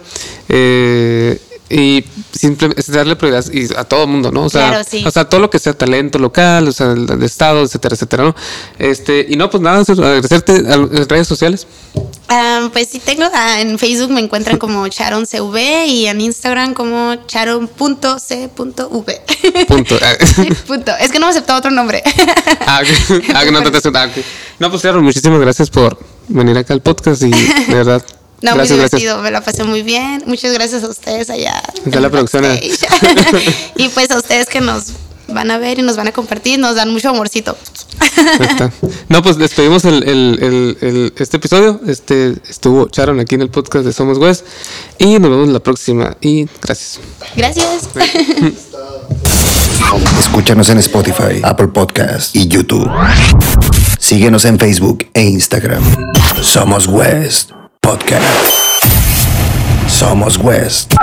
eh, 0.49 1.39
y 1.70 2.04
simplemente 2.32 2.82
darle 2.90 3.16
prioridad 3.16 3.44
y 3.52 3.72
a 3.74 3.84
todo 3.84 4.04
el 4.04 4.08
mundo, 4.10 4.30
¿no? 4.32 4.44
O 4.44 4.48
sea, 4.50 4.68
Claro, 4.68 4.84
sí. 4.88 5.04
o 5.06 5.10
sea, 5.10 5.28
todo 5.28 5.40
lo 5.40 5.50
que 5.50 5.58
sea 5.58 5.72
talento 5.74 6.18
local, 6.18 6.68
o 6.68 6.72
sea, 6.72 6.92
el, 6.92 7.22
estado, 7.22 7.62
etcétera, 7.62 7.94
etcétera, 7.94 8.24
¿no? 8.24 8.34
Este, 8.78 9.26
y 9.28 9.36
no, 9.36 9.50
pues 9.50 9.62
nada, 9.62 9.80
agradecerte 9.86 10.52
a 10.70 10.76
las 10.76 11.08
redes 11.08 11.28
sociales. 11.28 11.66
Pues 12.72 12.88
sí 12.88 13.00
tengo, 13.00 13.24
ah, 13.32 13.60
en 13.60 13.78
Facebook 13.78 14.10
me 14.10 14.20
encuentran 14.20 14.58
como 14.58 14.86
CharonCV 14.88 15.86
y 15.86 16.06
en 16.06 16.20
Instagram 16.20 16.74
como 16.74 17.16
charon.c.v. 17.26 18.48
Punto. 18.48 18.88
Punto. 20.66 20.92
Es 21.00 21.10
que 21.10 21.18
no 21.18 21.26
me 21.26 21.30
aceptó 21.30 21.54
otro 21.56 21.70
nombre. 21.70 22.02
Ah. 22.66 22.82
Ah, 23.34 23.44
no 23.50 23.62
te 23.62 23.70
te- 23.80 23.98
ah. 23.98 24.08
No, 24.58 24.70
pues 24.70 24.82
claro, 24.82 25.02
muchísimas 25.02 25.40
gracias 25.40 25.70
por 25.70 25.98
venir 26.28 26.56
acá 26.58 26.74
al 26.74 26.82
podcast 26.82 27.22
y 27.22 27.30
de 27.30 27.74
verdad. 27.74 28.02
No, 28.41 28.55
gracias, 28.55 28.70
muy 28.70 28.78
gracias. 28.78 29.01
divertido, 29.01 29.18
me 29.22 29.30
la 29.30 29.41
pasé 29.41 29.64
muy 29.64 29.82
bien. 29.82 30.22
Muchas 30.26 30.53
gracias 30.53 30.84
a 30.84 30.89
ustedes 30.89 31.28
allá. 31.30 31.61
Está 31.84 32.01
la 32.01 32.09
producción, 32.11 32.45
y 33.76 33.89
pues 33.89 34.11
a 34.11 34.16
ustedes 34.18 34.47
que 34.47 34.61
nos 34.61 34.93
van 35.26 35.51
a 35.51 35.59
ver 35.59 35.78
y 35.78 35.82
nos 35.82 35.97
van 35.97 36.07
a 36.09 36.12
compartir, 36.12 36.59
nos 36.59 36.76
dan 36.76 36.91
mucho 36.91 37.09
amorcito. 37.11 37.57
Está. 38.41 38.70
No, 39.09 39.22
pues 39.22 39.36
despedimos 39.39 39.84
el, 39.84 40.03
el, 40.05 40.39
el, 40.41 40.78
el- 40.80 41.12
este 41.18 41.36
episodio. 41.39 41.80
Este 41.86 42.34
estuvo 42.49 42.89
Charon 42.89 43.18
aquí 43.20 43.34
en 43.34 43.43
el 43.43 43.51
podcast 43.51 43.84
de 43.84 43.93
Somos 43.93 44.18
West. 44.18 44.47
Y 44.99 45.18
nos 45.18 45.30
vemos 45.30 45.49
la 45.49 45.61
próxima. 45.61 46.16
Y 46.20 46.47
gracias. 46.62 47.01
Gracias. 47.36 47.89
Escúchanos 50.20 50.68
en 50.70 50.78
Spotify, 50.78 51.41
Apple 51.43 51.68
Podcast 51.68 52.34
y 52.36 52.47
YouTube. 52.49 52.89
Síguenos 53.99 54.45
en 54.45 54.59
Facebook 54.59 55.07
e 55.14 55.22
Instagram. 55.22 55.82
Somos 56.43 56.86
West 56.86 57.51
Podcast. 57.89 58.84
Somos 59.89 60.36
West. 60.36 60.95